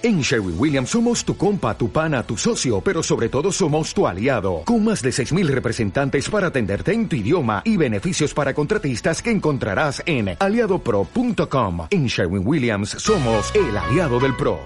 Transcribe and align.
En 0.00 0.20
Sherwin 0.20 0.54
Williams 0.56 0.90
somos 0.90 1.24
tu 1.24 1.36
compa, 1.36 1.76
tu 1.76 1.90
pana, 1.90 2.22
tu 2.22 2.36
socio, 2.36 2.80
pero 2.80 3.02
sobre 3.02 3.28
todo 3.28 3.50
somos 3.50 3.92
tu 3.92 4.06
aliado, 4.06 4.62
con 4.64 4.84
más 4.84 5.02
de 5.02 5.10
6.000 5.10 5.48
representantes 5.48 6.30
para 6.30 6.46
atenderte 6.46 6.92
en 6.92 7.08
tu 7.08 7.16
idioma 7.16 7.62
y 7.64 7.76
beneficios 7.76 8.32
para 8.32 8.54
contratistas 8.54 9.20
que 9.20 9.32
encontrarás 9.32 10.00
en 10.06 10.36
aliadopro.com. 10.38 11.88
En 11.90 12.06
Sherwin 12.06 12.46
Williams 12.46 12.90
somos 12.90 13.52
el 13.56 13.76
aliado 13.76 14.20
del 14.20 14.36
PRO. 14.36 14.60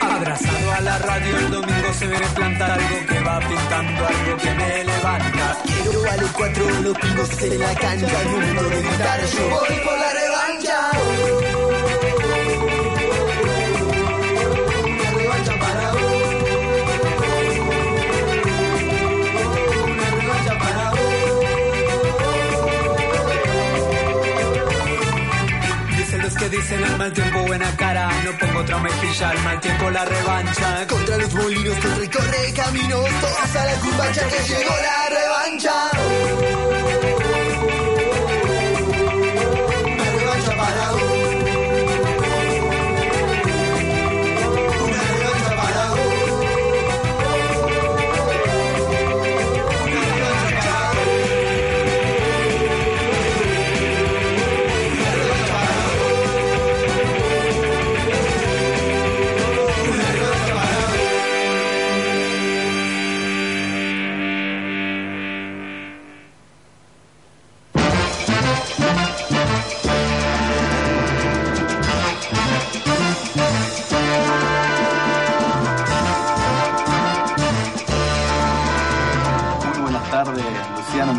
Abrazado 0.00 0.72
a 0.72 0.80
la 0.80 0.98
radio 1.00 1.36
el 1.36 1.50
domingo 1.50 1.92
se 1.92 2.06
ve 2.06 2.16
plantar 2.34 2.70
algo 2.70 3.06
que 3.06 3.20
va 3.20 3.40
pintando 3.40 4.06
algo 4.06 4.36
que 4.38 4.54
me 4.54 4.87
Quiero 5.00 6.10
a 6.10 6.16
los 6.16 6.30
cuatro 6.32 6.68
los 6.82 6.98
pingos 6.98 7.42
en 7.42 7.60
la 7.60 7.72
cancha, 7.74 8.24
mundo 8.24 8.62
de 8.64 8.82
gritar, 8.82 9.20
yo 9.26 9.48
voy 9.48 9.78
por 9.84 9.98
la 9.98 10.12
revancha. 10.12 11.47
Dicen 26.50 26.82
al 26.82 26.96
mal 26.96 27.12
tiempo 27.12 27.46
buena 27.46 27.70
cara. 27.76 28.08
No 28.24 28.32
pongo 28.38 28.60
otra 28.60 28.78
mejilla 28.78 29.28
al 29.30 29.38
mal 29.44 29.60
tiempo 29.60 29.90
la 29.90 30.06
revancha. 30.06 30.86
Contra 30.86 31.18
los 31.18 31.34
molinos 31.34 31.76
que 31.76 31.88
recorre 31.88 32.52
caminos, 32.54 33.04
todas 33.20 33.56
a 33.56 33.66
la 33.66 33.74
cumbacha 33.74 34.26
que 34.28 34.38
llegó 34.48 34.70
la 34.70 35.08
revancha. 35.10 35.90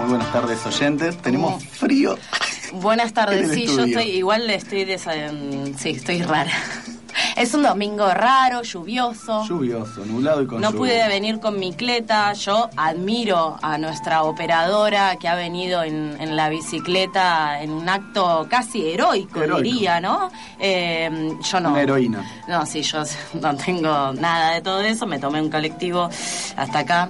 Buenas 0.09 0.31
tardes, 0.33 0.65
oyentes. 0.65 1.17
Tenemos 1.17 1.63
frío. 1.65 2.17
Buenas 2.73 3.07
En 3.09 3.13
tardes, 3.13 3.51
sí, 3.51 3.65
yo 3.65 3.83
estoy 3.85 4.03
igual 4.11 4.49
estoy 4.49 4.85
desa- 4.85 5.13
en- 5.15 5.77
sí, 5.77 5.91
estoy 5.91 6.21
rara. 6.21 6.51
Es 7.35 7.53
un 7.53 7.63
domingo 7.63 8.07
raro, 8.13 8.61
lluvioso. 8.63 9.43
Lluvioso, 9.45 10.05
nublado 10.05 10.41
y 10.41 10.47
con 10.47 10.61
No 10.61 10.71
lluvia. 10.71 10.77
pude 10.79 11.07
venir 11.07 11.39
con 11.39 11.57
mi 11.59 11.73
cleta. 11.73 12.31
Yo 12.33 12.69
admiro 12.77 13.57
a 13.61 13.77
nuestra 13.77 14.23
operadora 14.23 15.15
que 15.17 15.27
ha 15.27 15.35
venido 15.35 15.83
en, 15.83 16.15
en 16.19 16.35
la 16.35 16.49
bicicleta 16.49 17.61
en 17.61 17.71
un 17.71 17.89
acto 17.89 18.45
casi 18.49 18.89
heroico, 18.89 19.41
Heroico. 19.41 19.61
diría, 19.63 19.99
¿no? 19.99 20.29
Eh, 20.59 21.09
yo 21.41 21.59
no. 21.59 21.71
Una 21.71 21.81
heroína. 21.81 22.23
No, 22.47 22.65
sí, 22.65 22.81
yo 22.83 23.03
no 23.41 23.55
tengo 23.55 24.13
nada 24.13 24.51
de 24.53 24.61
todo 24.61 24.81
eso. 24.81 25.05
Me 25.05 25.17
tomé 25.19 25.41
un 25.41 25.49
colectivo 25.49 26.09
hasta 26.57 26.79
acá. 26.79 27.09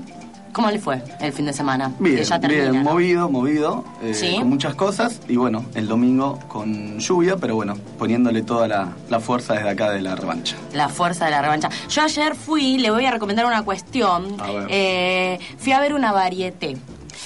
¿Cómo 0.54 0.70
le 0.72 0.80
fue 0.80 1.02
el 1.20 1.32
fin 1.32 1.46
de 1.46 1.54
semana? 1.54 1.92
Bien, 2.00 2.18
Que 2.18 2.24
ya 2.24 2.40
termina, 2.40 2.72
bien, 2.72 2.84
¿no? 2.84 2.92
movido, 2.92 3.30
movido, 3.30 3.86
eh, 4.02 4.14
Sí. 4.14 4.36
con 4.40 4.50
muchas 4.50 4.76
cosas. 4.76 5.20
Y 5.28 5.36
bueno, 5.36 5.64
el 5.76 5.88
domingo 5.88 6.40
con 6.48 6.98
lluvia, 7.00 7.38
pero 7.38 7.56
bueno, 7.56 7.76
poniéndole 7.98 8.42
toda 8.42 8.68
la, 8.68 8.90
la 9.10 9.20
fuerza 9.20 9.54
desde 9.54 9.70
acá 9.70 9.92
de 9.92 10.02
la 10.02 10.16
revancha. 10.16 10.56
La 10.74 10.90
fuerza 10.90 11.26
de 11.26 11.32
la 11.32 11.42
revancha. 11.42 11.70
Yo 11.90 12.02
ayer 12.02 12.36
fui, 12.36 12.78
le 12.80 12.90
voy 12.92 13.06
a 13.06 13.12
recomendar 13.12 13.46
una 13.46 13.64
cuestión. 13.64 14.36
A 14.40 14.52
ver. 14.52 14.68
Eh, 14.70 15.40
fui 15.58 15.72
a 15.72 15.80
ver 15.80 15.94
una 15.94 16.12
varieté. 16.12 16.78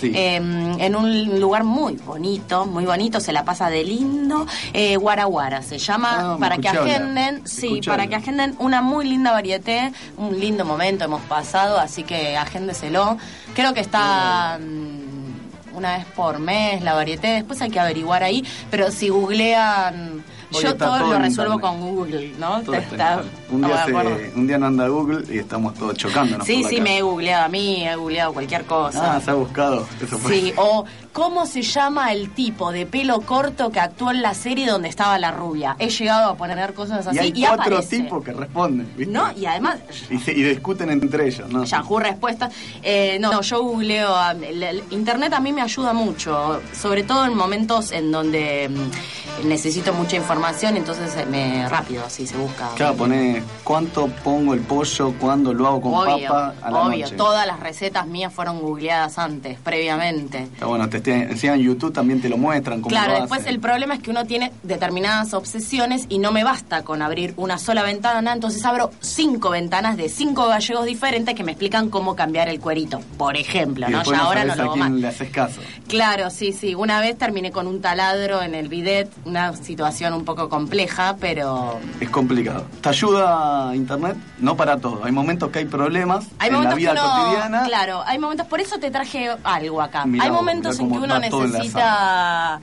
Sí. 0.03 0.11
Eh, 0.15 0.35
en 0.35 0.95
un 0.95 1.39
lugar 1.39 1.63
muy 1.63 1.93
bonito, 1.95 2.65
muy 2.65 2.85
bonito, 2.85 3.19
se 3.19 3.31
la 3.31 3.45
pasa 3.45 3.69
de 3.69 3.83
lindo. 3.83 4.45
Eh, 4.73 4.97
Guaraguara 4.97 5.61
se 5.61 5.77
llama, 5.77 6.33
Ah, 6.33 6.37
para 6.39 6.57
que 6.57 6.67
hablar. 6.67 6.87
agenden, 6.87 7.47
sí, 7.47 7.67
Escuché 7.67 7.89
para 7.89 8.03
hablar. 8.03 8.09
que 8.09 8.15
agenden 8.29 8.55
una 8.59 8.81
muy 8.81 9.07
linda 9.07 9.31
varieté, 9.31 9.93
un 10.17 10.39
lindo 10.39 10.65
momento 10.65 11.05
hemos 11.05 11.21
pasado, 11.21 11.79
así 11.79 12.03
que 12.03 12.35
agéndeselo. 12.35 13.17
Creo 13.55 13.73
que 13.73 13.79
está 13.79 14.59
mm, 14.59 15.77
una 15.77 15.97
vez 15.97 16.05
por 16.15 16.39
mes 16.39 16.81
la 16.83 16.93
varieté, 16.93 17.27
después 17.29 17.61
hay 17.61 17.69
que 17.71 17.79
averiguar 17.79 18.23
ahí, 18.23 18.45
pero 18.69 18.91
si 18.91 19.09
googlean, 19.09 20.23
Hoy 20.53 20.63
yo 20.63 20.75
todo, 20.75 20.97
todo 20.99 21.13
lo 21.13 21.19
resuelvo 21.19 21.59
con 21.59 21.79
Google, 21.81 22.33
¿no? 22.39 22.59
Está 22.59 22.77
Está- 22.77 23.23
un, 23.49 23.61
día 23.61 23.85
se- 23.85 24.31
un 24.35 24.47
día 24.47 24.57
no 24.57 24.67
anda 24.67 24.87
Google 24.87 25.23
y 25.33 25.39
estamos 25.39 25.73
todos 25.73 25.95
chocándonos. 25.95 26.45
Sí, 26.45 26.63
sí, 26.63 26.79
me 26.81 26.97
he 26.97 27.01
googleado 27.01 27.45
a 27.45 27.49
mí, 27.49 27.87
he 27.87 27.95
googleado 27.95 28.33
cualquier 28.33 28.63
cosa. 28.65 29.15
Ah, 29.15 29.21
se 29.21 29.31
ha 29.31 29.33
buscado. 29.33 29.87
Eso 30.01 30.17
fue. 30.17 30.31
Sí, 30.39 30.53
o 30.57 30.85
cómo 31.13 31.45
se 31.45 31.61
llama 31.61 32.11
el 32.11 32.31
tipo 32.31 32.71
de 32.71 32.85
pelo 32.85 33.21
corto 33.21 33.69
que 33.71 33.79
actuó 33.79 34.11
en 34.11 34.21
la 34.21 34.33
serie 34.33 34.67
donde 34.67 34.89
estaba 34.89 35.17
la 35.19 35.31
rubia. 35.31 35.75
He 35.79 35.89
llegado 35.89 36.31
a 36.31 36.35
poner 36.35 36.73
cosas 36.73 37.05
así 37.07 37.15
y 37.17 37.19
hay 37.19 37.27
y 37.35 37.41
cuatro 37.45 37.75
aparece. 37.77 37.97
tipos 37.99 38.23
que 38.23 38.33
responden, 38.33 38.91
¿viste? 38.97 39.13
No, 39.13 39.31
y 39.37 39.45
además 39.45 39.77
Y, 40.09 40.17
se- 40.17 40.31
y 40.33 40.41
discuten 40.43 40.89
entre 40.89 41.27
ellos, 41.27 41.47
¿no? 41.49 41.63
Yahoo 41.63 41.99
respuestas. 41.99 42.53
Eh, 42.81 43.17
no, 43.21 43.41
yo 43.41 43.61
googleo. 43.63 44.15
a- 44.15 44.31
el- 44.31 44.63
el 44.63 44.83
Internet 44.89 45.33
a 45.33 45.39
mí 45.39 45.53
me 45.53 45.61
ayuda 45.61 45.93
mucho, 45.93 46.61
sobre 46.73 47.03
todo 47.03 47.25
en 47.25 47.35
momentos 47.35 47.91
en 47.91 48.11
donde 48.11 48.69
mm, 48.69 49.47
necesito 49.47 49.93
mucha 49.93 50.15
información, 50.15 50.77
entonces 50.77 51.15
eh, 51.15 51.25
me 51.29 51.67
rápido, 51.69 52.03
así 52.05 52.25
se 52.27 52.35
busca. 52.37 52.69
Claro, 52.75 52.95
pone 52.95 53.43
cuánto 53.63 54.07
pongo 54.23 54.53
el 54.53 54.61
pollo, 54.61 55.13
cuándo 55.19 55.53
lo 55.53 55.67
hago 55.67 55.81
con 55.81 55.93
obvio, 55.93 56.27
papa 56.27 56.53
a 56.61 56.71
la 56.71 56.79
obvio. 56.81 57.05
noche. 57.05 57.15
Todas 57.15 57.45
las 57.47 57.59
recetas 57.59 58.07
mías 58.07 58.33
fueron 58.33 58.59
googleadas 58.59 59.17
antes, 59.19 59.59
previamente. 59.59 60.39
Está 60.43 60.65
bueno, 60.65 60.89
te 60.89 61.01
te- 61.03 61.47
en 61.47 61.59
YouTube 61.59 61.93
también 61.93 62.21
te 62.21 62.29
lo 62.29 62.37
muestran 62.37 62.81
cómo 62.81 62.89
Claro, 62.89 63.13
lo 63.13 63.19
después 63.21 63.41
hacen. 63.41 63.53
el 63.53 63.59
problema 63.59 63.93
es 63.95 63.99
que 64.01 64.09
uno 64.11 64.25
tiene 64.25 64.51
determinadas 64.63 65.33
obsesiones 65.33 66.05
y 66.09 66.17
no 66.19 66.31
me 66.31 66.43
basta 66.43 66.83
con 66.83 67.01
abrir 67.01 67.33
una 67.37 67.57
sola 67.57 67.83
ventana, 67.83 68.33
entonces 68.33 68.63
abro 68.65 68.91
cinco 69.01 69.49
ventanas 69.51 69.97
de 69.97 70.09
cinco 70.09 70.47
gallegos 70.47 70.85
diferentes 70.85 71.35
que 71.35 71.43
me 71.43 71.51
explican 71.51 71.89
cómo 71.89 72.15
cambiar 72.15 72.47
el 72.49 72.59
cuerito, 72.59 73.01
por 73.17 73.37
ejemplo, 73.37 73.87
Y 73.87 73.91
¿no? 73.91 74.03
Ya 74.03 74.17
ahora 74.19 74.45
no 74.45 74.55
lo 74.55 74.61
a 74.61 74.65
hago 74.65 74.75
más. 74.77 74.91
le 74.91 75.07
haces 75.07 75.29
caso. 75.29 75.61
Claro, 75.87 76.29
sí, 76.29 76.53
sí. 76.53 76.73
Una 76.75 76.99
vez 77.01 77.17
terminé 77.17 77.51
con 77.51 77.67
un 77.67 77.81
taladro 77.81 78.41
en 78.41 78.55
el 78.55 78.67
bidet, 78.69 79.09
una 79.25 79.53
situación 79.55 80.13
un 80.13 80.25
poco 80.25 80.49
compleja, 80.49 81.15
pero 81.19 81.79
Es 81.99 82.09
complicado. 82.09 82.65
¿Te 82.81 82.89
ayuda 82.89 83.75
Internet? 83.75 84.15
No 84.39 84.55
para 84.55 84.77
todo. 84.77 85.03
Hay 85.03 85.11
momentos 85.11 85.49
que 85.51 85.59
hay 85.59 85.65
problemas 85.65 86.25
hay 86.39 86.49
en 86.49 86.63
la 86.63 86.75
vida 86.75 86.95
cotidiana. 86.95 87.63
claro, 87.65 88.01
hay 88.05 88.17
momentos, 88.19 88.47
por 88.47 88.59
eso 88.61 88.77
te 88.79 88.89
traje 88.91 89.29
algo 89.43 89.81
acá. 89.81 90.05
Mirá 90.05 90.23
hay 90.25 90.31
momentos 90.31 90.77
mirá 90.79 90.92
que 90.99 91.05
uno 91.05 91.19
necesita 91.19 92.59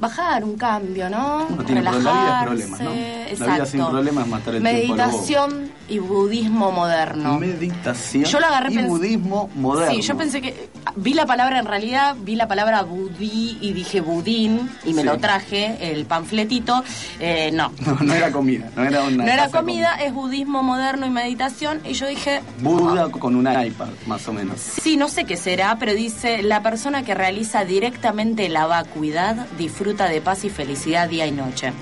bajar 0.00 0.44
un 0.44 0.56
cambio, 0.56 1.10
¿no? 1.10 1.46
Uno 1.48 1.64
tiene 1.64 1.82
la 1.82 1.90
vida 1.90 1.98
es 2.00 2.04
Relajarse, 2.04 2.46
problemas, 2.46 2.80
¿no? 2.80 2.90
La 2.90 3.28
Exacto. 3.28 3.54
vida 3.54 3.66
sin 3.66 3.86
problemas 3.86 4.24
es 4.24 4.30
matar 4.30 4.54
el. 4.54 4.62
Meditación 4.62 5.67
y 5.88 5.98
budismo 5.98 6.70
moderno. 6.72 7.38
Meditación 7.38 8.24
Yo 8.24 8.40
lo 8.40 8.46
agarré 8.46 8.74
y 8.74 8.78
budismo 8.78 9.48
moderno. 9.54 9.94
Sí, 9.94 10.02
yo 10.02 10.16
pensé 10.16 10.40
que 10.40 10.68
vi 10.96 11.14
la 11.14 11.26
palabra 11.26 11.58
en 11.58 11.66
realidad, 11.66 12.16
vi 12.20 12.34
la 12.36 12.46
palabra 12.48 12.82
budí 12.82 13.58
y 13.60 13.72
dije 13.72 14.00
budín 14.00 14.70
y 14.84 14.92
me 14.94 15.02
Sí. 15.02 15.06
lo 15.08 15.18
traje, 15.18 15.76
el 15.92 16.04
panfletito. 16.06 16.82
Eh, 17.20 17.50
no, 17.52 17.72
No, 17.86 17.94
no 18.00 18.14
era 18.14 18.30
comida, 18.30 18.70
no 18.76 18.84
era 18.84 19.02
una 19.04 19.24
no 19.24 19.30
era 19.32 19.48
comida, 19.50 19.94
es 19.96 20.12
budismo 20.12 20.62
moderno 20.62 21.06
y 21.06 21.10
meditación. 21.10 21.80
Y 21.84 21.92
yo 21.94 22.06
dije, 22.06 22.40
Buda 22.60 23.08
con 23.10 23.34
una 23.36 23.64
iPad, 23.66 23.88
más 24.06 24.26
o 24.28 24.32
menos. 24.32 24.60
sí, 24.60 24.96
no 24.96 25.08
sé 25.08 25.24
qué 25.24 25.36
será, 25.36 25.76
pero 25.78 25.94
dice, 25.94 26.42
la 26.42 26.62
persona 26.62 27.02
que 27.02 27.14
realiza 27.14 27.64
directamente 27.64 28.48
la 28.48 28.66
vacuidad 28.66 29.46
disfruta 29.56 30.06
de 30.08 30.20
paz 30.20 30.44
y 30.44 30.50
felicidad 30.50 31.08
día 31.08 31.26
y 31.26 31.32
noche. 31.32 31.72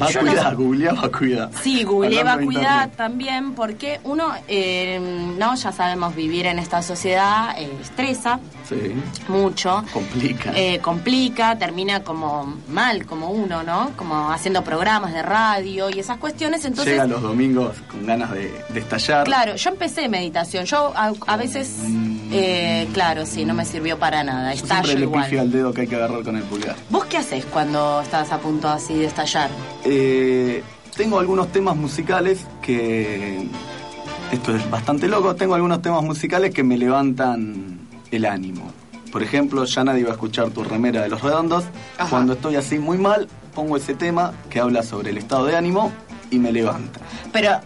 Va 0.00 0.10
Yo 0.10 0.22
no 0.22 0.32
googleá, 0.56 0.92
va 0.94 1.08
cuidar. 1.10 1.50
Sí, 1.62 1.84
googleé 1.84 2.22
vacuidad 2.24 2.90
también, 2.96 3.54
porque 3.54 4.00
uno, 4.04 4.32
eh, 4.48 5.00
no, 5.38 5.54
ya 5.54 5.72
sabemos, 5.72 6.14
vivir 6.14 6.46
en 6.46 6.58
esta 6.58 6.82
sociedad 6.82 7.54
eh, 7.58 7.70
estresa 7.82 8.40
Sí, 8.68 8.94
mucho. 9.28 9.84
complica. 9.92 10.52
Eh, 10.54 10.78
complica, 10.80 11.58
termina 11.58 12.02
como 12.02 12.56
mal, 12.68 13.04
como 13.06 13.30
uno, 13.30 13.62
¿no? 13.62 13.90
Como 13.96 14.30
haciendo 14.30 14.62
programas 14.64 15.12
de 15.12 15.22
radio 15.22 15.90
y 15.90 15.98
esas 15.98 16.18
cuestiones. 16.18 16.64
Entonces, 16.64 16.94
Llega 16.94 17.06
los 17.06 17.22
domingos 17.22 17.76
con 17.90 18.06
ganas 18.06 18.30
de, 18.30 18.52
de 18.70 18.80
estallar. 18.80 19.24
claro, 19.24 19.56
yo 19.56 19.70
empecé 19.70 20.08
meditación. 20.08 20.64
Yo 20.64 20.92
a, 20.96 21.12
a 21.26 21.36
veces 21.36 21.70
Mm, 21.82 22.12
Eh, 22.34 22.88
claro, 22.94 23.26
sí, 23.26 23.44
no 23.44 23.52
me 23.52 23.64
sirvió 23.66 23.98
para 23.98 24.24
nada. 24.24 24.54
Yo 24.54 24.62
Estallo 24.62 24.84
siempre 24.86 25.00
le 25.00 25.04
igual. 25.06 25.38
al 25.38 25.52
dedo 25.52 25.74
que 25.74 25.82
hay 25.82 25.86
que 25.86 25.96
agarrar 25.96 26.22
con 26.22 26.36
el 26.36 26.42
pulgar. 26.44 26.76
¿Vos 26.88 27.04
qué 27.06 27.18
haces 27.18 27.44
cuando 27.44 28.00
estás 28.00 28.32
a 28.32 28.38
punto 28.38 28.68
así 28.68 28.94
de 28.94 29.04
estallar? 29.06 29.50
Eh, 29.84 30.62
tengo 30.96 31.18
algunos 31.18 31.48
temas 31.52 31.76
musicales 31.76 32.46
que. 32.60 33.46
Esto 34.30 34.54
es 34.56 34.70
bastante 34.70 35.08
loco. 35.08 35.34
Tengo 35.36 35.54
algunos 35.54 35.82
temas 35.82 36.02
musicales 36.02 36.54
que 36.54 36.62
me 36.62 36.78
levantan 36.78 37.80
el 38.10 38.24
ánimo. 38.24 38.72
Por 39.10 39.22
ejemplo, 39.22 39.64
ya 39.66 39.84
nadie 39.84 40.04
va 40.04 40.10
a 40.10 40.12
escuchar 40.12 40.48
tu 40.50 40.64
remera 40.64 41.02
de 41.02 41.10
los 41.10 41.20
redondos. 41.20 41.64
Ajá. 41.98 42.08
Cuando 42.08 42.32
estoy 42.32 42.56
así 42.56 42.78
muy 42.78 42.96
mal, 42.96 43.28
pongo 43.54 43.76
ese 43.76 43.94
tema 43.94 44.32
que 44.48 44.58
habla 44.60 44.82
sobre 44.82 45.10
el 45.10 45.18
estado 45.18 45.44
de 45.44 45.56
ánimo 45.56 45.92
y 46.30 46.38
me 46.38 46.50
levanta. 46.50 46.98
Pero, 47.30 47.60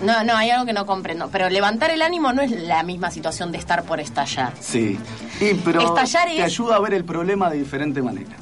no, 0.00 0.24
no, 0.24 0.34
hay 0.36 0.50
algo 0.50 0.66
que 0.66 0.72
no 0.72 0.86
comprendo. 0.86 1.28
Pero 1.30 1.48
levantar 1.50 1.92
el 1.92 2.02
ánimo 2.02 2.32
no 2.32 2.42
es 2.42 2.50
la 2.50 2.82
misma 2.82 3.12
situación 3.12 3.52
de 3.52 3.58
estar 3.58 3.84
por 3.84 4.00
estallar. 4.00 4.52
Sí. 4.58 4.98
Y, 5.40 5.54
pero 5.64 5.80
Estallar 5.82 6.26
te 6.26 6.38
es- 6.38 6.44
ayuda 6.44 6.74
a 6.76 6.80
ver 6.80 6.94
el 6.94 7.04
problema 7.04 7.48
de 7.48 7.58
diferente 7.58 8.02
manera. 8.02 8.34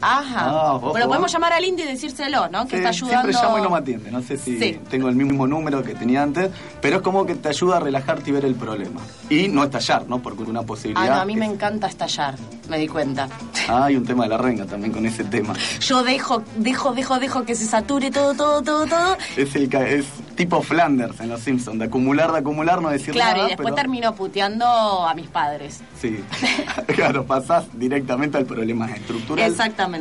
Ajá. 0.00 0.40
Ah, 0.40 0.78
bueno, 0.80 1.06
podemos 1.08 1.32
llamar 1.32 1.52
al 1.52 1.64
indio 1.64 1.84
y 1.84 1.88
decírselo, 1.88 2.48
¿no? 2.48 2.64
Que 2.64 2.70
Sí, 2.70 2.76
está 2.76 2.88
ayudando. 2.90 3.20
Siempre 3.22 3.42
llamo 3.42 3.58
y 3.58 3.62
no 3.62 3.70
me 3.70 3.78
atiende. 3.78 4.10
No 4.10 4.22
sé 4.22 4.36
si 4.36 4.58
Sí. 4.58 4.80
tengo 4.90 5.08
el 5.08 5.14
mismo 5.16 5.46
número 5.46 5.82
que 5.82 5.94
tenía 5.94 6.22
antes, 6.22 6.50
pero 6.80 6.96
es 6.96 7.02
como 7.02 7.24
que 7.26 7.34
te 7.34 7.48
ayuda 7.48 7.76
a 7.78 7.80
relajarte 7.80 8.30
y 8.30 8.32
ver 8.32 8.44
el 8.44 8.54
problema. 8.54 9.00
Y 9.30 9.48
no 9.48 9.64
estallar, 9.64 10.06
¿no? 10.08 10.20
Porque 10.20 10.42
una 10.44 10.62
posibilidad. 10.62 11.04
Ah, 11.12 11.16
no, 11.16 11.20
a 11.22 11.24
mí 11.24 11.32
es- 11.34 11.38
me 11.38 11.46
encanta 11.46 11.86
estallar, 11.88 12.34
me 12.68 12.78
di 12.78 12.88
cuenta. 12.88 13.28
Ah, 13.68 13.86
hay 13.86 13.96
un 13.96 14.04
tema 14.06 14.22
de 14.24 14.28
la 14.30 14.38
renga 14.38 14.64
también 14.64 14.92
con 14.92 15.04
ese 15.06 15.24
tema. 15.24 15.52
Yo 15.80 16.04
dejo, 16.04 16.40
dejo, 16.56 16.92
dejo, 16.92 17.18
dejo 17.18 17.42
que 17.44 17.56
se 17.56 17.64
sature 17.64 18.12
todo, 18.12 18.32
todo, 18.32 18.62
todo, 18.62 18.86
todo. 18.86 19.16
Es 19.36 19.56
el 19.56 19.74
es 19.74 20.06
tipo 20.36 20.62
Flanders 20.62 21.18
en 21.18 21.30
Los 21.30 21.40
Simpsons, 21.40 21.76
de 21.80 21.86
acumular, 21.86 22.30
de 22.30 22.38
acumular, 22.38 22.80
no 22.80 22.90
decir 22.90 23.12
Claro, 23.12 23.38
nada. 23.38 23.46
y 23.46 23.48
después 23.50 23.66
pero- 23.66 23.74
termino 23.74 24.14
puteando 24.14 24.64
a 25.04 25.12
mis 25.14 25.26
padres. 25.26 25.80
Sí. 26.00 26.22
claro, 26.94 27.24
pasás 27.24 27.64
directamente 27.72 28.38
al 28.38 28.44
problema 28.44 28.86
estructural. 28.90 29.50
Exactamente. 29.50 29.95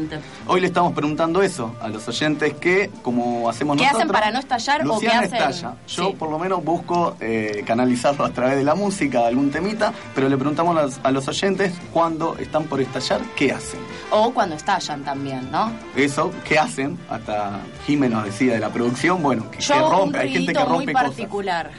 Hoy 0.48 0.62
le 0.62 0.68
estamos 0.68 0.94
preguntando 0.94 1.42
eso 1.42 1.76
a 1.82 1.88
los 1.88 2.08
oyentes 2.08 2.54
que, 2.56 2.90
como 3.02 3.50
hacemos 3.50 3.78
¿Qué 3.78 3.84
nosotros... 3.84 4.02
hacen 4.04 4.12
para 4.14 4.32
no 4.32 4.40
estallar 4.40 4.88
o 4.88 5.00
qué 5.00 5.08
hacen? 5.08 5.34
estalla. 5.34 5.76
Yo 5.88 6.06
Sí. 6.10 6.16
por 6.18 6.30
lo 6.30 6.38
menos 6.40 6.64
busco 6.64 7.16
eh, 7.20 7.64
canalizarlo 7.66 8.26
a 8.26 8.30
través 8.32 8.58
de 8.58 8.64
la 8.64 8.76
música, 8.76 9.20
de 9.22 9.28
algún 9.28 9.52
temita, 9.52 9.94
pero 10.14 10.28
le 10.30 10.38
preguntamos 10.38 10.78
a 10.78 10.82
los, 10.84 11.00
a 11.04 11.12
los 11.12 11.28
oyentes 11.28 11.74
cuando 11.94 12.38
están 12.38 12.66
por 12.66 12.82
estallar, 12.82 13.22
¿qué 13.36 13.52
hacen? 13.52 13.80
O 14.12 14.32
cuando 14.34 14.56
estallan 14.56 15.04
también, 15.04 15.50
¿no? 15.52 15.72
Eso, 15.96 16.32
¿qué 16.48 16.60
hacen? 16.60 16.98
Hasta 17.10 17.60
Jiménez 17.86 18.16
nos 18.18 18.26
decía 18.26 18.54
de 18.54 18.60
la 18.60 18.70
producción, 18.70 19.22
bueno, 19.24 19.50
que, 19.52 19.60
Yo 19.62 19.74
que 19.76 19.82
un 19.82 19.92
rompe, 19.92 20.20
hay 20.20 20.32
gente 20.34 20.54
que 20.54 20.60
muy 20.60 20.68
rompe 20.70 20.94
cosas. 20.94 21.08
particular. 21.10 21.72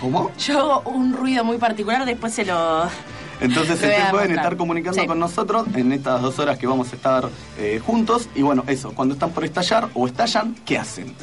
¿Cómo? 0.00 0.30
Yo 0.38 0.58
hago 0.58 0.90
un 0.90 1.12
ruido 1.12 1.44
muy 1.44 1.58
particular, 1.58 2.04
después 2.04 2.32
se 2.34 2.44
lo... 2.44 2.84
Entonces 3.40 3.78
se 3.78 3.92
pueden 4.10 4.32
estar 4.32 4.56
comunicando 4.56 5.00
Sí. 5.00 5.06
con 5.06 5.18
nosotros 5.18 5.66
en 5.74 5.92
estas 5.92 6.20
dos 6.22 6.38
horas 6.38 6.58
que 6.58 6.66
vamos 6.66 6.92
a 6.92 6.96
estar 6.96 7.28
eh, 7.58 7.80
juntos. 7.84 8.28
Y 8.34 8.42
bueno, 8.42 8.64
eso, 8.66 8.92
cuando 8.94 9.14
están 9.14 9.30
por 9.30 9.44
estallar 9.44 9.88
o 9.94 10.06
estallan, 10.06 10.54
¿qué 10.64 10.78
hacen? 10.78 11.14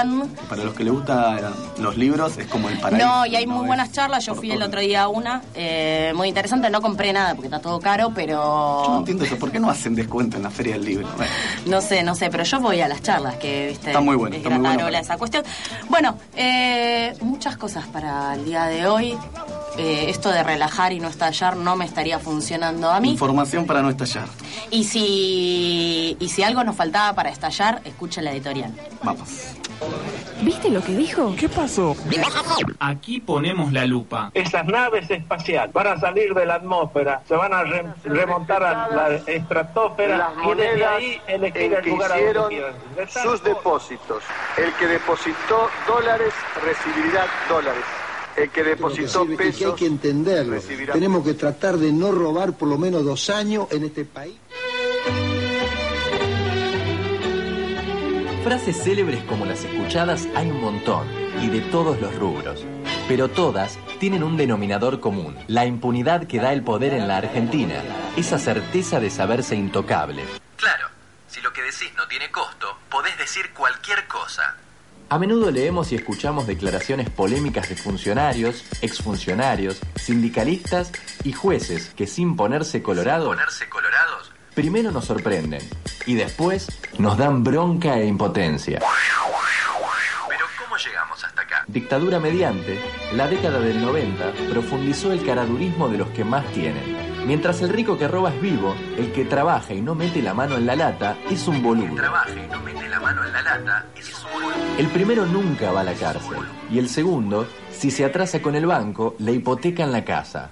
Para 0.50 0.64
los 0.64 0.74
que 0.76 0.84
les 0.84 0.94
gustan 0.94 1.40
los 1.80 1.98
libros, 1.98 2.38
es 2.38 2.46
como 2.48 2.70
el 2.70 2.78
paraíso. 2.80 3.08
No, 3.08 3.26
y 3.26 3.36
hay 3.36 3.48
muy 3.48 3.66
buenas 3.66 3.92
charlas. 3.92 4.26
Yo 4.26 4.34
por 4.34 4.42
fui 4.42 4.52
el 4.52 4.62
otro 4.62 4.80
día 4.80 5.04
a 5.04 5.08
una, 5.08 5.42
eh, 5.56 6.12
muy 6.16 6.28
interesante. 6.28 6.70
No 6.70 6.82
compré 6.82 7.12
nada 7.14 7.34
porque 7.34 7.48
está 7.48 7.60
todo 7.60 7.80
caro, 7.80 8.04
Yo 8.04 8.10
no 8.10 8.16
pero 8.16 8.98
entiendo 9.00 9.24
eso. 9.26 9.38
¿Por 9.40 9.52
qué 9.52 9.60
no 9.60 9.70
hacen 9.70 9.96
descuento 9.96 10.38
en 10.38 10.44
la 10.44 10.52
Feria 10.52 10.74
del 10.74 10.86
Libro? 10.86 11.08
Bueno, 11.18 11.32
no 11.66 11.82
sé, 11.82 12.04
no 12.04 12.14
sé. 12.14 12.30
Pero 12.30 12.44
yo 12.44 12.60
voy 12.60 12.82
a 12.82 12.88
las 12.88 13.02
charlas 13.02 13.36
que 13.38 13.68
viste. 13.70 13.88
Está 13.88 14.02
muy 14.02 14.16
bueno, 14.16 14.36
es 14.36 14.44
está 14.44 14.50
muy 14.52 14.60
bueno 14.68 14.84
para- 14.84 15.00
esa 15.00 15.18
cuestión. 15.18 15.44
Bueno, 15.90 16.18
eh, 16.36 17.16
muchas 17.28 17.58
cosas 17.58 17.86
para 17.88 18.34
el 18.34 18.46
día 18.46 18.66
de 18.66 18.88
hoy. 18.88 19.18
Eh, 19.78 20.10
esto 20.10 20.32
de 20.32 20.42
relajar 20.42 20.92
y 20.92 21.00
no 21.00 21.08
estallar 21.08 21.56
no 21.56 21.76
me 21.76 21.86
estaría 21.86 22.18
funcionando 22.18 22.90
a 22.90 23.00
mí. 23.00 23.12
Información 23.12 23.66
para 23.66 23.82
no 23.84 23.90
estallar. 23.90 24.28
Y 24.72 24.86
si, 24.86 26.18
y 26.20 26.30
si 26.30 26.42
algo 26.42 26.64
nos 26.64 26.76
faltaba 26.76 27.14
para 27.14 27.30
estallar, 27.30 27.82
escuchen 27.86 28.24
la 28.24 28.32
editorial. 28.32 28.74
Vamos. 29.04 29.30
¿Viste 30.42 30.70
lo 30.70 30.82
que 30.84 30.96
dijo? 30.96 31.36
¿Qué 31.38 31.50
pasó? 31.50 31.96
Aquí 32.80 33.20
ponemos 33.20 33.74
la 33.74 33.86
lupa. 33.86 34.30
Esas 34.34 34.66
naves 34.66 35.10
espaciales 35.10 35.74
van 35.74 35.88
a 35.88 36.00
salir 36.00 36.34
de 36.34 36.46
la 36.46 36.56
atmósfera, 36.56 37.22
se 37.28 37.36
van 37.36 37.54
a 37.54 37.64
re- 37.64 37.86
remontar 38.04 38.64
a 38.64 38.88
la 38.90 39.16
estratosfera 39.16 40.18
las 40.18 40.32
y 40.46 40.54
desde 40.56 40.86
ahí 40.86 41.22
elegir 41.28 41.62
en 41.64 41.74
el 41.74 41.82
que 41.82 41.90
lugar 41.90 42.12
a 42.12 42.16
hicieron 42.18 42.44
donde 42.44 43.12
sus 43.12 43.44
depósitos. 43.44 44.24
El 44.58 44.72
que 44.74 44.86
depositó 44.88 45.70
dólares 45.88 46.34
recibirá 46.64 47.26
dólares. 47.50 47.84
El 48.36 48.52
que 48.52 48.64
depositó 48.64 49.22
que- 49.26 49.36
que 49.36 49.44
hay 49.44 49.52
pesos 49.52 49.74
que 49.76 49.86
entenderlo. 49.88 50.58
Tenemos 50.94 51.24
que 51.24 51.34
tratar 51.34 51.78
de 51.78 51.92
no 51.92 52.12
robar 52.12 52.54
por 52.54 52.68
lo 52.70 52.78
menos 52.78 53.04
dos 53.04 53.32
años 53.32 53.68
en 53.72 53.86
este 53.86 54.06
país. 54.06 54.36
Frases 58.48 58.82
célebres 58.82 59.22
como 59.26 59.46
las 59.46 59.66
escuchadas 59.66 60.26
hay 60.34 60.50
un 60.50 60.62
montón 60.62 61.06
y 61.44 61.50
de 61.50 61.60
todos 61.60 62.00
los 62.00 62.16
rubros. 62.16 62.64
Pero 63.10 63.28
todas 63.28 63.78
tienen 64.00 64.24
un 64.24 64.38
denominador 64.38 65.02
común, 65.02 65.38
la 65.48 65.66
impunidad 65.66 66.28
que 66.28 66.40
da 66.40 66.54
el 66.54 66.64
poder 66.64 66.94
en 66.94 67.10
la 67.10 67.18
Argentina, 67.18 67.76
esa 68.16 68.40
certeza 68.40 69.02
de 69.02 69.10
saberse 69.10 69.58
intocable. 69.58 70.24
Claro, 70.56 70.88
si 71.28 71.42
lo 71.42 71.52
que 71.52 71.62
decís 71.62 71.92
no 71.98 72.08
tiene 72.08 72.32
costo, 72.32 72.78
podés 72.90 73.18
decir 73.18 73.52
cualquier 73.54 74.08
cosa. 74.08 74.56
A 75.10 75.20
menudo 75.20 75.52
leemos 75.52 75.92
y 75.92 75.96
escuchamos 75.96 76.48
declaraciones 76.48 77.10
polémicas 77.10 77.68
de 77.68 77.76
funcionarios, 77.76 78.64
exfuncionarios, 78.82 79.82
sindicalistas 79.96 80.94
y 81.26 81.34
jueces 81.34 81.90
que 81.98 82.08
sin 82.08 82.38
ponerse 82.38 82.82
colorados, 82.82 83.28
ponerse 83.28 83.68
colorados, 83.68 84.27
primero 84.58 84.90
nos 84.90 85.06
sorprenden 85.06 85.62
y 86.08 86.16
después 86.16 86.68
nos 86.98 87.16
dan 87.16 87.44
bronca 87.44 88.00
e 88.00 88.08
impotencia. 88.08 88.80
Pero 88.80 90.46
¿cómo 90.58 90.76
llegamos 90.78 91.24
hasta 91.24 91.44
acá? 91.44 91.64
Dictadura 91.68 92.20
mediante, 92.20 92.80
la 93.14 93.28
década 93.28 93.60
del 93.60 93.80
90 93.80 94.32
profundizó 94.50 95.12
el 95.12 95.24
caradurismo 95.24 95.90
de 95.90 96.00
los 96.00 96.10
que 96.10 96.24
más 96.24 96.44
tienen. 96.54 96.82
Mientras 97.28 97.62
el 97.62 97.70
rico 97.70 98.00
que 98.00 98.08
roba 98.08 98.34
es 98.34 98.42
vivo, 98.42 98.76
el 98.98 99.12
que 99.12 99.26
trabaja 99.26 99.76
y 99.76 99.82
no 99.82 99.94
mete 99.94 100.24
la 100.24 100.34
mano 100.34 100.58
en 100.58 100.66
la 100.66 100.76
lata 100.76 101.16
es 101.30 101.48
un 101.48 101.62
boludo. 101.62 101.94
trabaja 101.94 102.32
y 102.32 102.48
no 102.48 102.60
mete 102.62 102.90
la 102.90 103.00
mano 103.00 103.24
en 103.26 103.34
la 103.34 103.42
lata 103.44 103.86
es 103.96 104.12
un 104.24 104.42
boludo. 104.42 104.80
El 104.80 104.88
primero 104.88 105.28
nunca 105.28 105.72
va 105.72 105.82
a 105.82 105.84
la 105.84 105.94
cárcel 105.94 106.40
y 106.72 106.80
el 106.80 106.90
segundo, 106.90 107.48
si 107.72 107.92
se 107.92 108.06
atrasa 108.06 108.42
con 108.42 108.56
el 108.56 108.66
banco, 108.66 109.16
le 109.20 109.34
hipotecan 109.34 109.92
la 109.92 110.04
casa. 110.04 110.50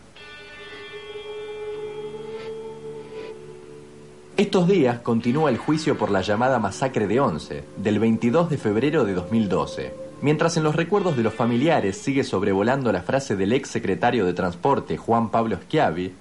Estos 4.38 4.68
días 4.68 5.00
continúa 5.00 5.50
el 5.50 5.58
juicio 5.58 5.98
por 5.98 6.12
la 6.12 6.20
llamada 6.20 6.60
masacre 6.60 7.08
de 7.08 7.22
Once, 7.22 7.64
del 7.78 8.00
22 8.00 8.50
de 8.50 8.58
febrero 8.58 9.06
de 9.06 9.14
2012. 9.14 9.94
Mientras 10.22 10.58
en 10.58 10.64
los 10.64 10.76
recuerdos 10.76 11.16
de 11.16 11.24
los 11.24 11.34
familiares 11.34 11.98
sigue 11.98 12.26
sobrevolando 12.26 12.92
la 12.92 13.02
frase 13.02 13.38
del 13.38 13.54
ex 13.54 13.70
secretario 13.70 14.26
de 14.26 14.34
Transporte 14.34 14.98
Juan 14.98 15.30
Pablo 15.30 15.58
Schiavi, 15.64 16.14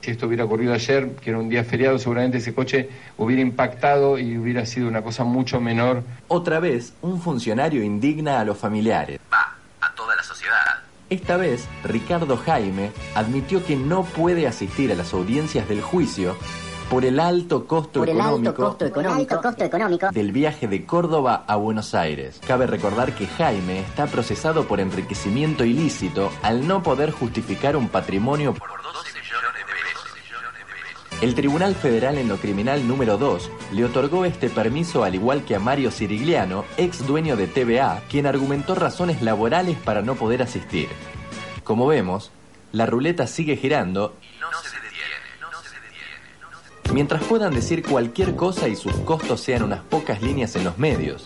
Si 0.00 0.12
esto 0.12 0.28
hubiera 0.28 0.44
ocurrido 0.44 0.72
ayer, 0.72 1.16
que 1.16 1.30
era 1.30 1.40
un 1.40 1.48
día 1.48 1.64
feriado, 1.64 1.98
seguramente 1.98 2.38
ese 2.38 2.54
coche 2.54 2.90
hubiera 3.16 3.42
impactado 3.42 4.20
y 4.20 4.38
hubiera 4.38 4.64
sido 4.64 4.86
una 4.86 5.02
cosa 5.02 5.24
mucho 5.24 5.60
menor. 5.60 6.04
otra 6.28 6.60
vez 6.60 6.92
un 7.02 7.20
funcionario 7.20 7.82
indigna 7.82 8.38
a 8.38 8.44
los 8.44 8.56
familiares. 8.56 9.18
Va, 9.32 9.56
a 9.80 9.92
toda 9.96 10.14
la 10.14 10.22
sociedad. 10.22 10.84
Esta 11.10 11.36
vez, 11.36 11.66
Ricardo 11.82 12.36
Jaime 12.36 12.92
admitió 13.16 13.66
que 13.66 13.74
no 13.74 14.04
puede 14.04 14.46
asistir 14.46 14.92
a 14.92 14.94
las 14.94 15.12
audiencias 15.12 15.68
del 15.68 15.80
juicio 15.80 16.36
por 16.90 17.04
el 17.04 17.20
alto 17.20 17.66
costo 17.66 18.00
Por 18.00 18.08
el 18.08 18.16
económico 18.16 18.48
alto 18.48 18.62
costo 18.62 18.86
económico, 18.86 19.34
alto 19.34 19.48
costo 19.48 19.64
económico 19.64 20.08
del 20.10 20.32
viaje 20.32 20.68
de 20.68 20.86
Córdoba 20.86 21.44
a 21.46 21.56
Buenos 21.56 21.94
Aires. 21.94 22.40
Cabe 22.46 22.66
recordar 22.66 23.14
que 23.14 23.26
Jaime 23.26 23.80
está 23.80 24.06
procesado 24.06 24.66
por 24.66 24.80
enriquecimiento 24.80 25.64
ilícito 25.64 26.30
al 26.42 26.66
no 26.66 26.82
poder 26.82 27.10
justificar 27.10 27.76
un 27.76 27.88
patrimonio 27.88 28.54
por 28.54 28.68
12 28.68 29.18
millones 29.20 29.50
de 29.54 29.64
pesos. 29.64 31.22
El 31.22 31.34
Tribunal 31.34 31.74
Federal 31.74 32.16
en 32.16 32.28
lo 32.28 32.36
Criminal 32.36 32.86
número 32.86 33.18
2 33.18 33.50
le 33.72 33.84
otorgó 33.84 34.24
este 34.24 34.48
permiso 34.48 35.04
al 35.04 35.14
igual 35.14 35.44
que 35.44 35.56
a 35.56 35.60
Mario 35.60 35.90
Sirigliano, 35.90 36.64
ex 36.76 37.06
dueño 37.06 37.36
de 37.36 37.48
TVA, 37.48 38.02
quien 38.08 38.26
argumentó 38.26 38.74
razones 38.74 39.20
laborales 39.20 39.76
para 39.76 40.00
no 40.00 40.14
poder 40.14 40.42
asistir. 40.42 40.88
Como 41.64 41.86
vemos, 41.86 42.30
la 42.72 42.86
ruleta 42.86 43.26
sigue 43.26 43.56
girando 43.56 44.14
y 44.22 44.40
no 44.40 44.48
se. 44.62 44.87
Mientras 46.92 47.22
puedan 47.24 47.54
decir 47.54 47.82
cualquier 47.82 48.34
cosa 48.34 48.66
y 48.68 48.74
sus 48.74 48.92
costos 49.00 49.40
sean 49.40 49.62
unas 49.62 49.80
pocas 49.80 50.22
líneas 50.22 50.56
en 50.56 50.64
los 50.64 50.78
medios. 50.78 51.24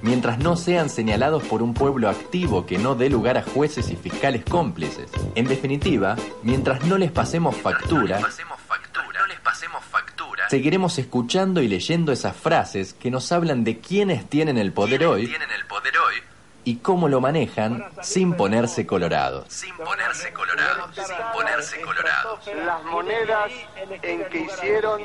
Mientras 0.00 0.38
no 0.38 0.56
sean 0.56 0.88
señalados 0.88 1.42
por 1.44 1.62
un 1.62 1.74
pueblo 1.74 2.08
activo 2.08 2.64
que 2.66 2.78
no 2.78 2.94
dé 2.94 3.10
lugar 3.10 3.36
a 3.36 3.42
jueces 3.42 3.90
y 3.90 3.96
fiscales 3.96 4.44
cómplices. 4.44 5.10
En 5.34 5.46
definitiva, 5.46 6.16
mientras 6.42 6.84
no 6.84 6.96
les 6.98 7.12
pasemos 7.12 7.54
factura, 7.56 8.20
seguiremos 10.48 10.98
escuchando 10.98 11.60
y 11.62 11.68
leyendo 11.68 12.12
esas 12.12 12.36
frases 12.36 12.94
que 12.94 13.10
nos 13.10 13.30
hablan 13.30 13.62
de 13.64 13.78
quiénes 13.78 14.28
tienen 14.28 14.58
el 14.58 14.72
poder 14.72 15.04
hoy 15.04 15.30
y 16.64 16.76
cómo 16.76 17.08
lo 17.08 17.20
manejan 17.20 17.84
sin 18.02 18.34
ponerse 18.34 18.86
colorados. 18.86 19.46
Sin 19.48 19.74
ponerse 19.76 20.32
colorados, 20.32 20.94
sin 20.94 21.16
ponerse 21.32 21.80
colorados. 21.80 22.40
Las 22.64 22.84
monedas 22.84 23.50
en 24.02 24.24
que 24.30 24.40
hicieron 24.40 25.02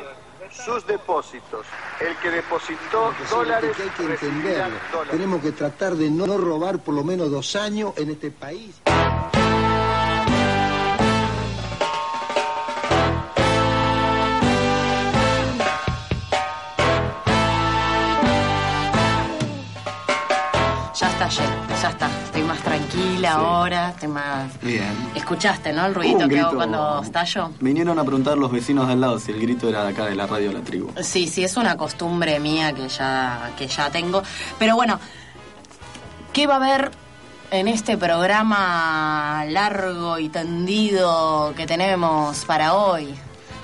sus 0.51 0.85
depósitos. 0.87 1.65
El 1.99 2.15
que 2.17 2.31
depositó 2.31 3.13
Es 3.23 3.29
dólares 3.29 3.75
que 3.75 3.83
hay 3.83 3.89
que 3.89 4.03
entenderlo. 4.03 4.75
dólares. 4.91 5.11
Tenemos 5.11 5.41
que 5.41 5.51
tratar 5.51 5.95
de 5.95 6.09
no 6.09 6.37
robar 6.37 6.79
por 6.79 6.95
lo 6.95 7.03
menos 7.03 7.29
dos 7.29 7.55
años 7.55 7.93
en 7.97 8.09
este 8.11 8.31
país. 8.31 8.81
Está 21.19 21.43
lleno, 21.43 21.81
ya 21.81 21.89
está. 21.89 22.09
Estoy 22.25 22.43
más 22.43 22.59
tranquila 22.59 23.33
ahora, 23.33 23.89
estoy 23.89 24.07
más... 24.07 24.61
Bien. 24.61 25.11
Escuchaste, 25.15 25.73
¿no? 25.73 25.85
El 25.85 25.93
ruidito 25.93 26.29
que 26.29 26.39
hago 26.39 26.55
cuando 26.55 27.01
estallo. 27.01 27.51
Vinieron 27.59 27.99
a 27.99 28.05
preguntar 28.05 28.37
los 28.37 28.49
vecinos 28.49 28.87
de 28.87 28.93
al 28.93 29.01
lado 29.01 29.19
si 29.19 29.33
el 29.33 29.41
grito 29.41 29.67
era 29.67 29.83
de 29.83 29.89
acá 29.89 30.05
de 30.05 30.15
la 30.15 30.27
radio 30.27 30.53
La 30.53 30.61
Tribu. 30.61 30.91
Sí, 31.01 31.27
sí, 31.27 31.43
es 31.43 31.57
una 31.57 31.75
costumbre 31.75 32.39
mía 32.39 32.71
que 32.71 32.87
ya, 32.87 33.51
que 33.57 33.67
ya 33.67 33.89
tengo. 33.89 34.23
Pero 34.57 34.75
bueno, 34.75 34.97
¿qué 36.31 36.47
va 36.47 36.53
a 36.53 36.57
haber 36.57 36.91
en 37.51 37.67
este 37.67 37.97
programa 37.97 39.43
largo 39.49 40.19
y 40.19 40.29
tendido 40.29 41.53
que 41.53 41.67
tenemos 41.67 42.45
para 42.45 42.75
hoy? 42.75 43.13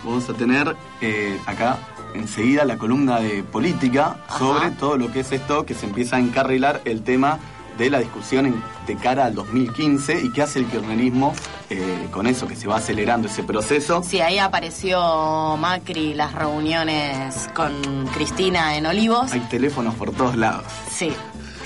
Vamos 0.03 0.29
a 0.29 0.33
tener 0.33 0.75
eh, 0.99 1.39
acá 1.45 1.77
enseguida 2.15 2.65
la 2.65 2.77
columna 2.77 3.19
de 3.19 3.43
política 3.43 4.17
sobre 4.37 4.71
todo 4.71 4.97
lo 4.97 5.11
que 5.11 5.19
es 5.21 5.31
esto 5.31 5.65
que 5.65 5.73
se 5.73 5.85
empieza 5.85 6.15
a 6.15 6.19
encarrilar 6.19 6.81
el 6.85 7.01
tema 7.03 7.39
de 7.77 7.89
la 7.89 7.99
discusión 7.99 8.45
en- 8.45 8.63
de 8.87 8.95
cara 8.95 9.25
al 9.25 9.35
2015 9.35 10.21
y 10.23 10.31
qué 10.31 10.41
hace 10.43 10.59
el 10.59 10.65
kirchnerismo 10.67 11.33
eh, 11.69 12.07
con 12.11 12.25
eso, 12.27 12.47
que 12.47 12.55
se 12.55 12.67
va 12.67 12.77
acelerando 12.77 13.27
ese 13.27 13.43
proceso. 13.43 14.01
Sí, 14.07 14.21
ahí 14.21 14.37
apareció 14.37 15.57
Macri, 15.57 16.13
las 16.13 16.33
reuniones 16.33 17.49
con 17.53 17.73
Cristina 18.13 18.77
en 18.77 18.85
Olivos. 18.85 19.31
Hay 19.33 19.39
teléfonos 19.41 19.95
por 19.95 20.11
todos 20.11 20.37
lados. 20.37 20.63
Sí. 20.89 21.11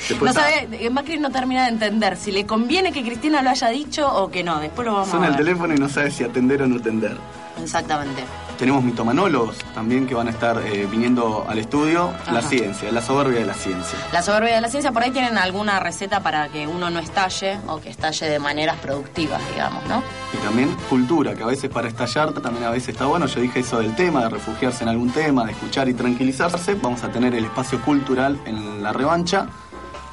Después 0.08 0.34
no 0.34 0.42
sabe, 0.42 0.68
eh, 0.72 0.90
Macri 0.90 1.20
no 1.20 1.30
termina 1.30 1.64
de 1.64 1.70
entender 1.70 2.16
si 2.18 2.32
le 2.32 2.46
conviene 2.46 2.92
que 2.94 3.04
Cristina 3.04 3.42
lo 3.42 3.50
haya 3.50 3.68
dicho 3.68 4.08
o 4.12 4.32
que 4.32 4.44
no. 4.44 4.60
Después 4.60 4.86
lo 4.88 4.94
vamos 4.94 5.10
Suena 5.10 5.26
a 5.26 5.30
el 5.30 5.36
ver. 5.36 5.46
teléfono 5.46 5.74
y 5.76 5.78
no 5.78 5.90
sabe 5.90 6.10
si 6.10 6.24
atender 6.24 6.62
o 6.64 6.68
no 6.68 6.78
atender. 6.78 7.18
Exactamente. 7.62 8.24
Tenemos 8.60 8.84
mitomanólogos 8.84 9.56
también 9.74 10.06
que 10.06 10.14
van 10.14 10.28
a 10.28 10.32
estar 10.32 10.62
eh, 10.66 10.86
viniendo 10.92 11.46
al 11.48 11.60
estudio. 11.60 12.12
La 12.30 12.42
ciencia, 12.42 12.92
la 12.92 13.02
soberbia 13.02 13.40
de 13.40 13.46
la 13.46 13.54
ciencia. 13.54 13.98
La 14.12 14.22
soberbia 14.22 14.56
de 14.56 14.60
la 14.60 14.68
ciencia, 14.68 14.92
por 14.92 15.02
ahí 15.02 15.12
tienen 15.12 15.38
alguna 15.38 15.80
receta 15.80 16.20
para 16.20 16.50
que 16.50 16.68
uno 16.68 16.90
no 16.90 17.00
estalle 17.00 17.58
o 17.68 17.80
que 17.80 17.90
estalle 17.90 18.28
de 18.28 18.38
maneras 18.38 18.76
productivas, 18.80 19.42
digamos, 19.54 19.86
¿no? 19.86 20.04
Y 20.34 20.44
también 20.44 20.76
cultura, 20.90 21.36
que 21.36 21.44
a 21.44 21.46
veces 21.46 21.70
para 21.70 21.88
estallar 21.88 22.34
también 22.34 22.66
a 22.66 22.72
veces 22.72 22.90
está 22.90 23.06
bueno. 23.06 23.28
Yo 23.28 23.40
dije 23.40 23.62
eso 23.62 23.80
del 23.80 23.96
tema, 23.96 24.24
de 24.24 24.30
refugiarse 24.30 24.84
en 24.84 24.90
algún 24.90 25.12
tema, 25.12 25.46
de 25.46 25.54
escuchar 25.54 25.88
y 25.88 25.94
tranquilizarse. 25.94 26.76
Vamos 26.76 27.02
a 27.06 27.10
tener 27.14 27.34
el 27.36 27.46
espacio 27.46 27.82
cultural 27.82 28.42
en 28.44 28.84
la 28.84 28.92
revancha. 28.92 29.48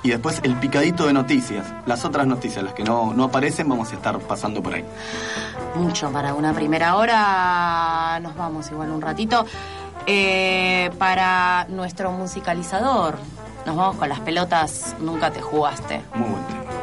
Y 0.07 0.11
después 0.11 0.41
el 0.45 0.55
picadito 0.55 1.05
de 1.05 1.13
noticias. 1.13 1.67
Las 1.85 2.05
otras 2.05 2.29
noticias, 2.29 2.63
las 2.63 2.75
que 2.75 2.85
no, 2.85 3.13
no 3.13 3.25
aparecen, 3.25 3.69
vamos 3.69 3.91
a 3.91 3.97
estar 3.97 4.17
pasando 4.21 4.63
por 4.63 4.75
ahí. 4.75 4.85
Mucho 5.75 6.13
para 6.13 6.33
una 6.33 6.55
primera 6.55 6.95
hora. 6.95 8.21
Nos 8.21 8.37
vamos 8.37 8.71
igual 8.71 8.93
un 8.93 9.03
ratito. 9.03 9.45
Eh, 10.07 10.93
para 10.97 11.67
nuestro 11.71 12.13
musicalizador, 12.13 13.17
nos 13.67 13.75
vamos 13.75 13.97
con 13.97 14.09
las 14.09 14.21
pelotas 14.21 14.95
Nunca 15.01 15.33
te 15.33 15.43
jugaste. 15.43 16.01
Muy 16.15 16.31
buen 16.31 16.45
tema. 16.45 16.76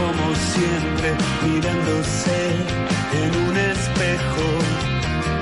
Como 0.00 0.34
siempre, 0.52 1.08
mirándose 1.44 2.38
en 3.22 3.30
un 3.48 3.56
espejo, 3.56 4.46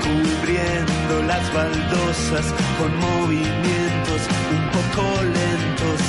cubriendo 0.04 1.14
las 1.26 1.44
baldosas 1.54 2.46
con 2.78 2.90
movimientos 3.08 4.20
un 4.56 4.64
poco 4.76 5.04
lentos, 5.38 6.00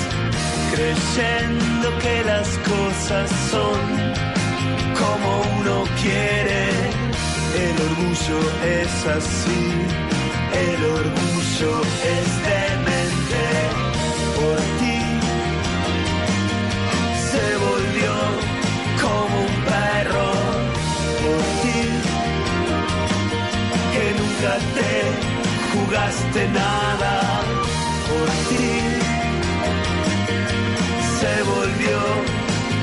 creyendo 0.74 1.88
que 2.04 2.16
las 2.32 2.48
cosas 2.74 3.30
son 3.52 3.80
como 5.02 5.30
uno 5.60 5.76
quiere. 6.02 6.64
El 7.66 7.76
orgullo 7.90 8.40
es 8.80 8.94
así, 9.18 9.64
el 10.66 10.80
orgullo 11.00 11.72
es 12.16 12.28
demente 12.54 13.44
por 14.38 14.79
nunca 24.40 24.58
te 24.74 25.78
jugaste 25.78 26.48
nada 26.48 27.42
por 28.08 28.30
ti, 28.50 28.80
se 31.20 31.44
volvió 31.44 32.00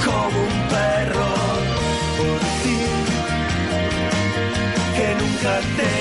como 0.04 0.38
un 0.38 0.68
perro 0.68 1.30
por 2.18 2.40
ti, 2.62 2.80
que 4.96 5.08
nunca 5.14 5.60
te 5.76 5.92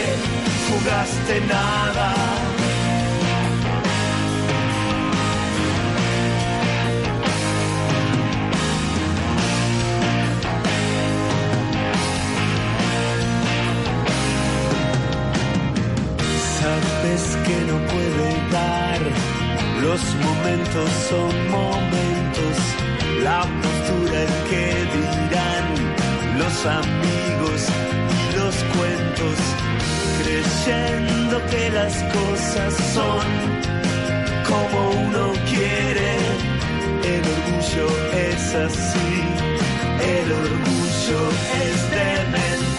jugaste 0.68 1.42
nada. 1.48 2.65
No 17.68 17.78
puede 17.92 18.28
dar, 18.52 19.00
los 19.82 20.02
momentos 20.16 20.90
son 21.10 21.34
momentos, 21.50 22.54
la 23.24 23.42
postura 23.64 24.24
es 24.24 24.36
que 24.50 24.66
dirán 24.96 25.66
los 26.38 26.66
amigos 26.66 27.62
y 28.18 28.36
los 28.38 28.56
cuentos, 28.76 29.38
creyendo 30.22 31.36
que 31.52 31.70
las 31.72 31.94
cosas 32.18 32.74
son 32.94 33.26
como 34.50 34.90
uno 35.08 35.34
quiere, 35.50 36.12
el 37.14 37.24
orgullo 37.36 37.88
es 38.32 38.56
así, 38.68 39.14
el 40.02 40.32
orgullo 40.32 41.20
es 41.64 41.78
demente 41.92 42.75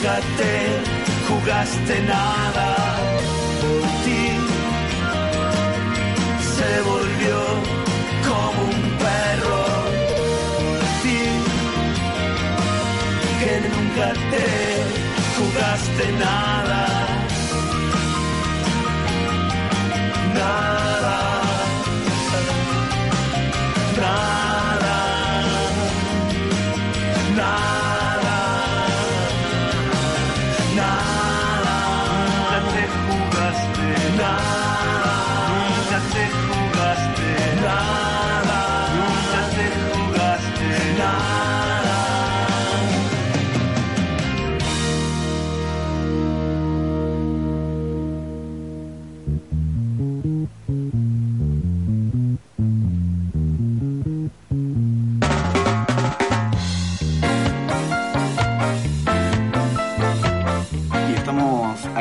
Fíjate, 0.00 0.80
jugaste 1.28 2.00
nada 2.04 2.96
por 3.60 3.82
ti. 4.02 4.24
Se 6.56 6.80
volvió 6.88 7.38
como 8.26 8.62
un 8.62 8.80
perro 9.04 9.62
por 10.56 10.80
ti. 11.02 11.22
Que 13.40 13.52
nunca 13.68 14.12
te 14.30 14.46
jugaste 15.36 16.12
nada. 16.12 16.86
Nada. 20.34 20.69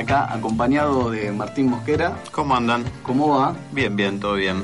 Acá 0.09 0.33
acompañados 0.33 1.11
de 1.11 1.31
Martín 1.31 1.69
Mosquera. 1.69 2.17
¿Cómo 2.31 2.55
andan? 2.55 2.83
¿Cómo 3.03 3.37
va? 3.37 3.53
Bien, 3.71 3.95
bien, 3.95 4.19
todo 4.19 4.33
bien. 4.33 4.63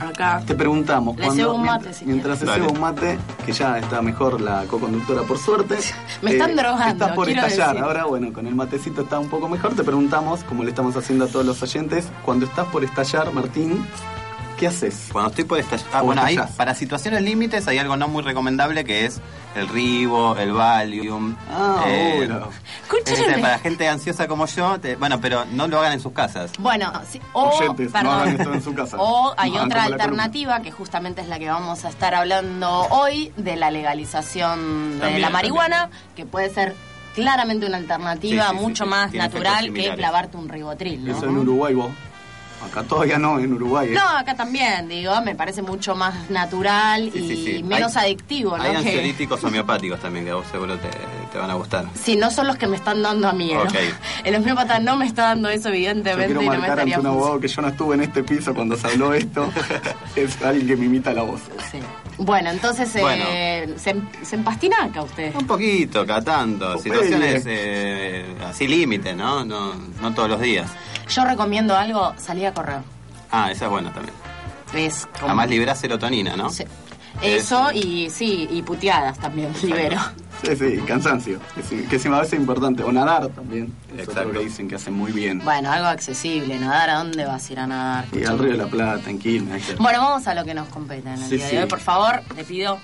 Acá. 0.00 0.42
Te 0.46 0.54
preguntamos, 0.54 1.16
Le 1.16 1.24
cuando, 1.24 1.54
un 1.54 1.64
mate, 1.64 1.84
mientras, 1.84 1.96
si 1.96 2.04
mientras 2.06 2.38
se 2.38 2.60
un 2.62 2.80
mate, 2.80 3.18
que 3.44 3.52
ya 3.52 3.78
está 3.78 4.00
mejor 4.00 4.40
la 4.40 4.64
co-conductora 4.64 5.22
por 5.22 5.38
suerte. 5.38 5.76
Me 6.22 6.32
están 6.32 6.56
drogando, 6.56 7.04
Estás 7.04 7.12
por 7.12 7.28
estallar. 7.28 7.68
decir. 7.68 7.84
Ahora, 7.84 8.04
bueno, 8.06 8.32
con 8.32 8.46
el 8.46 8.54
matecito 8.54 9.02
está 9.02 9.18
un 9.18 9.28
poco 9.28 9.48
mejor. 9.48 9.74
Te 9.74 9.84
preguntamos, 9.84 10.44
como 10.44 10.64
le 10.64 10.70
estamos 10.70 10.96
haciendo 10.96 11.26
a 11.26 11.28
todos 11.28 11.44
los 11.44 11.62
oyentes, 11.62 12.08
cuando 12.24 12.46
estás 12.46 12.66
por 12.68 12.82
estallar, 12.82 13.32
Martín, 13.32 13.86
¿qué 14.58 14.66
haces? 14.66 15.08
Cuando 15.12 15.30
estoy 15.30 15.44
por 15.44 15.58
estallar. 15.58 15.86
Ah, 15.92 16.02
bueno, 16.02 16.22
ahí, 16.22 16.38
para 16.56 16.74
situaciones 16.74 17.22
límites 17.22 17.66
hay 17.68 17.78
algo 17.78 17.96
no 17.96 18.08
muy 18.08 18.22
recomendable 18.22 18.84
que 18.84 19.04
es 19.04 19.20
el 19.54 19.68
ribo, 19.68 20.36
el 20.36 20.52
Valium. 20.52 21.36
Ah, 21.50 21.82
eh, 21.86 22.14
bueno. 22.18 22.48
Escúchame. 22.82 23.26
este, 23.28 23.40
para 23.40 23.58
gente 23.58 23.88
ansiosa 23.88 24.26
como 24.28 24.46
yo, 24.46 24.78
te- 24.80 24.96
bueno, 24.96 25.20
pero 25.20 25.44
no 25.52 25.66
lo 25.68 25.78
hagan 25.78 25.92
en 25.94 26.00
sus 26.00 26.12
casas. 26.12 26.52
Bueno, 26.58 26.92
sí, 27.10 27.20
o, 27.32 27.50
Oyentes, 27.50 27.92
no 28.02 28.12
hagan 28.12 28.28
esto 28.38 28.52
en 28.52 28.62
su 28.62 28.74
casa. 28.74 28.96
O 28.98 29.34
hay 29.36 29.52
No 29.52 29.64
otra 29.64 29.84
alternativa 29.84 30.60
que 30.60 30.70
justamente 30.70 31.20
es 31.22 31.28
la 31.28 31.38
que 31.38 31.48
vamos 31.48 31.84
a 31.84 31.88
estar 31.88 32.14
hablando 32.14 32.86
hoy 32.90 33.32
de 33.36 33.56
la 33.56 33.70
legalización 33.70 34.98
de 35.00 35.18
la 35.18 35.30
marihuana, 35.30 35.90
que 36.14 36.26
puede 36.26 36.50
ser 36.50 36.74
claramente 37.14 37.64
una 37.66 37.78
alternativa 37.78 38.44
Sí, 38.44 38.50
sí, 38.50 38.56
sí, 38.58 38.62
mucho 38.62 38.84
sí, 38.84 38.90
más 38.90 39.10
tiene 39.10 39.26
natural 39.26 39.72
que 39.72 39.94
clavarte 39.94 40.36
un 40.36 40.48
ribotril, 40.48 41.04
¿no? 41.04 41.16
Eso 41.16 41.26
en 41.26 41.38
Uruguay 41.38 41.74
vos. 41.74 41.90
Acá 42.64 42.82
todavía 42.82 43.18
no, 43.18 43.38
en 43.38 43.52
Uruguay. 43.52 43.88
¿eh? 43.90 43.92
No, 43.94 44.08
acá 44.08 44.34
también, 44.34 44.88
digo, 44.88 45.12
me 45.22 45.34
parece 45.34 45.62
mucho 45.62 45.94
más 45.94 46.30
natural 46.30 47.10
Sí, 47.12 47.18
y 47.18 47.28
sí, 47.28 47.44
sí. 47.56 47.62
menos 47.62 47.96
Hay- 47.96 48.06
adictivo, 48.06 48.56
¿no? 48.56 48.62
Hay 48.64 48.74
ansiolíticos 48.76 49.42
homeopáticos 49.44 50.00
también 50.00 50.24
que 50.24 50.30
a 50.30 50.36
vos 50.36 50.46
seguro 50.50 50.76
te, 50.78 50.88
te 51.36 51.40
van 51.42 51.50
a 51.50 51.54
gustar. 51.54 51.84
Sí, 51.94 52.16
no 52.16 52.30
son 52.30 52.46
los 52.46 52.56
que 52.56 52.66
me 52.66 52.76
están 52.76 53.02
dando 53.02 53.28
a 53.28 53.32
mí. 53.34 53.52
¿no? 53.52 53.62
Ok. 53.62 53.74
El 54.24 54.36
homeópata 54.36 54.78
no 54.80 54.96
me 54.96 55.04
está 55.04 55.24
dando 55.24 55.50
eso, 55.50 55.68
Yo 55.68 55.74
evidentemente, 55.74 56.26
quiero 56.26 56.42
y 56.42 56.46
no 56.46 56.52
me 56.52 56.58
marcar 56.58 56.80
ante 56.80 56.98
un 56.98 57.06
abogado 57.06 57.40
que 57.40 57.48
yo 57.48 57.60
no 57.62 57.68
estuve 57.68 57.94
en 57.96 58.00
este 58.00 58.24
piso 58.24 58.54
cuando 58.54 58.74
se 58.76 58.86
habló 58.86 59.12
esto. 59.12 59.52
es 60.16 60.40
alguien 60.42 60.66
que 60.66 60.76
me 60.76 60.86
imita 60.86 61.12
la 61.12 61.22
voz. 61.22 61.42
Sí. 61.70 61.78
Bueno, 62.16 62.50
entonces 62.50 62.90
eh, 62.96 63.74
se, 63.76 63.94
se 64.22 64.36
empastina 64.36 64.84
acá 64.84 65.02
usted. 65.02 65.34
Un 65.36 65.46
poquito, 65.46 66.06
cada 66.06 66.22
tanto. 66.22 66.72
Popeye. 66.72 66.82
Situaciones 66.94 67.44
eh, 67.46 68.34
así 68.48 68.66
límite, 68.66 69.14
¿no? 69.14 69.44
¿no? 69.44 69.74
No 70.00 70.14
todos 70.14 70.30
los 70.30 70.40
días. 70.40 70.70
Yo 71.10 71.26
recomiendo 71.26 71.76
algo, 71.76 72.14
salir 72.16 72.46
a 72.46 72.54
correr. 72.54 72.78
Ah, 73.30 73.50
esa 73.50 73.66
es 73.66 73.70
buena 73.70 73.92
también. 73.92 74.14
Es 74.74 75.06
como- 75.12 75.26
Además 75.26 75.50
libera 75.50 75.74
serotonina, 75.74 76.34
¿no? 76.34 76.48
Sí. 76.48 76.64
Eso 77.22 77.70
y 77.72 78.10
sí, 78.10 78.48
y 78.50 78.62
puteadas 78.62 79.18
también 79.18 79.52
libero. 79.62 79.98
Sí, 80.42 80.54
sí, 80.54 80.78
cansancio. 80.86 81.38
Que, 81.88 81.98
sí, 81.98 82.08
a 82.08 82.18
veces 82.18 82.34
es 82.34 82.38
importante. 82.40 82.82
O 82.82 82.92
nadar 82.92 83.28
también. 83.28 83.72
Exacto. 83.96 84.32
que 84.32 84.38
dicen 84.40 84.68
que 84.68 84.74
hace 84.74 84.90
muy 84.90 85.10
bien. 85.12 85.40
Bueno, 85.42 85.72
algo 85.72 85.86
accesible, 85.88 86.58
nadar, 86.58 86.90
¿a 86.90 86.94
dónde 86.98 87.24
vas 87.24 87.48
a 87.48 87.52
ir 87.52 87.58
a 87.60 87.66
nadar? 87.66 88.04
Y 88.12 88.24
al 88.24 88.38
Río 88.38 88.52
de 88.52 88.58
la 88.58 88.66
Plata, 88.66 89.08
en 89.08 89.18
Quilmes. 89.18 89.76
Bueno, 89.78 90.00
vamos 90.02 90.26
a 90.26 90.34
lo 90.34 90.44
que 90.44 90.52
nos 90.52 90.68
compete 90.68 91.08
en 91.08 91.14
el 91.22 91.28
Sí, 91.28 91.36
día 91.36 91.48
sí. 91.48 91.56
de 91.56 91.62
hoy. 91.62 91.68
Por 91.68 91.80
favor, 91.80 92.20
le 92.36 92.44
pido 92.44 92.78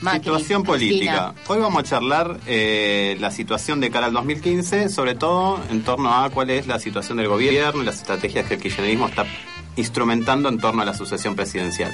Macri, 0.00 0.20
situación 0.20 0.62
Cristina. 0.62 1.32
política. 1.32 1.34
Hoy 1.48 1.58
vamos 1.60 1.80
a 1.80 1.82
charlar 1.82 2.40
eh, 2.46 3.16
la 3.20 3.30
situación 3.30 3.80
de 3.80 3.90
cara 3.90 4.06
al 4.06 4.12
2015, 4.14 4.88
sobre 4.88 5.14
todo 5.14 5.60
en 5.70 5.82
torno 5.82 6.10
a 6.12 6.30
cuál 6.30 6.48
es 6.50 6.66
la 6.66 6.78
situación 6.80 7.18
del 7.18 7.28
gobierno 7.28 7.82
y 7.82 7.84
las 7.84 7.96
estrategias 7.96 8.46
que 8.46 8.54
el 8.54 8.60
kirchnerismo 8.62 9.08
está 9.08 9.26
instrumentando 9.76 10.48
en 10.48 10.58
torno 10.58 10.80
a 10.82 10.84
la 10.86 10.94
sucesión 10.94 11.36
presidencial. 11.36 11.92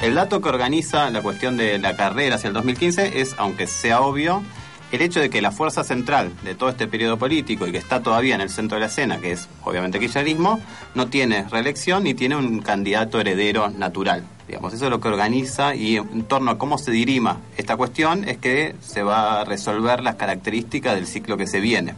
El 0.00 0.14
dato 0.14 0.40
que 0.40 0.48
organiza 0.48 1.10
la 1.10 1.22
cuestión 1.22 1.56
de 1.56 1.78
la 1.78 1.96
carrera 1.96 2.36
hacia 2.36 2.48
el 2.48 2.54
2015 2.54 3.20
es, 3.20 3.34
aunque 3.36 3.66
sea 3.66 4.00
obvio, 4.00 4.44
el 4.92 5.02
hecho 5.02 5.20
de 5.20 5.28
que 5.28 5.42
la 5.42 5.50
fuerza 5.50 5.82
central 5.82 6.32
de 6.44 6.54
todo 6.54 6.70
este 6.70 6.86
periodo 6.86 7.18
político 7.18 7.66
y 7.66 7.72
que 7.72 7.78
está 7.78 8.00
todavía 8.00 8.36
en 8.36 8.40
el 8.40 8.48
centro 8.48 8.76
de 8.76 8.80
la 8.80 8.86
escena, 8.86 9.18
que 9.18 9.32
es 9.32 9.48
obviamente 9.64 9.98
kirchnerismo, 9.98 10.60
no 10.94 11.08
tiene 11.08 11.46
reelección 11.50 12.04
ni 12.04 12.14
tiene 12.14 12.36
un 12.36 12.60
candidato 12.60 13.20
heredero 13.20 13.70
natural. 13.70 14.24
Digamos, 14.46 14.72
eso 14.72 14.84
es 14.84 14.90
lo 14.90 15.00
que 15.00 15.08
organiza 15.08 15.74
y 15.74 15.96
en 15.96 16.22
torno 16.22 16.52
a 16.52 16.58
cómo 16.58 16.78
se 16.78 16.90
dirima 16.90 17.38
esta 17.56 17.76
cuestión 17.76 18.26
es 18.26 18.38
que 18.38 18.76
se 18.80 19.02
va 19.02 19.40
a 19.40 19.44
resolver 19.44 20.02
las 20.02 20.14
características 20.14 20.94
del 20.94 21.06
ciclo 21.06 21.36
que 21.36 21.46
se 21.46 21.60
viene. 21.60 21.94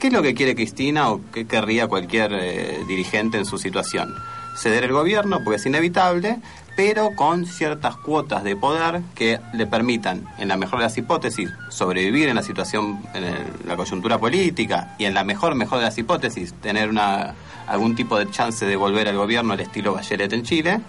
¿Qué 0.00 0.08
es 0.08 0.12
lo 0.12 0.22
que 0.22 0.34
quiere 0.34 0.56
Cristina 0.56 1.10
o 1.10 1.20
qué 1.32 1.46
querría 1.46 1.86
cualquier 1.86 2.32
eh, 2.32 2.80
dirigente 2.88 3.38
en 3.38 3.44
su 3.44 3.58
situación? 3.58 4.12
Ceder 4.56 4.82
el 4.82 4.92
gobierno, 4.92 5.38
porque 5.44 5.56
es 5.56 5.66
inevitable, 5.66 6.40
pero 6.76 7.10
con 7.14 7.44
ciertas 7.46 7.96
cuotas 7.96 8.44
de 8.44 8.56
poder 8.56 9.02
que 9.14 9.40
le 9.52 9.66
permitan, 9.66 10.24
en 10.38 10.48
la 10.48 10.56
mejor 10.56 10.78
de 10.78 10.84
las 10.86 10.96
hipótesis, 10.98 11.50
sobrevivir 11.68 12.28
en 12.28 12.36
la 12.36 12.42
situación, 12.42 13.00
en 13.14 13.24
el- 13.24 13.46
la 13.66 13.76
coyuntura 13.76 14.18
política 14.18 14.94
y 14.98 15.04
en 15.04 15.14
la 15.14 15.24
mejor, 15.24 15.54
mejor 15.54 15.78
de 15.78 15.84
las 15.84 15.98
hipótesis, 15.98 16.54
tener 16.54 16.88
una, 16.88 17.34
algún 17.66 17.94
tipo 17.94 18.18
de 18.18 18.30
chance 18.30 18.64
de 18.66 18.76
volver 18.76 19.06
al 19.08 19.16
gobierno 19.16 19.52
al 19.52 19.60
estilo 19.60 19.94
Bachelet 19.94 20.32
en 20.32 20.42
Chile, 20.42 20.80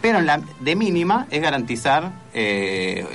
pero 0.00 0.18
en 0.18 0.26
la 0.26 0.40
de 0.60 0.74
mínima 0.76 1.26
es 1.30 1.40
garantizar 1.42 2.10
eh, 2.34 3.06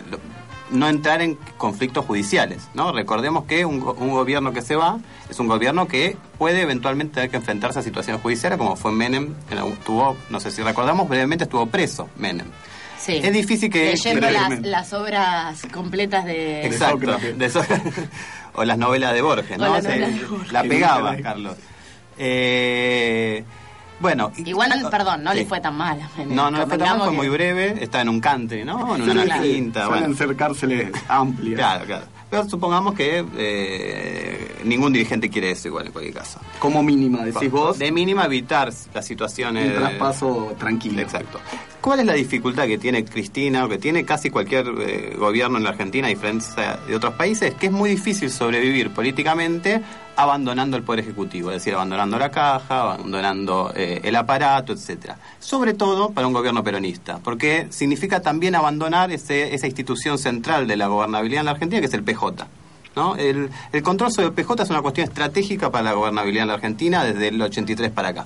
no 0.71 0.87
entrar 0.87 1.21
en 1.21 1.35
conflictos 1.57 2.05
judiciales, 2.05 2.69
¿no? 2.73 2.91
Recordemos 2.91 3.45
que 3.45 3.65
un, 3.65 3.75
un 3.81 4.09
gobierno 4.11 4.53
que 4.53 4.61
se 4.61 4.75
va 4.75 4.99
es 5.29 5.39
un 5.39 5.47
gobierno 5.47 5.87
que 5.87 6.15
puede 6.37 6.61
eventualmente 6.61 7.15
tener 7.15 7.29
que 7.29 7.37
enfrentarse 7.37 7.79
a 7.79 7.81
situaciones 7.83 8.21
judiciales, 8.21 8.57
como 8.57 8.75
fue 8.75 8.91
Menem, 8.91 9.33
en 9.49 9.57
algún- 9.57 9.75
tuvo, 9.77 10.15
no 10.29 10.39
sé 10.39 10.51
si 10.51 10.61
recordamos, 10.63 11.07
brevemente 11.09 11.43
estuvo 11.43 11.65
preso 11.67 12.09
Menem. 12.17 12.47
Sí. 12.99 13.19
Es 13.23 13.33
difícil 13.33 13.71
que... 13.71 13.91
Leyendo 13.91 14.27
las, 14.61 14.93
obras 14.93 15.61
completas 15.73 16.23
de... 16.25 16.65
Exacto. 16.67 17.17
de 17.17 17.51
o 18.53 18.63
las 18.63 18.77
novelas 18.77 19.13
de 19.13 19.21
Borges, 19.23 19.57
O 19.57 19.61
¿no? 19.61 19.67
novelas 19.77 20.19
de 20.19 20.25
Borges. 20.25 20.51
la 20.51 20.63
pegaba, 20.63 21.13
la- 21.15 21.21
Carlos. 21.21 21.55
Eh, 22.17 23.43
bueno... 24.01 24.31
y- 24.37 24.49
Igual, 24.49 24.71
perdón, 24.89 25.23
no 25.23 25.33
le 25.33 25.45
fue 25.45 25.59
tan 25.61 25.75
mal. 25.77 25.99
No, 26.27 26.51
no 26.51 26.59
le 26.59 26.65
fue 26.67 26.77
tan 26.77 26.89
mal, 26.89 26.99
fue 26.99 27.09
que- 27.11 27.17
muy 27.17 27.29
breve, 27.29 27.75
está 27.81 28.01
en 28.01 28.09
un 28.09 28.19
country, 28.19 28.65
¿no? 28.65 28.95
En 28.95 29.03
una 29.09 29.41
quinta, 29.41 29.85
Suelen 29.85 30.03
bueno. 30.11 30.15
ser 30.17 30.35
cárceles 30.35 30.91
amplias. 31.07 31.57
Claro, 31.59 31.85
claro. 31.85 32.05
Pero 32.29 32.47
supongamos 32.49 32.93
que 32.95 33.25
eh, 33.37 34.61
ningún 34.63 34.93
dirigente 34.93 35.29
quiere 35.29 35.51
eso 35.51 35.67
igual 35.67 35.87
en 35.87 35.91
cualquier 35.91 36.15
caso. 36.15 36.39
Como 36.59 36.81
mínima, 36.81 37.23
decís 37.25 37.51
vos. 37.51 37.77
De 37.77 37.91
mínima 37.91 38.25
evitar 38.25 38.71
las 38.93 39.05
situaciones... 39.05 39.65
Un 39.67 39.73
de- 39.73 39.77
traspaso 39.79 40.55
tranquilo. 40.57 41.01
Exacto. 41.01 41.39
¿Cuál 41.81 42.01
es 42.01 42.05
la 42.05 42.13
dificultad 42.13 42.67
que 42.67 42.77
tiene 42.77 43.03
Cristina 43.03 43.65
o 43.65 43.69
que 43.69 43.79
tiene 43.79 44.05
casi 44.05 44.29
cualquier 44.29 44.67
eh, 44.79 45.15
gobierno 45.17 45.57
en 45.57 45.63
la 45.63 45.71
Argentina, 45.71 46.07
a 46.07 46.09
diferencia 46.09 46.79
de 46.87 46.95
otros 46.95 47.15
países? 47.15 47.53
Que 47.55 47.65
es 47.65 47.71
muy 47.71 47.89
difícil 47.89 48.29
sobrevivir 48.29 48.91
políticamente 48.91 49.81
abandonando 50.23 50.77
el 50.77 50.83
Poder 50.83 50.99
Ejecutivo, 51.01 51.49
es 51.51 51.57
decir, 51.57 51.73
abandonando 51.73 52.17
la 52.17 52.31
caja, 52.31 52.81
abandonando 52.81 53.71
eh, 53.75 54.01
el 54.03 54.15
aparato, 54.15 54.73
etcétera. 54.73 55.17
Sobre 55.39 55.73
todo 55.73 56.11
para 56.11 56.27
un 56.27 56.33
gobierno 56.33 56.63
peronista, 56.63 57.19
porque 57.23 57.67
significa 57.69 58.21
también 58.21 58.55
abandonar 58.55 59.11
ese- 59.11 59.53
esa 59.53 59.67
institución 59.67 60.17
central 60.17 60.67
de 60.67 60.77
la 60.77 60.87
gobernabilidad 60.87 61.41
en 61.41 61.45
la 61.45 61.51
Argentina, 61.51 61.79
que 61.81 61.87
es 61.87 61.93
el 61.93 62.03
PJ. 62.03 62.47
¿no? 62.95 63.15
El, 63.15 63.49
el 63.71 63.83
control 63.83 64.11
sobre 64.11 64.27
el 64.27 64.33
PJ 64.33 64.63
es 64.63 64.69
una 64.69 64.81
cuestión 64.81 65.07
estratégica 65.07 65.69
para 65.71 65.83
la 65.85 65.93
gobernabilidad 65.93 66.41
en 66.41 66.47
la 66.49 66.53
Argentina 66.55 67.03
desde 67.05 67.29
el 67.29 67.41
83 67.41 67.89
para 67.91 68.09
acá. 68.09 68.25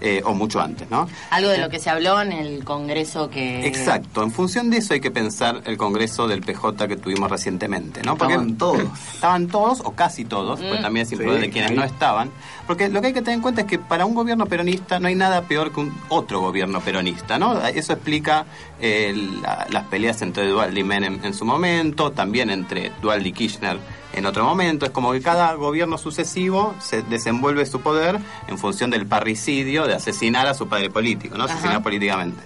Eh, 0.00 0.22
o 0.24 0.34
mucho 0.34 0.60
antes, 0.60 0.88
¿no? 0.90 1.08
Algo 1.30 1.50
de 1.50 1.58
lo 1.58 1.68
que 1.68 1.78
se 1.78 1.90
habló 1.90 2.20
en 2.22 2.32
el 2.32 2.64
congreso 2.64 3.28
que... 3.30 3.66
Exacto, 3.66 4.22
en 4.22 4.30
función 4.30 4.70
de 4.70 4.78
eso 4.78 4.94
hay 4.94 5.00
que 5.00 5.10
pensar 5.10 5.62
el 5.64 5.76
congreso 5.76 6.28
del 6.28 6.40
PJ 6.42 6.86
que 6.88 6.96
tuvimos 6.96 7.30
recientemente, 7.30 8.02
¿no? 8.02 8.12
Estaban 8.12 8.56
todos. 8.56 8.82
Estaban 9.14 9.48
todos 9.48 9.80
o 9.84 9.92
casi 9.92 10.24
todos, 10.24 10.60
porque 10.60 10.78
Mm. 10.78 10.82
también 10.82 11.02
es 11.02 11.08
Sí, 11.08 11.14
importante 11.16 11.50
quienes 11.50 11.70
ahí. 11.72 11.76
no 11.76 11.84
estaban, 11.84 12.30
porque 12.66 12.88
lo 12.88 13.00
que 13.00 13.08
hay 13.08 13.12
que 13.12 13.20
tener 13.22 13.34
en 13.36 13.42
cuenta 13.42 13.62
es 13.62 13.66
que 13.66 13.78
para 13.78 14.06
un 14.06 14.14
gobierno 14.14 14.46
peronista 14.46 15.00
no 15.00 15.08
hay 15.08 15.14
nada 15.14 15.42
peor 15.42 15.72
que 15.72 15.80
un 15.80 15.92
otro 16.08 16.40
gobierno 16.40 16.80
peronista, 16.80 17.38
¿no? 17.38 17.60
Eso 17.66 17.92
explica 17.92 18.46
eh, 18.80 19.12
la- 19.42 19.66
las 19.70 19.84
peleas 19.84 20.22
entre 20.22 20.46
Dualde 20.46 20.78
y 20.80 20.84
Menem 20.84 21.18
en 21.24 21.34
su 21.34 21.44
momento, 21.44 22.12
también 22.12 22.50
entre 22.50 22.92
Dualde 23.02 23.28
y 23.30 23.32
Kirchner 23.32 23.78
en 24.12 24.26
otro 24.26 24.44
momento. 24.44 24.86
Es 24.86 24.92
como 24.92 25.12
que 25.12 25.20
cada 25.20 25.54
gobierno 25.54 25.98
sucesivo 25.98 26.74
se 26.80 27.02
desenvuelve 27.02 27.66
su 27.66 27.80
poder 27.80 28.18
en 28.46 28.58
función 28.58 28.90
del 28.90 29.06
parricidio 29.06 29.86
de 29.86 29.94
asesinar 29.94 30.46
a 30.46 30.54
su 30.54 30.68
padre 30.68 30.90
político, 30.90 31.36
¿no? 31.36 31.44
Asesinar 31.44 31.82
políticamente. 31.82 32.42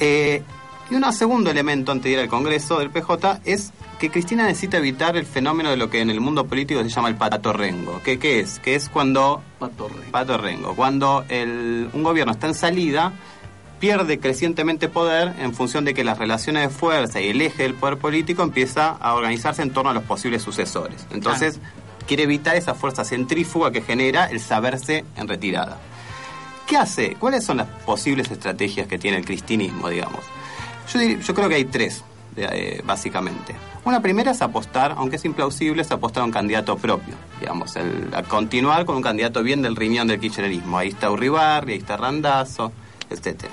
Eh, 0.00 0.42
y 0.90 0.94
un 0.94 1.12
segundo 1.12 1.50
elemento 1.50 1.92
antes 1.92 2.04
de 2.04 2.10
ir 2.12 2.18
al 2.18 2.28
Congreso 2.28 2.78
del 2.78 2.88
PJ 2.90 3.40
es 3.44 3.72
que 3.98 4.10
Cristina 4.10 4.46
necesita 4.46 4.78
evitar 4.78 5.16
el 5.16 5.26
fenómeno 5.26 5.68
de 5.70 5.76
lo 5.76 5.90
que 5.90 6.00
en 6.00 6.08
el 6.08 6.20
mundo 6.20 6.46
político 6.46 6.82
se 6.82 6.88
llama 6.88 7.08
el 7.08 7.16
patorrengo. 7.16 8.00
¿Qué, 8.02 8.18
qué 8.18 8.40
es? 8.40 8.58
Que 8.58 8.74
es 8.74 8.88
cuando... 8.88 9.42
Patorrengo. 9.58 10.10
Patorrengo. 10.10 10.76
Cuando 10.76 11.24
el, 11.28 11.90
un 11.92 12.02
gobierno 12.02 12.32
está 12.32 12.46
en 12.46 12.54
salida, 12.54 13.12
pierde 13.80 14.18
crecientemente 14.18 14.88
poder 14.88 15.34
en 15.38 15.54
función 15.54 15.84
de 15.84 15.94
que 15.94 16.04
las 16.04 16.18
relaciones 16.18 16.62
de 16.62 16.68
fuerza 16.68 17.20
y 17.20 17.28
el 17.28 17.40
eje 17.40 17.62
del 17.62 17.74
poder 17.74 17.98
político 17.98 18.42
empieza 18.42 18.90
a 18.90 19.14
organizarse 19.14 19.62
en 19.62 19.70
torno 19.72 19.90
a 19.90 19.94
los 19.94 20.02
posibles 20.04 20.42
sucesores. 20.42 21.06
Entonces, 21.10 21.60
quiere 22.06 22.24
evitar 22.24 22.56
esa 22.56 22.74
fuerza 22.74 23.04
centrífuga 23.04 23.70
que 23.70 23.82
genera 23.82 24.26
el 24.26 24.40
saberse 24.40 25.04
en 25.16 25.28
retirada. 25.28 25.78
¿Qué 26.66 26.76
hace? 26.76 27.14
¿Cuáles 27.14 27.44
son 27.44 27.58
las 27.58 27.66
posibles 27.86 28.30
estrategias 28.30 28.86
que 28.86 28.98
tiene 28.98 29.16
el 29.18 29.24
cristinismo, 29.24 29.88
digamos? 29.88 30.20
Yo, 30.92 31.00
dir- 31.00 31.20
yo 31.20 31.34
creo 31.34 31.48
que 31.48 31.54
hay 31.54 31.64
tres, 31.64 32.02
eh, 32.36 32.82
básicamente. 32.84 33.54
Una 33.84 34.02
primera 34.02 34.32
es 34.32 34.42
apostar, 34.42 34.94
aunque 34.98 35.16
es 35.16 35.24
implausible, 35.24 35.80
es 35.82 35.90
apostar 35.90 36.22
a 36.22 36.26
un 36.26 36.32
candidato 36.32 36.76
propio, 36.76 37.14
digamos, 37.40 37.74
el, 37.76 38.08
a 38.12 38.22
continuar 38.22 38.84
con 38.84 38.96
un 38.96 39.02
candidato 39.02 39.42
bien 39.42 39.62
del 39.62 39.76
riñón 39.76 40.08
del 40.08 40.20
kirchnerismo. 40.20 40.76
Ahí 40.78 40.88
está 40.88 41.10
Uribarri, 41.10 41.72
ahí 41.74 41.78
está 41.78 41.96
Randazo, 41.96 42.70
etcétera. 43.08 43.52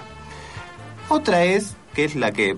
Otra 1.09 1.43
es, 1.43 1.75
que 1.93 2.05
es 2.05 2.15
la 2.15 2.31
que 2.31 2.57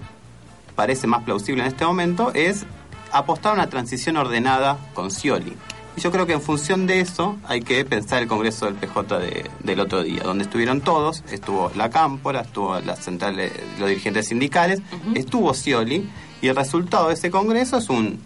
parece 0.75 1.07
más 1.07 1.23
plausible 1.23 1.62
en 1.63 1.67
este 1.67 1.86
momento, 1.86 2.31
es 2.33 2.65
apostar 3.12 3.51
a 3.51 3.55
una 3.55 3.69
transición 3.69 4.17
ordenada 4.17 4.77
con 4.93 5.12
Scioli. 5.12 5.53
Y 5.95 6.01
yo 6.01 6.12
creo 6.12 6.27
que 6.27 6.33
en 6.33 6.41
función 6.41 6.86
de 6.86 6.99
eso 6.99 7.38
hay 7.47 7.62
que 7.62 7.83
pensar 7.83 8.21
el 8.21 8.27
Congreso 8.27 8.65
del 8.65 8.75
PJ 8.75 9.17
de- 9.19 9.49
del 9.63 9.79
otro 9.79 10.03
día, 10.03 10.21
donde 10.23 10.43
estuvieron 10.43 10.81
todos, 10.81 11.23
estuvo 11.31 11.71
la 11.75 11.89
Cámpora, 11.89 12.41
estuvo 12.41 12.79
la 12.79 12.95
central, 12.95 13.36
los 13.79 13.89
dirigentes 13.89 14.27
sindicales, 14.27 14.79
estuvo 15.15 15.53
Scioli, 15.55 16.07
y 16.41 16.47
el 16.47 16.55
resultado 16.55 17.07
de 17.07 17.15
ese 17.15 17.31
Congreso 17.31 17.77
es 17.77 17.89
un 17.89 18.19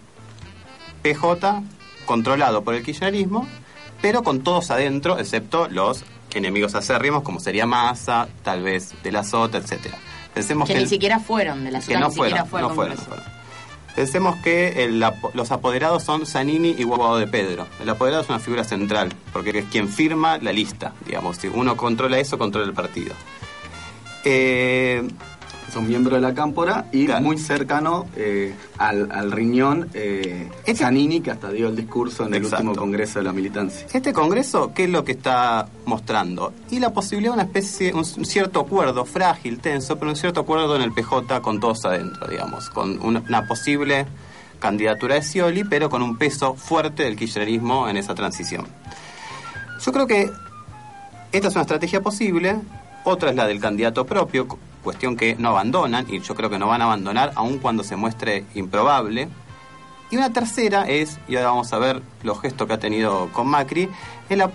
PJ 1.01 1.61
controlado 2.05 2.63
por 2.63 2.73
el 2.75 2.83
kirchnerismo, 2.83 3.47
pero 4.01 4.21
con 4.23 4.41
todos 4.41 4.69
adentro, 4.71 5.17
excepto 5.17 5.67
los 5.69 6.03
enemigos 6.33 6.75
acérrimos, 6.75 7.23
como 7.23 7.39
sería 7.39 7.65
Massa, 7.65 8.27
tal 8.43 8.63
vez 8.63 8.93
De 9.03 9.11
la 9.13 9.23
Sota, 9.23 9.57
etcétera. 9.59 9.97
Pensemos 10.33 10.67
Que 10.67 10.73
que, 10.73 10.77
ni 10.79 10.83
el- 10.83 10.89
siquiera 10.89 11.19
fueron 11.19 11.63
de 11.63 11.71
la 11.71 11.79
que 11.79 11.85
ciudad, 11.85 11.99
no 11.99 12.07
ni 12.09 12.13
siquiera 12.13 12.45
fueron, 12.45 12.49
fue 12.49 12.61
no 12.61 12.95
fueron, 12.95 12.95
Congreso. 12.97 13.09
no 13.09 13.23
fueron. 13.23 13.41
Pensemos 13.95 14.37
que 14.37 14.85
el 14.85 14.99
los 15.33 15.51
apoderados 15.51 16.03
son 16.03 16.25
Zanini 16.25 16.69
y 16.77 16.83
Guado 16.83 17.17
de 17.17 17.27
Pedro. 17.27 17.67
El 17.81 17.89
apoderado 17.89 18.23
es 18.23 18.29
una 18.29 18.39
figura 18.39 18.63
central, 18.63 19.13
porque 19.33 19.49
es 19.59 19.65
quien 19.65 19.89
firma 19.89 20.37
la 20.37 20.53
lista, 20.53 20.93
digamos. 21.05 21.35
Si 21.37 21.47
uno 21.47 21.75
controla 21.75 22.17
eso, 22.17 22.37
controla 22.37 22.65
el 22.67 22.73
partido. 22.73 23.13
Eh, 24.23 25.03
Son 25.71 25.87
miembro 25.87 26.15
de 26.15 26.21
la 26.21 26.33
Cámpora 26.33 26.87
y 26.91 27.07
muy 27.07 27.37
cercano 27.37 28.05
eh, 28.17 28.53
al, 28.77 29.09
al 29.09 29.31
riñón 29.31 29.89
eh, 29.93 30.49
Zanini, 30.75 31.21
que 31.21 31.31
hasta 31.31 31.49
dio 31.49 31.69
el 31.69 31.77
discurso 31.77 32.25
en 32.25 32.33
el 32.33 32.43
último 32.43 32.75
congreso 32.75 33.19
de 33.19 33.25
la 33.25 33.31
militancia. 33.31 33.87
Este 33.93 34.11
Congreso, 34.11 34.73
¿qué 34.73 34.83
es 34.83 34.89
lo 34.89 35.05
que 35.05 35.13
está 35.13 35.69
mostrando? 35.85 36.51
Y 36.71 36.79
la 36.79 36.93
posibilidad 36.93 37.31
de 37.31 37.35
una 37.35 37.43
especie, 37.43 37.93
un 37.93 38.03
cierto 38.03 38.59
acuerdo, 38.59 39.05
frágil, 39.05 39.59
tenso, 39.59 39.97
pero 39.97 40.11
un 40.11 40.17
cierto 40.17 40.41
acuerdo 40.41 40.75
en 40.75 40.81
el 40.81 40.91
PJ 40.91 41.41
con 41.41 41.61
todos 41.61 41.85
adentro, 41.85 42.27
digamos, 42.27 42.69
con 42.69 42.99
una, 43.01 43.21
una 43.21 43.47
posible 43.47 44.07
candidatura 44.59 45.15
de 45.15 45.21
Scioli, 45.21 45.63
pero 45.63 45.89
con 45.89 46.01
un 46.01 46.17
peso 46.17 46.53
fuerte 46.53 47.03
del 47.03 47.15
kirchnerismo 47.15 47.87
en 47.87 47.95
esa 47.95 48.13
transición. 48.13 48.67
Yo 49.81 49.91
creo 49.93 50.05
que 50.05 50.29
esta 51.31 51.47
es 51.47 51.55
una 51.55 51.61
estrategia 51.61 52.01
posible, 52.01 52.57
otra 53.05 53.29
es 53.29 53.37
la 53.37 53.47
del 53.47 53.61
candidato 53.61 54.05
propio, 54.05 54.47
cuestión 54.83 55.15
que 55.15 55.35
no 55.35 55.49
abandonan, 55.49 56.05
y 56.09 56.19
yo 56.19 56.35
creo 56.35 56.49
que 56.49 56.59
no 56.59 56.67
van 56.67 56.81
a 56.81 56.85
abandonar 56.85 57.31
aun 57.35 57.59
cuando 57.59 57.83
se 57.83 57.95
muestre 57.95 58.45
improbable. 58.55 59.29
Y 60.09 60.17
una 60.17 60.33
tercera 60.33 60.87
es, 60.87 61.19
y 61.27 61.35
ahora 61.37 61.49
vamos 61.51 61.71
a 61.71 61.77
ver 61.79 62.01
los 62.23 62.41
gestos 62.41 62.67
que 62.67 62.73
ha 62.73 62.79
tenido 62.79 63.29
con 63.31 63.47
Macri, 63.47 63.87
es 64.29 64.37
la, 64.37 64.51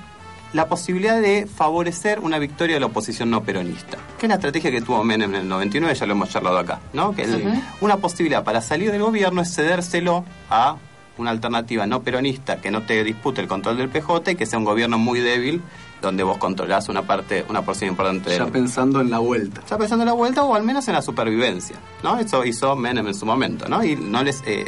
la 0.53 0.69
posibilidad 0.69 1.21
de 1.21 1.47
favorecer 1.47 2.21
una 2.21 2.39
victoria 2.39 2.77
de 2.77 2.81
la 2.81 2.87
oposición 2.87 3.31
no 3.31 3.43
peronista, 3.43 3.97
que 4.19 4.27
es 4.27 4.29
la 4.29 4.35
estrategia 4.35 4.71
que 4.71 4.83
tuvo 4.83 5.03
Menem 5.03 5.35
en 5.35 5.41
el 5.43 5.49
99, 5.49 5.95
ya 5.95 6.07
lo 6.07 6.12
hemos 6.12 6.29
charlado 6.29 6.59
acá, 6.59 6.81
¿no? 6.93 7.15
Que 7.15 7.23
Ujú. 7.23 7.51
una 7.81 7.97
posibilidad 7.97 8.45
para 8.45 8.61
salir 8.61 8.93
del 8.93 9.03
gobierno 9.03 9.41
es 9.41 9.55
cedérselo 9.55 10.25
a 10.51 10.77
una 11.19 11.31
alternativa 11.31 11.87
no 11.87 12.03
peronista 12.03 12.61
que 12.61 12.71
no 12.71 12.83
te 12.83 13.03
dispute 13.03 13.41
el 13.41 13.49
control 13.49 13.79
del 13.79 13.89
PJ 13.89 14.33
y 14.33 14.37
que 14.37 14.45
sea 14.45 14.59
un 14.59 14.67
gobierno 14.67 14.99
muy 14.99 15.21
débil 15.21 15.62
donde 16.07 16.23
vos 16.23 16.38
controlás 16.38 16.88
una 16.88 17.03
parte, 17.03 17.45
una 17.49 17.62
porción 17.62 17.90
importante 17.90 18.31
Ya 18.31 18.45
del, 18.45 18.53
pensando 18.53 19.01
en 19.01 19.11
la 19.11 19.19
vuelta. 19.19 19.61
está 19.61 19.77
pensando 19.77 20.03
en 20.03 20.09
la 20.09 20.14
vuelta 20.14 20.42
o 20.45 20.55
al 20.55 20.62
menos 20.62 20.87
en 20.88 20.95
la 20.95 21.03
supervivencia, 21.03 21.77
¿no? 22.03 22.19
Eso 22.19 22.45
hizo 22.45 22.75
Menem 22.77 23.07
en 23.07 23.14
su 23.14 23.27
momento, 23.27 23.69
¿no? 23.69 23.85
Y 23.85 23.97
no 23.97 24.23
les 24.23 24.42
eh, 24.47 24.66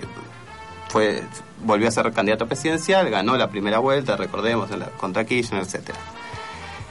fue 0.89 1.23
volvió 1.65 1.89
a 1.89 1.91
ser 1.91 2.13
candidato 2.13 2.47
presidencial, 2.47 3.09
ganó 3.11 3.37
la 3.37 3.49
primera 3.49 3.79
vuelta, 3.79 4.17
recordemos, 4.17 4.71
en 4.71 4.81
la, 4.81 4.87
contra 4.91 5.25
Kirchner, 5.25 5.63
etcétera. 5.63 5.99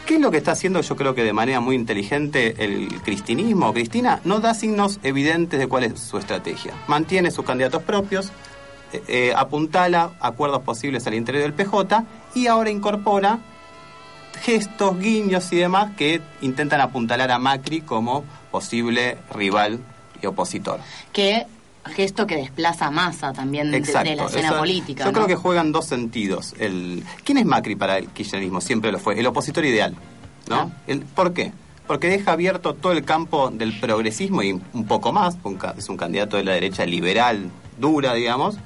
¿Qué 0.05 0.15
es 0.15 0.21
lo 0.21 0.31
que 0.31 0.37
está 0.37 0.53
haciendo 0.53 0.79
yo 0.81 0.95
creo 0.95 1.13
que 1.13 1.23
de 1.23 1.33
manera 1.33 1.59
muy 1.59 1.75
inteligente 1.75 2.63
el 2.63 3.01
cristinismo? 3.01 3.73
Cristina 3.73 4.21
no 4.23 4.39
da 4.39 4.53
signos 4.53 4.99
evidentes 5.03 5.59
de 5.59 5.67
cuál 5.67 5.83
es 5.83 5.99
su 5.99 6.17
estrategia. 6.17 6.73
Mantiene 6.87 7.29
sus 7.29 7.45
candidatos 7.45 7.83
propios, 7.83 8.31
eh, 8.93 9.03
eh, 9.07 9.33
apuntala 9.35 10.11
acuerdos 10.21 10.61
posibles 10.61 11.05
al 11.07 11.13
interior 11.13 11.43
del 11.43 11.53
PJ 11.53 12.05
y 12.35 12.47
ahora 12.47 12.69
incorpora 12.69 13.39
gestos, 14.41 14.99
guiños 14.99 15.51
y 15.51 15.57
demás 15.57 15.91
que 15.97 16.21
intentan 16.41 16.81
apuntalar 16.81 17.31
a 17.31 17.39
Macri 17.39 17.81
como 17.81 18.23
posible 18.51 19.17
rival 19.33 19.79
y 20.21 20.25
opositor. 20.25 20.79
Que 21.13 21.45
gesto 21.95 22.27
que 22.27 22.35
desplaza 22.35 22.91
masa 22.91 23.31
también 23.33 23.71
de, 23.71 23.77
Exacto. 23.77 24.09
de 24.09 24.15
la 24.17 24.25
escena 24.25 24.47
eso- 24.49 24.57
política. 24.57 25.03
Yo 25.05 25.11
¿no? 25.11 25.13
creo 25.15 25.27
que 25.27 25.35
juegan 25.35 25.71
dos 25.71 25.85
sentidos. 25.85 26.53
El, 26.59 27.03
¿Quién 27.23 27.37
es 27.37 27.45
Macri 27.45 27.75
para 27.75 27.97
el 27.97 28.07
kirchnerismo? 28.07 28.59
Siempre 28.61 28.91
lo 28.91 28.99
fue. 28.99 29.19
El 29.19 29.25
opositor 29.27 29.63
ideal. 29.65 29.95
¿no? 30.49 30.71
El, 30.87 31.01
¿Por 31.01 31.33
qué? 31.33 31.51
Porque 31.87 32.07
deja 32.09 32.33
abierto 32.33 32.73
todo 32.73 32.91
el 32.91 33.05
campo 33.05 33.49
del 33.49 33.77
progresismo 33.79 34.43
y 34.43 34.51
un 34.51 34.85
poco 34.87 35.13
más. 35.13 35.37
Es 35.77 35.87
un 35.87 35.95
candidato 35.97 36.35
de 36.37 36.43
la 36.43 36.53
derecha 36.53 36.85
liberal, 36.85 37.49
dura, 37.77 38.13
digamos. 38.13 38.57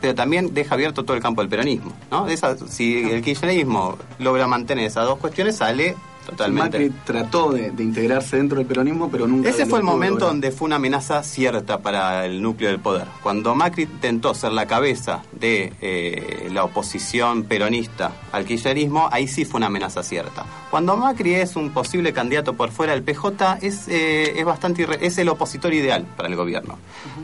Pero 0.00 0.14
también 0.14 0.52
deja 0.54 0.74
abierto 0.74 1.04
todo 1.04 1.16
el 1.16 1.22
campo 1.22 1.40
del 1.40 1.48
peronismo. 1.48 1.92
¿no? 2.10 2.28
Esa- 2.28 2.56
si 2.68 3.10
el 3.10 3.22
kirchnerismo 3.22 3.96
logra 4.18 4.46
mantener 4.46 4.84
esas 4.86 5.04
dos 5.06 5.18
cuestiones, 5.18 5.56
sale 5.56 5.94
totalmente. 6.26 6.78
Macri 6.78 6.94
trató 7.04 7.52
de, 7.52 7.70
de 7.70 7.82
integrarse 7.82 8.36
dentro 8.36 8.58
del 8.58 8.66
peronismo, 8.66 9.08
pero 9.10 9.26
nunca. 9.26 9.48
Ese 9.48 9.64
fue 9.66 9.78
el 9.78 9.84
momento 9.84 10.14
lograr. 10.16 10.30
donde 10.30 10.50
fue 10.50 10.66
una 10.66 10.76
amenaza 10.76 11.22
cierta 11.22 11.78
para 11.78 12.26
el 12.26 12.42
núcleo 12.42 12.68
del 12.70 12.80
poder. 12.80 13.06
Cuando 13.22 13.54
Macri 13.54 13.84
intentó 13.84 14.34
ser 14.34 14.52
la 14.52 14.66
cabeza 14.66 15.22
de 15.32 15.72
eh, 15.80 16.48
la 16.52 16.64
oposición 16.64 17.44
peronista 17.44 18.12
al 18.32 18.44
kirchnerismo, 18.44 19.08
ahí 19.12 19.28
sí 19.28 19.44
fue 19.44 19.58
una 19.58 19.66
amenaza 19.66 20.02
cierta. 20.02 20.44
Cuando 20.70 20.96
Macri 20.96 21.34
es 21.34 21.56
un 21.56 21.70
posible 21.70 22.12
candidato 22.12 22.54
por 22.54 22.70
fuera 22.70 22.92
del 22.92 23.02
PJ, 23.02 23.58
es, 23.62 23.88
eh, 23.88 24.38
es 24.38 24.44
bastante 24.44 24.86
irre- 24.86 24.98
es 25.00 25.16
el 25.18 25.28
opositor 25.28 25.72
ideal 25.72 26.04
para 26.16 26.28
el 26.28 26.36
gobierno. 26.36 26.78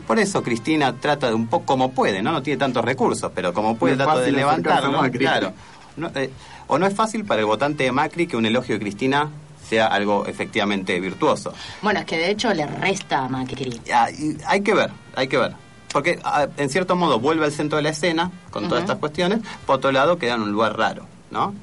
Por 0.07 0.17
eso 0.19 0.41
Cristina 0.41 0.93
trata 0.99 1.27
de 1.27 1.33
un 1.33 1.47
poco 1.47 1.65
como 1.65 1.91
puede, 1.91 2.21
¿no? 2.21 2.31
No 2.31 2.41
tiene 2.41 2.57
tantos 2.57 2.83
recursos, 2.85 3.31
pero 3.35 3.53
como 3.53 3.75
puede 3.77 3.95
trata 3.95 4.19
de 4.19 4.31
levantarlo. 4.31 5.11
Claro. 5.11 5.53
No, 5.95 6.09
eh, 6.15 6.31
o 6.73 6.79
no 6.79 6.87
es 6.87 6.95
fácil 6.95 7.23
para 7.23 7.39
el 7.39 7.45
votante 7.45 7.83
de 7.83 7.91
Macri 7.91 8.25
que 8.25 8.35
un 8.35 8.47
elogio 8.47 8.73
de 8.75 8.79
Cristina 8.79 9.29
sea 9.69 9.85
algo 9.85 10.25
efectivamente 10.25 10.99
virtuoso. 10.99 11.53
Bueno, 11.83 11.99
es 11.99 12.05
que 12.07 12.17
de 12.17 12.31
hecho 12.31 12.51
le 12.51 12.65
resta 12.65 13.25
a 13.25 13.29
Macri. 13.29 13.79
Ah, 13.93 14.07
hay 14.47 14.61
que 14.61 14.73
ver, 14.73 14.89
hay 15.15 15.27
que 15.27 15.37
ver. 15.37 15.53
Porque 15.91 16.19
ah, 16.23 16.47
en 16.57 16.69
cierto 16.71 16.95
modo 16.95 17.19
vuelve 17.19 17.45
al 17.45 17.51
centro 17.51 17.77
de 17.77 17.83
la 17.83 17.89
escena 17.89 18.31
con 18.49 18.67
todas 18.67 18.81
estas 18.81 18.97
cuestiones, 18.97 19.41
por 19.67 19.75
otro 19.75 19.91
lado 19.91 20.17
queda 20.17 20.33
en 20.33 20.41
un 20.41 20.51
lugar 20.51 20.75
raro, 20.75 21.05
¿no? 21.29 21.53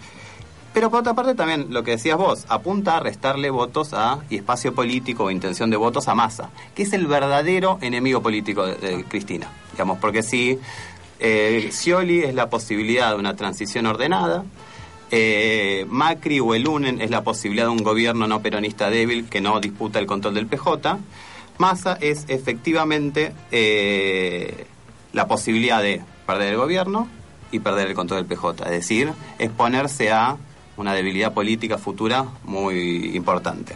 Pero 0.72 0.90
por 0.90 1.00
otra 1.00 1.14
parte 1.14 1.34
también 1.34 1.66
lo 1.70 1.82
que 1.82 1.90
decías 1.90 2.16
vos, 2.16 2.44
apunta 2.48 2.98
a 2.98 3.00
restarle 3.00 3.50
votos 3.50 3.92
a 3.92 4.20
y 4.30 4.36
espacio 4.36 4.76
político 4.76 5.24
o 5.24 5.30
intención 5.32 5.70
de 5.70 5.76
votos 5.76 6.06
a 6.06 6.14
Massa, 6.14 6.50
que 6.76 6.84
es 6.84 6.92
el 6.92 7.08
verdadero 7.08 7.78
enemigo 7.80 8.22
político 8.22 8.64
de, 8.64 8.76
de 8.76 9.04
Cristina, 9.06 9.48
digamos, 9.72 9.98
porque 9.98 10.22
si 10.22 10.60
eh, 11.18 11.68
Scioli 11.72 12.20
es 12.20 12.34
la 12.34 12.48
posibilidad 12.48 13.10
de 13.10 13.16
una 13.16 13.34
transición 13.34 13.86
ordenada, 13.86 14.44
eh, 15.10 15.86
Macri 15.88 16.40
o 16.40 16.54
el 16.54 16.68
UNEN 16.68 17.00
es 17.00 17.10
la 17.10 17.22
posibilidad 17.22 17.66
de 17.66 17.70
un 17.70 17.82
gobierno 17.82 18.26
no 18.26 18.40
peronista 18.42 18.90
débil 18.90 19.28
que 19.28 19.40
no 19.40 19.60
disputa 19.60 19.98
el 19.98 20.06
control 20.06 20.34
del 20.34 20.46
PJ. 20.46 20.98
Massa 21.58 21.98
es 22.00 22.24
efectivamente 22.28 23.32
eh, 23.50 24.66
la 25.12 25.26
posibilidad 25.26 25.82
de 25.82 26.02
perder 26.26 26.52
el 26.52 26.56
gobierno 26.56 27.08
y 27.52 27.58
perder 27.58 27.88
el 27.88 27.94
control 27.94 28.26
del 28.26 28.38
PJ, 28.38 28.64
es 28.64 28.70
decir, 28.70 29.12
exponerse 29.38 30.12
a 30.12 30.36
una 30.76 30.94
debilidad 30.94 31.34
política 31.34 31.76
futura 31.76 32.24
muy 32.44 33.16
importante. 33.16 33.74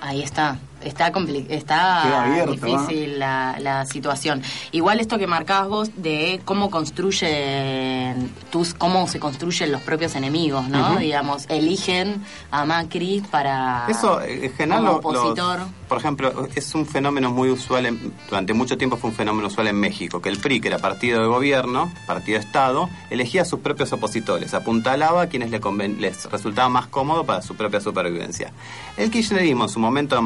Ahí 0.00 0.22
está. 0.22 0.58
Está 0.84 1.12
está 1.48 2.22
abierto, 2.24 2.52
difícil 2.52 3.18
la, 3.18 3.56
la 3.60 3.84
situación. 3.86 4.42
Igual 4.72 5.00
esto 5.00 5.18
que 5.18 5.26
marcabas 5.26 5.68
vos 5.68 5.90
de 5.96 6.40
cómo 6.44 6.70
construyen 6.70 8.30
tus, 8.50 8.74
cómo 8.74 9.06
se 9.08 9.18
construyen 9.18 9.72
los 9.72 9.80
propios 9.82 10.14
enemigos, 10.16 10.68
¿no? 10.68 10.96
Digamos, 10.98 11.46
eligen 11.48 12.22
a 12.50 12.64
Macri 12.64 13.22
para 13.30 13.86
Eso, 13.88 14.20
en 14.22 14.52
general, 14.52 14.84
como 14.86 15.02
lo- 15.02 15.12
los- 15.12 15.22
opositor. 15.22 15.60
por 15.88 15.98
ejemplo, 15.98 16.48
es 16.54 16.74
un 16.74 16.86
fenómeno 16.86 17.30
muy 17.30 17.50
usual, 17.50 17.86
en- 17.86 18.12
durante 18.28 18.52
mucho 18.54 18.76
tiempo 18.78 18.96
fue 18.96 19.10
un 19.10 19.16
fenómeno 19.16 19.48
usual 19.48 19.68
en 19.68 19.76
México, 19.78 20.20
que 20.20 20.28
el 20.28 20.38
PRI, 20.38 20.60
que 20.60 20.68
era 20.68 20.78
partido 20.78 21.20
de 21.20 21.26
gobierno, 21.26 21.92
partido 22.06 22.38
de 22.38 22.44
Estado, 22.44 22.88
elegía 23.10 23.42
a 23.42 23.44
sus 23.44 23.60
propios 23.60 23.92
opositores, 23.92 24.54
apuntalaba 24.54 25.22
a 25.22 25.26
quienes 25.28 25.50
le 25.50 25.60
les 25.98 26.30
resultaba 26.30 26.68
más 26.68 26.86
cómodo 26.88 27.24
para 27.24 27.40
su 27.42 27.54
propia 27.56 27.80
supervivencia. 27.80 28.52
El 28.96 29.10
kirchnerismo, 29.10 29.64
en 29.64 29.70
su 29.70 29.78
momento 29.80 30.14
de 30.14 30.20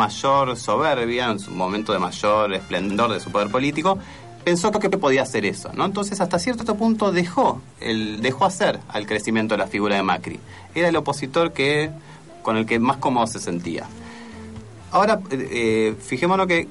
mayor 0.49 0.57
soberbia, 0.57 1.31
en 1.31 1.39
su 1.39 1.51
momento 1.51 1.93
de 1.93 1.99
mayor 1.99 2.53
esplendor 2.55 3.13
de 3.13 3.21
su 3.21 3.31
poder 3.31 3.51
político, 3.51 3.99
pensó 4.45 4.71
que 4.71 4.89
podía 4.91 5.23
hacer 5.23 5.45
eso, 5.45 5.71
¿no? 5.75 5.85
Entonces, 5.85 6.21
hasta 6.21 6.39
cierto 6.39 6.75
punto 6.75 7.13
dejó, 7.13 7.61
el, 7.81 8.21
dejó 8.23 8.45
hacer 8.47 8.81
al 8.89 9.07
crecimiento 9.07 9.55
de 9.55 9.59
la 9.59 9.67
figura 9.67 9.97
de 9.97 10.03
Macri. 10.03 10.41
Era 10.75 10.89
el 10.89 10.97
opositor 10.97 11.53
que 11.53 11.91
con 12.43 12.57
el 12.57 12.65
que 12.65 12.79
más 12.79 12.97
cómodo 12.97 13.27
se 13.27 13.41
sentía. 13.41 13.85
Ahora, 14.91 15.21
eh, 15.31 15.49
eh, 15.51 15.97
fijémonos 16.01 16.47
que 16.47 16.67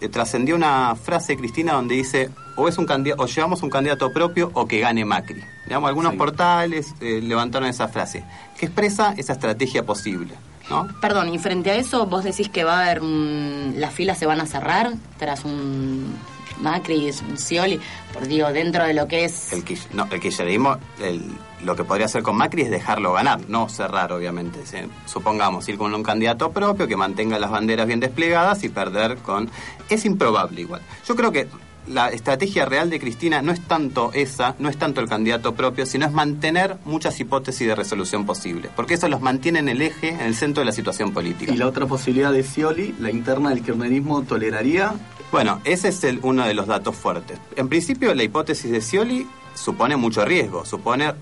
eh, 0.00 0.08
trascendió 0.08 0.56
una 0.56 0.96
frase 0.96 1.34
de 1.34 1.38
Cristina 1.38 1.74
donde 1.74 1.94
dice 1.94 2.30
o 2.56 2.68
es 2.68 2.76
un 2.78 2.86
candidato 2.86 3.22
o 3.22 3.26
llevamos 3.26 3.62
un 3.62 3.70
candidato 3.70 4.12
propio 4.12 4.50
o 4.54 4.66
que 4.66 4.80
gane 4.80 5.04
Macri. 5.04 5.42
Digamos, 5.66 5.88
algunos 5.88 6.14
portales 6.16 6.94
eh, 7.00 7.20
levantaron 7.22 7.68
esa 7.68 7.88
frase 7.88 8.24
que 8.58 8.66
expresa 8.66 9.14
esa 9.16 9.34
estrategia 9.34 9.84
posible, 9.86 10.34
¿no? 10.70 10.88
Perdón, 11.00 11.32
y 11.34 11.38
frente 11.38 11.70
a 11.70 11.76
eso, 11.76 12.06
vos 12.06 12.24
decís 12.24 12.48
que 12.48 12.64
va 12.64 12.78
a 12.78 12.84
haber 12.84 13.02
un- 13.02 13.74
las 13.78 13.92
filas 13.92 14.18
se 14.18 14.26
van 14.26 14.40
a 14.40 14.46
cerrar 14.46 14.92
tras 15.18 15.44
un 15.44 16.14
Macri, 16.60 17.10
un 17.28 17.38
Scioli, 17.38 17.80
por 18.12 18.26
digo, 18.28 18.52
dentro 18.52 18.84
de 18.84 18.94
lo 18.94 19.08
que 19.08 19.24
es 19.24 19.52
El, 19.52 19.64
no, 19.94 20.06
el 20.10 20.20
kirchnerismo, 20.20 20.76
el- 21.00 21.22
lo 21.64 21.74
que 21.74 21.82
podría 21.84 22.06
hacer 22.06 22.22
con 22.22 22.36
Macri 22.36 22.62
es 22.62 22.70
dejarlo 22.70 23.12
ganar, 23.12 23.40
no 23.48 23.68
cerrar, 23.68 24.12
obviamente. 24.12 24.60
Supongamos 25.06 25.68
ir 25.68 25.76
con 25.78 25.94
un 25.94 26.02
candidato 26.02 26.50
propio 26.52 26.86
que 26.88 26.96
mantenga 26.96 27.38
las 27.38 27.50
banderas 27.50 27.86
bien 27.86 28.00
desplegadas 28.00 28.62
y 28.64 28.68
perder 28.68 29.16
con... 29.18 29.48
Es 29.88 30.04
improbable 30.04 30.60
igual. 30.60 30.82
Yo 31.06 31.14
creo 31.16 31.32
que 31.32 31.48
la 31.88 32.08
estrategia 32.10 32.64
real 32.64 32.90
de 32.90 33.00
Cristina 33.00 33.42
no 33.42 33.52
es 33.52 33.60
tanto 33.60 34.12
esa, 34.14 34.54
no 34.58 34.68
es 34.68 34.76
tanto 34.76 35.00
el 35.00 35.08
candidato 35.08 35.54
propio, 35.54 35.84
sino 35.86 36.06
es 36.06 36.12
mantener 36.12 36.76
muchas 36.84 37.18
hipótesis 37.20 37.66
de 37.66 37.74
resolución 37.74 38.24
posibles, 38.24 38.70
porque 38.76 38.94
eso 38.94 39.08
los 39.08 39.20
mantiene 39.20 39.58
en 39.58 39.68
el 39.68 39.82
eje, 39.82 40.10
en 40.10 40.20
el 40.20 40.34
centro 40.34 40.60
de 40.60 40.66
la 40.66 40.72
situación 40.72 41.12
política. 41.12 41.52
Y 41.52 41.56
la 41.56 41.66
otra 41.66 41.86
posibilidad 41.86 42.32
de 42.32 42.42
Scioli, 42.44 42.94
la 43.00 43.10
interna 43.10 43.50
del 43.50 43.62
kirchnerismo 43.62 44.22
toleraría 44.22 44.94
Bueno, 45.32 45.60
ese 45.64 45.88
es 45.88 46.04
el- 46.04 46.20
uno 46.22 46.44
de 46.46 46.52
los 46.52 46.66
datos 46.66 46.94
fuertes. 46.94 47.38
En 47.56 47.68
principio, 47.70 48.14
la 48.14 48.22
hipótesis 48.22 48.70
de 48.70 48.82
Scioli 48.82 49.26
supone 49.54 49.96
mucho 49.96 50.24
riesgo, 50.26 50.66
supone 50.66 51.12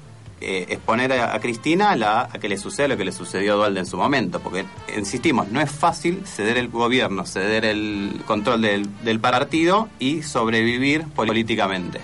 eh, 0.41 0.67
exponer 0.71 1.13
a, 1.13 1.35
a 1.35 1.41
Cristina 1.41 1.91
a, 1.91 1.97
la- 1.97 2.23
a 2.23 2.39
que 2.39 2.49
le 2.49 2.57
suceda 2.57 2.89
lo 2.89 2.97
que 2.97 3.05
le 3.05 3.13
sucedió 3.13 3.53
a 3.53 3.57
Dualde 3.57 3.81
en 3.81 3.87
su 3.87 3.97
momento, 3.97 4.41
porque, 4.41 4.65
insistimos, 4.97 5.49
no 5.49 5.61
es 5.61 5.71
fácil 5.71 6.23
ceder 6.27 6.57
el 6.59 6.69
gobierno, 6.69 7.27
ceder 7.27 7.65
el 7.65 8.23
control 8.27 8.63
del, 8.63 8.89
del 9.05 9.21
partido 9.21 9.89
y 9.99 10.23
sobrevivir 10.23 11.05
políticamente. 11.15 12.01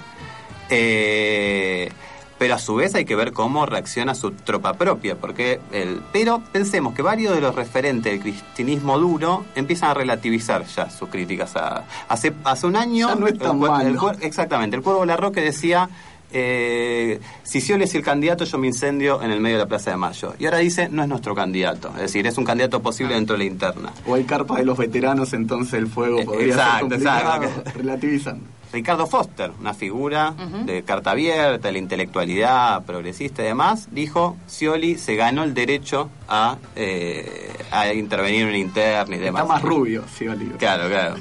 Eh, 0.68 1.90
pero 2.38 2.55
a 2.57 2.59
su 2.59 2.75
vez 2.75 2.94
hay 2.94 3.07
que 3.07 3.16
ver 3.16 3.33
cómo 3.33 3.64
reacciona 3.64 4.14
su 4.14 4.33
tropa 4.33 4.75
propia, 4.75 5.16
porque 5.16 5.59
el, 5.72 6.03
pero 6.12 6.42
pensemos 6.53 6.92
que 6.94 7.01
varios 7.01 7.35
de 7.35 7.40
los 7.40 7.55
referentes 7.55 8.12
del 8.12 8.20
cristianismo 8.20 8.99
duro 8.99 9.46
empiezan 9.55 9.90
a 9.90 9.94
relativizar 9.94 10.66
ya 10.66 10.90
sus 10.90 11.09
críticas 11.09 11.57
a 11.57 11.85
hace 12.11 12.35
hace 12.44 12.66
un 12.66 12.77
año 12.77 13.14
no 13.14 13.27
el 13.27 13.38
el 13.87 13.96
exactamente 14.20 14.77
el 14.77 14.83
cuervo 14.83 15.07
Larroque 15.07 15.40
decía 15.40 15.88
eh, 16.33 17.21
si 17.43 17.61
Scioli 17.61 17.85
es 17.85 17.95
el 17.95 18.03
candidato 18.03 18.45
yo 18.45 18.59
me 18.59 18.67
incendio 18.67 19.23
en 19.23 19.31
el 19.31 19.41
medio 19.41 19.57
de 19.57 19.65
la 19.65 19.69
Plaza 19.69 19.91
de 19.91 19.97
Mayo 19.97 20.35
y 20.39 20.47
ahora 20.47 20.59
dice 20.59 20.89
no 20.89 21.03
es 21.03 21.09
nuestro 21.09 21.35
candidato 21.35 21.89
es 21.97 22.03
decir 22.03 22.27
es 22.27 22.37
un 22.39 22.45
candidato 22.45 22.83
posible 22.83 23.15
dentro 23.15 23.35
de 23.35 23.45
la 23.45 23.45
interna 23.45 23.93
o 24.07 24.15
hay 24.15 24.25
carpa 24.25 24.57
de 24.59 24.65
los 24.65 24.77
veteranos, 24.79 25.33
entonces 25.33 25.75
el 25.75 25.87
fuego 25.87 26.25
podría 26.25 26.55
exacto, 26.55 26.89
ser 26.91 27.05
complicado. 27.05 27.45
exacto. 27.45 27.71
Relativizan. 27.79 28.41
Ricardo 28.73 29.07
Foster, 29.07 29.53
una 29.61 29.73
figura 29.73 30.35
de 30.65 30.83
carta 30.83 31.12
abierta, 31.12 31.69
de 31.69 31.73
la 31.73 31.79
intelectualidad 31.79 32.85
progresista 32.85 33.43
y 33.43 33.47
demás, 33.47 33.89
dijo, 33.93 34.37
Scioli 34.49 34.99
se 34.99 35.15
ganó 35.15 35.45
el 35.45 35.55
derecho 35.55 36.11
a, 36.29 36.59
eh, 36.75 37.53
a 37.71 37.93
intervenir 37.93 38.43
en 38.43 38.49
una 38.49 38.59
interna 38.59 39.17
y 39.17 39.19
demás. 39.19 39.43
Está 39.43 39.55
más 39.55 39.62
rubio, 39.62 40.05
Scioli. 40.09 40.47
Claro, 40.59 40.89
claro. 40.89 41.15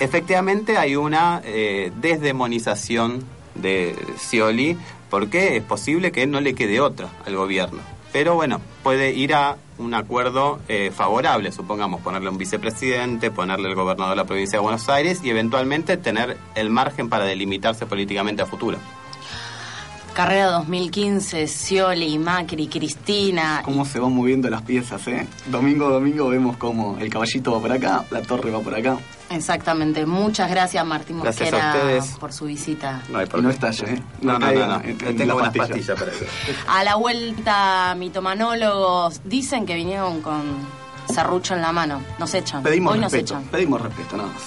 Efectivamente 0.00 0.76
hay 0.76 0.96
una 0.96 1.40
eh, 1.44 1.92
desdemonización 2.00 3.24
de 3.54 3.96
Scioli 4.16 4.76
porque 5.10 5.56
es 5.56 5.62
posible 5.62 6.10
que 6.10 6.26
no 6.26 6.40
le 6.40 6.54
quede 6.54 6.80
otra 6.80 7.08
al 7.26 7.36
gobierno. 7.36 7.80
Pero 8.12 8.34
bueno, 8.34 8.60
puede 8.82 9.12
ir 9.12 9.34
a 9.34 9.56
un 9.78 9.94
acuerdo 9.94 10.60
eh, 10.68 10.90
favorable, 10.90 11.50
supongamos, 11.50 12.00
ponerle 12.02 12.28
un 12.28 12.38
vicepresidente, 12.38 13.30
ponerle 13.30 13.68
el 13.68 13.74
gobernador 13.74 14.10
de 14.10 14.16
la 14.16 14.24
provincia 14.24 14.58
de 14.58 14.62
Buenos 14.62 14.88
Aires 14.88 15.20
y 15.24 15.30
eventualmente 15.30 15.96
tener 15.96 16.36
el 16.54 16.70
margen 16.70 17.08
para 17.08 17.24
delimitarse 17.24 17.86
políticamente 17.86 18.42
a 18.42 18.46
futuro. 18.46 18.78
carrera 20.12 20.46
2015, 20.50 21.46
Scioli, 21.46 22.18
Macri, 22.18 22.68
Cristina. 22.68 23.62
Cómo 23.64 23.86
se 23.86 23.98
van 23.98 24.12
moviendo 24.14 24.50
las 24.50 24.62
piezas, 24.62 25.06
¿eh? 25.08 25.26
Domingo 25.46 25.86
a 25.86 25.90
domingo 25.90 26.28
vemos 26.28 26.58
cómo 26.58 26.98
el 26.98 27.08
caballito 27.08 27.52
va 27.52 27.60
por 27.60 27.72
acá, 27.72 28.04
la 28.10 28.20
torre 28.22 28.50
va 28.50 28.60
por 28.60 28.74
acá. 28.74 28.98
Exactamente. 29.32 30.04
Muchas 30.06 30.50
gracias, 30.50 30.84
Martín 30.86 31.20
Gracias 31.20 31.52
a 31.52 31.56
Mosquera, 31.56 31.74
ustedes. 31.76 32.18
por 32.18 32.32
su 32.32 32.44
visita. 32.46 33.02
No 33.08 33.18
hay 33.18 33.26
Y 33.36 33.40
no 33.40 33.50
estalle, 33.50 33.94
¿eh? 33.94 34.02
No, 34.20 34.38
no, 34.38 34.50
no, 34.52 34.66
no. 34.66 34.74
en- 34.82 34.98
Le 34.98 35.10
en 35.10 35.16
tengo 35.16 35.34
unas 35.36 35.46
pastilla. 35.54 35.66
pastillas 35.68 35.98
para 35.98 36.12
eso. 36.12 36.24
A 36.68 36.84
la 36.84 36.94
vuelta, 36.96 37.94
mitomanólogos 37.96 39.20
dicen 39.24 39.66
que 39.66 39.74
vinieron 39.74 40.20
con 40.20 40.42
serrucho 41.12 41.54
en 41.54 41.62
la 41.62 41.72
mano. 41.72 42.02
Nos 42.18 42.32
echan. 42.34 42.62
Pedimos 42.62 42.92
Hoy 42.94 42.98
nos 43.00 43.12
respeto, 43.12 43.34
echan. 43.34 43.48
pedimos 43.50 43.80
respeto, 43.80 44.16
nada 44.16 44.28
más. 44.30 44.42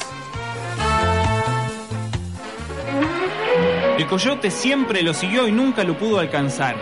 El 3.98 4.08
coyote 4.08 4.52
siempre 4.52 5.02
lo 5.04 5.13
siguió 5.13 5.48
y 5.48 5.52
nunca 5.52 5.84
lo 5.84 5.98
pudo 5.98 6.19
alcanzar. 6.19 6.76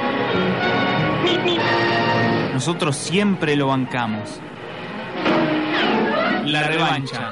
Nosotros 2.53 2.95
siempre 2.95 3.55
lo 3.55 3.67
bancamos. 3.67 4.29
La 6.45 6.63
revancha. 6.63 7.31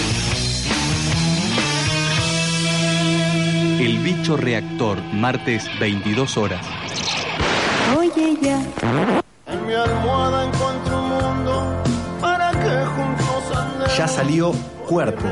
El 3.79 3.99
bicho 3.99 4.37
reactor, 4.37 5.01
martes 5.15 5.65
22 5.79 6.37
horas. 6.37 6.67
Oye 7.97 8.37
ya. 8.43 8.61
En 9.47 9.67
mi 9.67 9.73
almohada 9.73 10.47
encuentro 10.47 10.99
un 10.99 11.09
mundo 11.09 11.83
para 12.21 12.51
que 12.51 12.85
juntos 12.87 13.57
andemos. 13.57 13.97
Ya 13.97 14.09
salió 14.09 14.53
Cuerpo. 14.89 15.29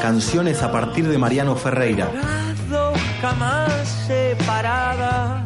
Canciones 0.00 0.62
a 0.62 0.72
partir 0.72 1.06
de 1.08 1.18
Mariano 1.18 1.56
Ferreira. 1.56 2.10
Dos 2.70 2.98
jamás 3.20 3.86
separadas. 4.06 5.44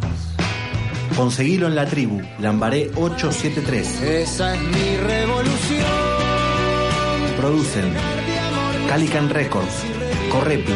Conseguilo 1.17 1.67
en 1.67 1.75
la 1.75 1.87
tribu, 1.87 2.23
Lambaré 2.39 2.93
873. 2.95 4.03
Esa 4.03 4.55
es 4.55 4.61
mi 4.61 4.97
revolución. 4.97 5.87
Producen 7.37 7.93
Calican 8.89 9.29
Records, 9.29 9.83
Correpi, 10.31 10.73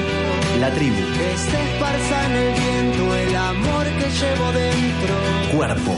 La 0.62 0.70
Tribu, 0.70 0.94
Que 0.94 1.37
se 1.37 1.61
esparza 1.61 2.27
en 2.27 2.33
el 2.37 2.55
viento 2.55 3.16
el 3.16 3.35
amor 3.35 3.85
que 3.85 4.09
llevo 4.11 4.53
dentro. 4.53 5.57
Cuerpo. 5.57 5.96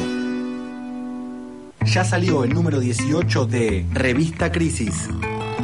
Ya 1.85 2.03
salió 2.03 2.44
el 2.44 2.55
número 2.55 2.81
18 2.81 3.44
de 3.44 3.85
Revista 3.92 4.50
Crisis. 4.50 5.11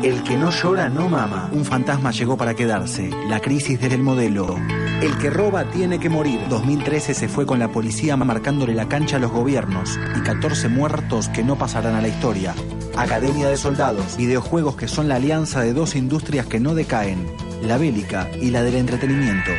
El 0.03 0.23
que 0.23 0.37
no 0.37 0.51
llora 0.51 0.91
no 0.91 1.09
mama. 1.09 1.49
Un 1.51 1.65
fantasma 1.65 2.11
llegó 2.11 2.37
para 2.37 2.53
quedarse. 2.53 3.09
La 3.27 3.41
crisis 3.41 3.81
desde 3.81 3.95
el 3.95 4.03
modelo. 4.03 4.59
El 5.01 5.17
que 5.17 5.31
roba 5.31 5.65
tiene 5.71 5.99
que 5.99 6.11
morir. 6.11 6.39
2013 6.51 7.15
se 7.15 7.29
fue 7.29 7.47
con 7.47 7.59
la 7.59 7.73
policía 7.73 8.19
marcándole 8.19 8.75
la 8.75 8.87
cancha 8.87 9.17
a 9.17 9.21
los 9.21 9.31
gobiernos 9.31 9.99
y 10.15 10.21
14 10.21 10.69
muertos 10.69 11.31
que 11.31 11.43
no 11.43 11.57
pasarán 11.57 11.95
a 11.95 12.03
la 12.03 12.09
historia. 12.09 12.55
Academia 13.03 13.49
de 13.49 13.57
Soldados. 13.57 14.19
Videojuegos 14.19 14.77
que 14.77 14.87
son 14.87 15.09
la 15.09 15.15
alianza 15.15 15.63
de 15.63 15.73
dos 15.73 15.97
industrias 15.97 16.47
que 16.47 16.61
no 16.61 16.75
decaen. 16.75 17.27
La 17.63 17.79
bélica 17.79 18.29
y 18.41 18.51
la 18.51 18.63
del 18.63 18.75
entretenimiento. 18.75 19.51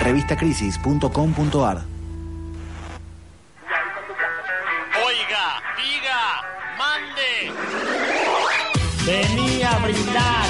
Revistacrisis.com.ar 0.00 1.84
Oiga, 5.06 5.62
diga, 5.78 6.42
mande. 6.76 7.52
Venía 9.06 9.70
a 9.70 9.78
brindar, 9.78 10.48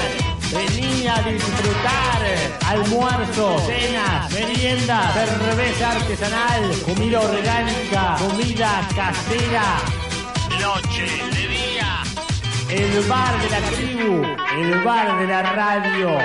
venía 0.51 1.15
a 1.15 1.21
disfrutar. 1.21 2.21
Almuerzo, 2.65 3.59
cenas, 3.67 4.31
meriendas, 4.31 5.13
cerveza 5.13 5.91
artesanal, 5.91 6.71
comida 6.87 7.19
orgánica, 7.21 8.15
comida 8.17 8.87
casera. 8.95 10.02
Noche, 10.63 11.05
de 11.05 11.47
día. 11.47 12.03
El 12.69 13.01
bar 13.07 13.41
de 13.41 13.49
la 13.49 13.59
tribu, 13.69 14.23
el 14.57 14.83
bar 14.83 15.19
de 15.19 15.27
la 15.27 15.41
radio. 15.53 16.17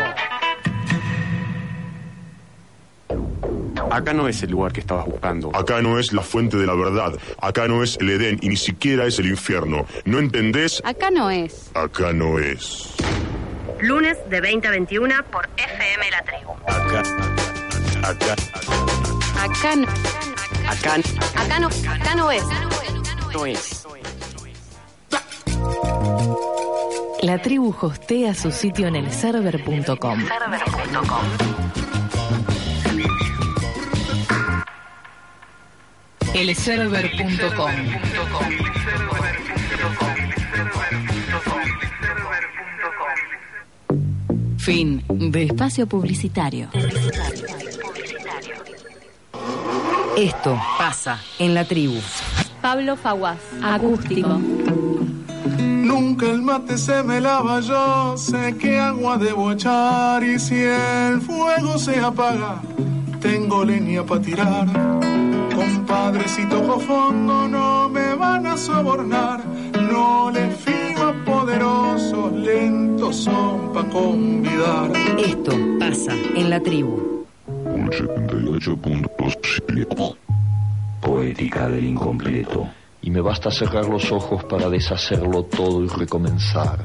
Acá 3.91 4.13
no 4.13 4.29
es 4.29 4.41
el 4.45 4.51
lugar 4.51 4.73
que 4.73 4.81
estabas 4.81 5.07
buscando. 5.07 5.51
Acá 5.57 5.83
no 5.83 5.99
es 5.99 6.13
la 6.13 6.23
fuente 6.23 6.57
de 6.57 6.67
la 6.67 6.75
verdad. 6.75 7.19
Acá 7.41 7.67
no 7.67 7.83
es 7.83 7.97
el 8.01 8.11
Edén 8.11 8.39
y 8.41 8.49
ni 8.49 8.57
siquiera 8.57 9.07
es 9.07 9.19
el 9.19 9.27
infierno. 9.27 9.87
¿No 10.05 10.19
entendés? 10.19 10.81
Acá 10.85 11.11
no 11.11 11.31
es. 11.31 11.71
Acá 11.75 12.13
no 12.13 12.39
es. 12.39 12.95
Lunes 13.81 14.19
de 14.31 14.41
20 14.41 14.69
a 14.69 14.71
21 14.71 15.15
por 15.33 15.49
FM 15.57 16.11
La 16.11 16.23
Tribu. 16.23 16.53
Acá. 16.67 17.03
Acá. 18.09 18.37
Acá 19.43 19.77
no. 19.77 19.89
Acá 20.69 20.95
Acá 21.35 21.59
no, 21.59 21.69
acá 21.69 22.15
no 22.15 22.31
es. 22.31 22.45
no 23.33 23.47
es. 23.47 23.85
La 27.23 27.39
tribu 27.39 27.75
hostea 27.81 28.33
su 28.33 28.53
sitio 28.53 28.87
en 28.87 28.97
el 28.97 29.11
server.com. 29.11 30.19
El 36.35 36.55
server.com. 36.55 37.71
Fin 44.59 45.03
de 45.09 45.43
espacio 45.45 45.87
publicitario. 45.87 46.69
Esto 50.17 50.61
pasa 50.79 51.21
en 51.39 51.55
la 51.55 51.65
tribu. 51.65 52.01
Pablo 52.61 52.97
Faguas, 52.97 53.39
acústico. 53.63 54.41
Nunca 56.01 56.27
el 56.27 56.43
mate 56.43 56.79
se 56.79 57.03
me 57.03 57.21
lava, 57.21 57.59
yo 57.59 58.17
sé 58.17 58.55
qué 58.57 58.79
agua 58.79 59.19
debo 59.19 59.51
echar 59.51 60.23
y 60.23 60.39
si 60.39 60.63
el 60.63 61.21
fuego 61.21 61.77
se 61.77 61.99
apaga, 61.99 62.63
tengo 63.21 63.65
leña 63.65 64.05
para 64.05 64.23
tirar. 64.23 64.69
Compadre, 65.53 66.29
si 66.29 66.47
toco 66.47 66.79
fondo 66.79 67.49
no 67.49 67.89
me 67.89 68.15
van 68.15 68.47
a 68.47 68.57
sobornar, 68.57 69.41
no 69.91 70.31
le 70.31 70.53
fío 70.53 71.09
a 71.09 71.13
poderosos, 71.25 72.33
lentos 72.33 73.17
son 73.17 73.73
pa' 73.73 73.83
convidar. 73.91 74.93
Esto 75.19 75.51
pasa 75.81 76.13
en 76.37 76.49
la 76.49 76.61
tribu. 76.61 77.27
Un 77.65 77.91
78.7. 77.91 80.17
Poética 81.01 81.69
del 81.69 81.87
incompleto. 81.87 82.69
Y 83.09 83.11
me 83.11 83.23
basta 83.23 83.51
cerrar 83.51 83.87
los 83.87 84.13
ojos 84.13 84.45
para 84.45 84.69
deshacerlo 84.69 85.45
todo 85.45 85.83
y 85.83 85.89
recomenzar. 85.89 86.85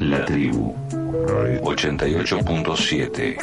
La 0.00 0.24
tribu. 0.24 0.74
88.7. 1.62 3.36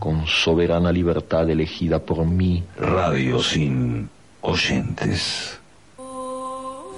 Con 0.00 0.26
soberana 0.26 0.90
libertad 0.90 1.48
elegida 1.48 2.00
por 2.00 2.26
mí. 2.26 2.64
Radio 2.76 3.40
sin 3.40 4.10
oyentes. 4.40 5.60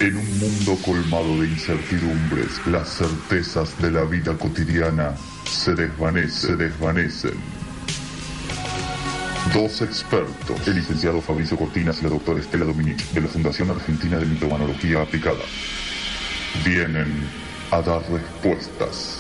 En 0.01 0.17
un 0.17 0.39
mundo 0.39 0.79
colmado 0.83 1.39
de 1.43 1.49
incertidumbres, 1.49 2.67
las 2.67 2.89
certezas 2.89 3.79
de 3.83 3.91
la 3.91 4.05
vida 4.05 4.39
cotidiana 4.39 5.13
se 5.45 5.75
desvanecen, 5.75 6.31
se 6.31 6.57
desvanecen. 6.57 7.62
Dos 9.51 9.83
expertos, 9.83 10.67
el 10.67 10.77
licenciado 10.77 11.21
Fabricio 11.21 11.59
Cortinas 11.59 11.99
y 12.01 12.05
la 12.05 12.11
doctora 12.11 12.41
Estela 12.41 12.65
Dominic, 12.65 12.97
de 13.11 13.21
la 13.21 13.29
Fundación 13.29 13.69
Argentina 13.71 14.17
de 14.17 14.25
Mitomanología 14.25 15.03
Aplicada, 15.03 15.43
vienen 16.65 17.29
a 17.71 17.83
dar 17.83 18.01
respuestas. 18.09 19.19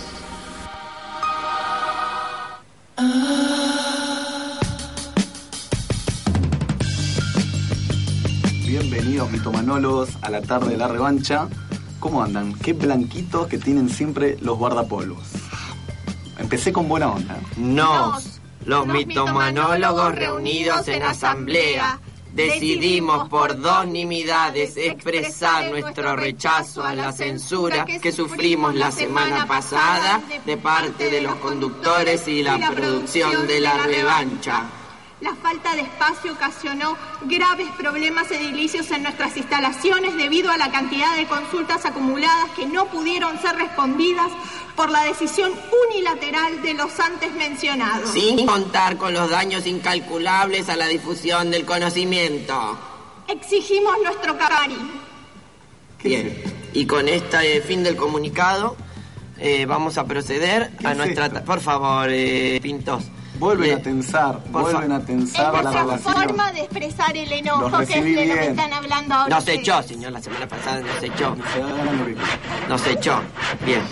Bienvenidos 8.64 9.30
mitomanólogos 9.30 10.16
a 10.22 10.30
la 10.30 10.40
tarde 10.40 10.70
de 10.70 10.76
la 10.78 10.88
revancha. 10.88 11.48
¿Cómo 11.98 12.22
andan? 12.22 12.54
Qué 12.54 12.72
blanquitos 12.72 13.48
que 13.48 13.58
tienen 13.58 13.90
siempre 13.90 14.38
los 14.40 14.56
guardapolvos. 14.56 15.28
Empecé 16.38 16.72
con 16.72 16.88
buena 16.88 17.12
onda. 17.12 17.38
Nos, 17.56 18.40
los 18.64 18.86
mitomanólogos 18.86 20.14
reunidos 20.14 20.88
en 20.88 21.02
asamblea, 21.02 21.98
decidimos 22.32 23.28
por 23.28 23.60
dos 23.60 23.86
nimidades 23.86 24.76
expresar 24.76 25.70
nuestro 25.70 26.16
rechazo 26.16 26.82
a 26.82 26.94
la 26.94 27.12
censura 27.12 27.84
que 27.84 28.12
sufrimos 28.12 28.74
la 28.74 28.90
semana 28.90 29.46
pasada 29.46 30.20
de 30.44 30.56
parte 30.56 31.10
de 31.10 31.20
los 31.20 31.34
conductores 31.36 32.26
y 32.28 32.42
la 32.42 32.70
producción 32.70 33.46
de 33.46 33.60
la 33.60 33.76
revancha. 33.78 34.81
La 35.22 35.36
falta 35.36 35.76
de 35.76 35.82
espacio 35.82 36.32
ocasionó 36.32 36.96
graves 37.22 37.68
problemas 37.78 38.28
edilicios 38.32 38.90
en 38.90 39.04
nuestras 39.04 39.36
instalaciones 39.36 40.16
debido 40.16 40.50
a 40.50 40.56
la 40.56 40.72
cantidad 40.72 41.16
de 41.16 41.28
consultas 41.28 41.86
acumuladas 41.86 42.50
que 42.56 42.66
no 42.66 42.86
pudieron 42.86 43.40
ser 43.40 43.54
respondidas 43.54 44.32
por 44.74 44.90
la 44.90 45.04
decisión 45.04 45.52
unilateral 45.86 46.60
de 46.62 46.74
los 46.74 46.98
antes 46.98 47.32
mencionados. 47.34 48.10
Sin 48.10 48.44
contar 48.44 48.96
con 48.96 49.14
los 49.14 49.30
daños 49.30 49.64
incalculables 49.68 50.68
a 50.68 50.74
la 50.74 50.88
difusión 50.88 51.52
del 51.52 51.64
conocimiento. 51.64 52.76
Exigimos 53.28 53.94
nuestro 54.02 54.36
cariño. 54.36 54.90
Bien, 56.02 56.42
y 56.72 56.84
con 56.84 57.06
este 57.06 57.60
fin 57.60 57.84
del 57.84 57.94
comunicado 57.94 58.76
eh, 59.38 59.66
vamos 59.66 59.98
a 59.98 60.04
proceder 60.04 60.72
a 60.82 60.90
es 60.90 60.96
nuestra... 60.96 61.44
Por 61.44 61.60
favor, 61.60 62.08
eh, 62.10 62.58
Pintos. 62.60 63.04
Vuelven 63.38 63.78
a 63.78 63.82
tensar, 63.82 64.38
por 64.44 64.62
vuelven 64.62 64.92
a 64.92 65.00
tensar 65.00 65.54
Es 65.56 65.64
la 65.64 65.72
relación. 65.72 66.14
forma 66.14 66.52
de 66.52 66.60
expresar 66.60 67.16
el 67.16 67.32
enojo 67.32 67.78
que 67.78 67.82
es 67.98 68.04
de 68.04 68.26
lo 68.26 68.34
que 68.34 68.46
están 68.48 68.72
hablando 68.72 69.14
ahora. 69.14 69.36
Nos 69.36 69.48
echó, 69.48 69.82
señor, 69.82 70.12
la 70.12 70.22
semana 70.22 70.46
pasada 70.46 70.80
nos 70.80 71.02
echó. 71.02 71.34
Nos 72.68 72.86
echó. 72.86 73.20
Bien, 73.64 73.82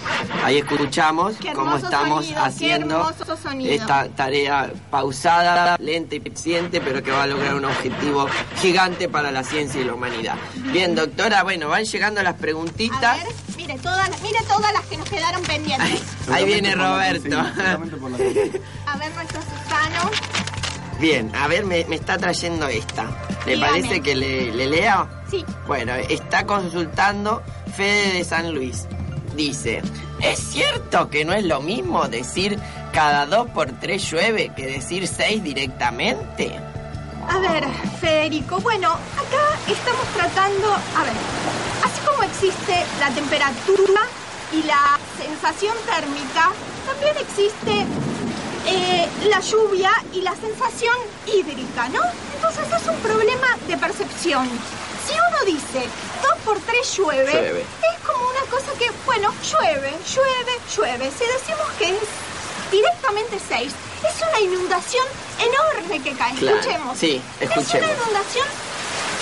ahí 0.44 0.58
escuchamos 0.58 1.34
cómo 1.54 1.76
estamos 1.76 2.24
sonido, 2.26 2.44
haciendo 2.44 3.12
esta 3.64 4.08
tarea 4.10 4.72
pausada, 4.90 5.76
lenta 5.80 6.14
y 6.14 6.20
paciente, 6.20 6.80
pero 6.80 7.02
que 7.02 7.10
va 7.10 7.24
a 7.24 7.26
lograr 7.26 7.54
un 7.54 7.64
objetivo 7.64 8.26
gigante 8.60 9.08
para 9.08 9.30
la 9.32 9.42
ciencia 9.42 9.80
y 9.80 9.84
la 9.84 9.94
humanidad. 9.94 10.36
Bien, 10.72 10.94
doctora, 10.94 11.42
bueno, 11.42 11.68
van 11.68 11.84
llegando 11.84 12.22
las 12.22 12.34
preguntitas. 12.34 13.02
A 13.02 13.24
ver, 13.24 13.34
mire 13.56 13.78
todas, 13.78 14.08
las- 14.08 14.22
mire 14.22 14.38
todas 14.48 14.72
las 14.72 14.82
que 14.86 14.96
nos 14.96 15.08
quedaron 15.10 15.42
pendientes. 15.42 16.02
Ahí 16.30 16.44
viene 16.44 16.74
Roberto. 16.74 17.38
A 18.86 18.96
ver 18.96 19.10
Susano. 19.38 20.10
Bien, 20.98 21.34
a 21.34 21.48
ver, 21.48 21.64
me, 21.64 21.84
me 21.86 21.96
está 21.96 22.18
trayendo 22.18 22.66
esta. 22.68 23.04
¿Le 23.46 23.54
Dígame. 23.54 23.72
parece 23.72 24.00
que 24.02 24.14
le, 24.14 24.52
le 24.52 24.66
lea? 24.66 25.06
Sí. 25.30 25.44
Bueno, 25.66 25.94
está 25.94 26.44
consultando 26.44 27.42
Fede 27.74 28.12
de 28.14 28.24
San 28.24 28.52
Luis. 28.52 28.86
Dice, 29.34 29.80
¿es 30.20 30.38
cierto 30.38 31.08
que 31.08 31.24
no 31.24 31.32
es 31.32 31.44
lo 31.44 31.60
mismo 31.62 32.06
decir 32.08 32.58
cada 32.92 33.24
dos 33.26 33.48
por 33.50 33.70
tres 33.80 34.10
llueve 34.10 34.52
que 34.54 34.66
decir 34.66 35.06
seis 35.06 35.42
directamente? 35.42 36.58
A 37.28 37.38
ver, 37.38 37.64
Federico, 38.00 38.58
bueno, 38.60 38.90
acá 38.90 39.56
estamos 39.68 40.04
tratando, 40.16 40.72
a 40.72 41.02
ver, 41.04 41.12
así 41.84 42.00
como 42.04 42.22
existe 42.24 42.74
la 42.98 43.08
temperatura 43.10 44.00
y 44.52 44.64
la 44.64 44.98
sensación 45.16 45.76
térmica, 45.86 46.50
también 46.84 47.16
existe 47.18 47.86
eh, 48.66 49.08
la 49.28 49.40
lluvia 49.40 49.90
y 50.12 50.20
la 50.22 50.34
sensación 50.36 50.96
hídrica, 51.26 51.88
¿no? 51.88 52.00
Entonces 52.34 52.64
es 52.80 52.88
un 52.88 52.96
problema 53.00 53.46
de 53.66 53.76
percepción. 53.76 54.48
Si 55.06 55.14
uno 55.14 55.44
dice 55.46 55.86
2 56.22 56.32
por 56.44 56.58
3 56.60 56.96
llueve, 56.96 57.32
Llueve. 57.32 57.60
es 57.62 58.06
como 58.06 58.28
una 58.28 58.40
cosa 58.50 58.72
que, 58.78 58.90
bueno, 59.06 59.32
llueve, 59.42 59.92
llueve, 60.14 60.52
llueve. 60.76 61.10
Si 61.10 61.24
decimos 61.24 61.66
que 61.78 61.88
es 61.90 62.70
directamente 62.70 63.38
6, 63.48 63.72
es 64.08 64.22
una 64.28 64.40
inundación 64.40 65.04
enorme 65.38 66.02
que 66.02 66.12
cae. 66.14 66.34
Claro, 66.36 66.58
Escuchemos. 66.58 66.98
sí, 66.98 67.20
Es 67.40 67.50
escuchemos. 67.50 67.88
una 67.90 68.02
inundación 68.02 68.46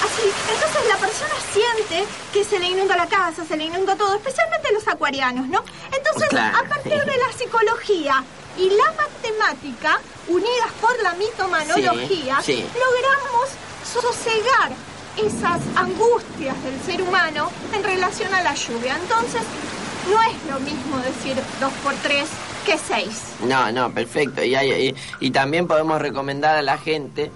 así. 0.04 0.32
Entonces 0.52 0.88
la 0.88 0.96
persona 0.96 1.34
siente 1.52 2.04
que 2.32 2.44
se 2.44 2.58
le 2.58 2.66
inunda 2.66 2.96
la 2.96 3.06
casa, 3.06 3.44
se 3.46 3.56
le 3.56 3.64
inunda 3.64 3.96
todo, 3.96 4.14
especialmente 4.16 4.72
los 4.72 4.86
acuarianos, 4.88 5.46
¿no? 5.48 5.64
Entonces, 5.92 6.28
Claro, 6.28 6.56
a 6.58 6.62
partir 6.68 7.04
de 7.04 7.16
la 7.16 7.32
psicología 7.36 8.24
y 8.58 8.70
la 8.70 8.92
matemática, 8.92 10.00
unidas 10.28 10.72
por 10.80 11.00
la 11.02 11.14
mitomanología, 11.14 12.40
Sí, 12.42 12.54
sí. 12.56 12.66
logramos 12.74 13.48
sosegar 13.84 14.72
esas 15.16 15.60
angustias 15.76 16.54
del 16.62 16.80
ser 16.82 17.02
humano 17.02 17.50
en 17.72 17.82
relación 17.82 18.32
a 18.34 18.42
la 18.42 18.54
lluvia. 18.54 18.96
Entonces, 19.00 19.42
no 20.10 20.22
es 20.22 20.52
lo 20.52 20.60
mismo 20.60 20.98
decir 20.98 21.36
2 21.60 21.72
por 21.82 21.94
3 21.94 22.24
que 22.66 22.78
6. 22.78 23.08
No, 23.44 23.70
no, 23.72 23.92
perfecto. 23.92 24.42
Y, 24.44 24.54
hay- 24.54 24.88
y, 25.20 25.26
y 25.26 25.30
también 25.30 25.66
podemos 25.66 26.00
recomendar 26.00 26.56
a 26.56 26.62
la 26.62 26.78
gente 26.78 27.30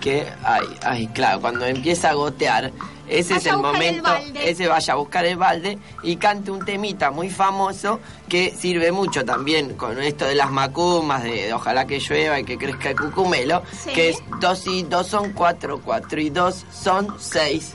que, 0.00 0.26
ay, 0.44 0.64
ay, 0.82 1.06
claro, 1.08 1.40
cuando 1.40 1.66
empieza 1.66 2.10
a 2.10 2.14
gotear, 2.14 2.72
ese 3.10 3.34
es 3.36 3.44
Vaya 3.44 3.50
el 3.52 3.58
momento, 3.58 4.10
ese 4.42 4.68
vaya 4.68 4.92
a 4.92 4.96
buscar 4.96 5.24
el 5.26 5.36
balde 5.36 5.78
y 6.02 6.16
cante 6.16 6.50
un 6.50 6.64
temita 6.64 7.10
muy 7.10 7.28
famoso 7.30 8.00
que 8.28 8.54
sirve 8.56 8.92
mucho 8.92 9.24
también 9.24 9.74
con 9.74 10.00
esto 10.00 10.24
de 10.24 10.34
las 10.34 10.50
macumas, 10.50 11.22
de, 11.24 11.46
de 11.46 11.52
ojalá 11.52 11.86
que 11.86 11.98
llueva 11.98 12.38
y 12.40 12.44
que 12.44 12.56
crezca 12.56 12.90
el 12.90 12.96
cucumelo, 12.96 13.62
Sí. 13.84 13.90
que 13.92 14.10
es 14.10 14.18
dos 14.40 14.66
y 14.66 14.82
dos 14.84 15.06
son 15.08 15.32
cuatro, 15.32 15.80
cuatro 15.84 16.20
y 16.20 16.30
dos 16.30 16.64
son 16.72 17.14
seis. 17.18 17.72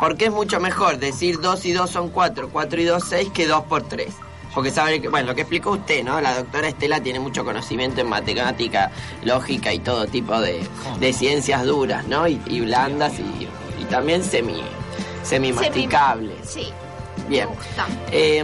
Porque 0.00 0.24
es 0.24 0.32
mucho 0.32 0.58
mejor 0.58 0.98
decir 0.98 1.38
2 1.40 1.64
y 1.66 1.72
2 1.74 1.88
son 1.88 2.08
4, 2.08 2.48
4 2.50 2.80
y 2.80 2.84
2 2.84 3.04
6 3.08 3.28
que 3.32 3.46
2 3.46 3.64
por 3.64 3.82
3. 3.82 4.08
Porque 4.52 4.70
sabe 4.72 5.00
que, 5.00 5.08
bueno, 5.08 5.28
lo 5.28 5.34
que 5.36 5.42
explicó 5.42 5.72
usted, 5.72 6.02
¿no? 6.02 6.20
La 6.20 6.34
doctora 6.34 6.66
Estela 6.68 7.00
tiene 7.00 7.20
mucho 7.20 7.44
conocimiento 7.44 8.00
en 8.00 8.08
matemática, 8.08 8.90
lógica 9.22 9.72
y 9.72 9.78
todo 9.78 10.06
tipo 10.06 10.40
de, 10.40 10.60
de 10.98 11.12
ciencias 11.12 11.64
duras, 11.64 12.06
¿no? 12.08 12.26
Y, 12.26 12.40
y 12.46 12.60
blandas 12.62 13.12
y 13.20 13.46
también 13.92 14.24
semi, 14.24 14.62
semi 15.22 15.52
masticables. 15.52 16.34
Sí. 16.48 16.66
Bien. 17.28 17.48
Eh, 18.10 18.42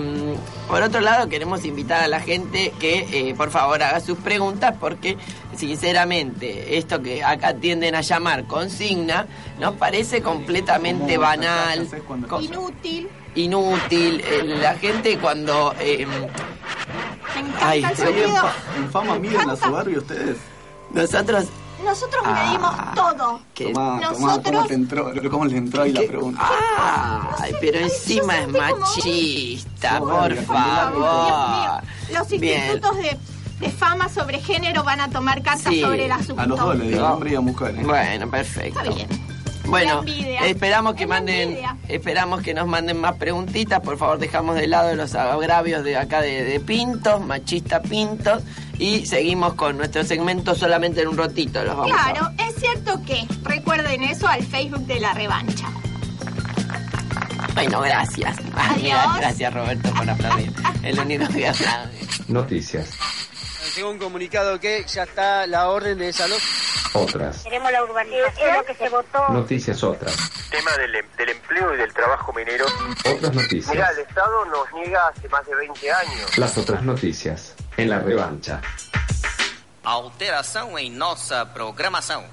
por 0.69 0.83
otro 0.83 1.01
lado, 1.01 1.29
queremos 1.29 1.65
invitar 1.65 2.03
a 2.03 2.07
la 2.09 2.21
gente 2.21 2.73
que, 2.79 3.07
eh, 3.31 3.35
por 3.35 3.51
favor, 3.51 3.83
haga 3.83 3.99
sus 4.01 4.19
preguntas 4.19 4.75
porque, 4.79 5.17
sinceramente, 5.57 6.77
esto 6.79 7.03
que 7.03 7.25
acá 7.25 7.55
tienden 7.55 7.95
a 7.95 8.03
llamar 8.03 8.45
consigna 8.45 9.27
nos 9.59 9.75
parece 9.77 10.21
completamente 10.23 11.17
banal, 11.17 11.89
Inútil. 12.41 13.09
inútil. 13.35 14.21
Eh, 14.25 14.43
la 14.61 14.75
gente 14.75 15.19
cuando... 15.19 15.75
eh, 15.81 16.07
Me 16.07 17.41
encanta 17.41 17.69
Ay, 17.69 17.83
el 17.85 17.97
se 17.97 18.05
sonido. 18.07 18.51
¿En 18.77 18.91
fama 18.91 19.19
miden 19.19 19.49
a 19.51 19.57
su 19.57 19.71
barrio 19.71 19.99
ustedes? 19.99 20.37
nosotros... 20.93 21.47
Nosotros 21.85 22.23
Ah, 22.25 22.45
medimos 22.45 22.95
todo. 22.95 23.41
que- 23.55 23.73
Tomá, 23.73 24.01
tomá, 24.01 24.11
Nosotros- 24.11 24.43
¿cómo 24.57 24.67
te 24.67 24.75
entró? 24.75 25.13
¿Cómo 25.31 25.45
le 25.47 25.57
entró 25.57 25.83
ahí 25.83 25.93
la 25.93 26.03
pregunta? 26.03 26.43
Ay, 27.39 27.55
pero 27.61 27.79
encima 27.79 28.39
es 28.41 28.49
machista, 28.49 29.99
por 30.01 30.35
favor. 30.45 31.83
Los 32.13 32.29
Bien. 32.41 32.61
institutos 32.61 32.97
de, 32.99 33.19
de 33.61 33.71
fama 33.71 34.09
sobre 34.09 34.41
género 34.41 34.83
van 34.85 35.01
a 35.01 35.09
tomar 35.11 35.43
cartas 35.43 35.73
Sí, 35.73 35.81
sobre 35.81 36.07
el 36.07 36.13
asunto. 36.13 36.41
A 36.43 36.47
los 36.47 36.59
dos 36.59 36.77
le 36.77 36.89
digo, 36.89 37.07
a 37.07 37.15
hombre 37.15 37.33
y 37.33 37.35
a 37.37 37.41
mujeres. 37.41 37.85
Bueno, 37.87 38.31
perfecto. 38.31 38.81
Está 38.81 38.93
bien. 38.95 39.09
Bueno, 39.67 40.03
esperamos 40.47 40.95
que 40.95 41.03
Es 41.03 41.09
manden, 41.09 41.59
esperamos 41.89 42.41
que 42.41 42.55
nos 42.55 42.67
manden 42.67 42.99
más 43.01 43.17
preguntitas. 43.17 43.81
Por 43.81 43.99
favor, 43.99 44.19
dejamos 44.19 44.57
de 44.57 44.67
lado 44.67 44.95
los 44.95 45.15
agravios 45.15 45.85
de 45.85 45.97
acá 45.99 46.23
de, 46.23 46.43
de 46.43 46.59
Pintos, 46.59 47.21
machista 47.21 47.83
Pintos, 47.83 48.43
y 48.79 49.07
seguimos 49.07 49.55
con 49.55 49.77
nuestro 49.77 50.05
segmento 50.05 50.55
solamente 50.55 51.03
en 51.03 51.09
un 51.09 51.17
ratito. 51.19 51.63
Los 51.65 51.77
vamos 51.77 51.93
a- 51.93 52.13
Claro, 52.13 52.31
es 52.39 52.55
cierto 52.57 53.01
que 53.05 53.27
recuerden 53.43 54.05
eso 54.05 54.27
al 54.29 54.45
Facebook 54.45 54.87
de 54.87 55.01
la 55.01 55.15
revancha. 55.15 55.67
Bueno, 57.55 57.81
gracias. 57.81 58.37
Adiós. 58.55 59.17
gracias 59.17 59.53
Roberto 59.53 59.91
por 59.95 60.09
aplaudir. 60.09 60.53
El 60.83 60.99
único 61.01 61.27
que 61.29 61.49
aplaude. 61.49 61.99
Noticias. 62.29 62.91
Llegó 63.75 63.91
un 63.91 63.99
comunicado 63.99 64.59
que 64.61 64.85
ya 64.87 65.03
está 65.05 65.47
la 65.47 65.69
orden 65.69 65.99
de 65.99 66.07
desalojo. 66.07 66.41
Otras. 66.95 67.43
Queremos 67.43 67.71
la 67.71 67.85
urbanización, 67.85 68.55
lo 68.55 68.65
que 68.65 68.75
se 68.75 68.89
votó. 68.89 69.29
Noticias 69.31 69.83
otras. 69.85 70.17
Tema 70.51 70.71
del, 70.79 70.95
em- 70.95 71.07
del 71.17 71.29
empleo 71.31 71.75
y 71.75 71.79
del 71.79 71.93
trabajo 71.93 72.33
minero. 72.33 72.65
Otras 73.15 73.35
noticias. 73.35 73.69
Mira, 73.75 73.91
el 73.91 73.99
Estado 73.99 74.45
nos 74.47 74.73
niega 74.75 75.09
hace 75.09 75.29
más 75.29 75.45
de 75.47 75.55
20 75.55 75.93
años. 75.93 76.39
Las 76.39 76.57
otras 76.59 76.83
noticias. 76.83 77.55
En 77.79 77.89
la 77.89 78.01
revancha. 78.01 78.61
Alteração 79.85 80.77
em 80.77 80.91
nossa 80.91 81.47
programação. 81.47 82.25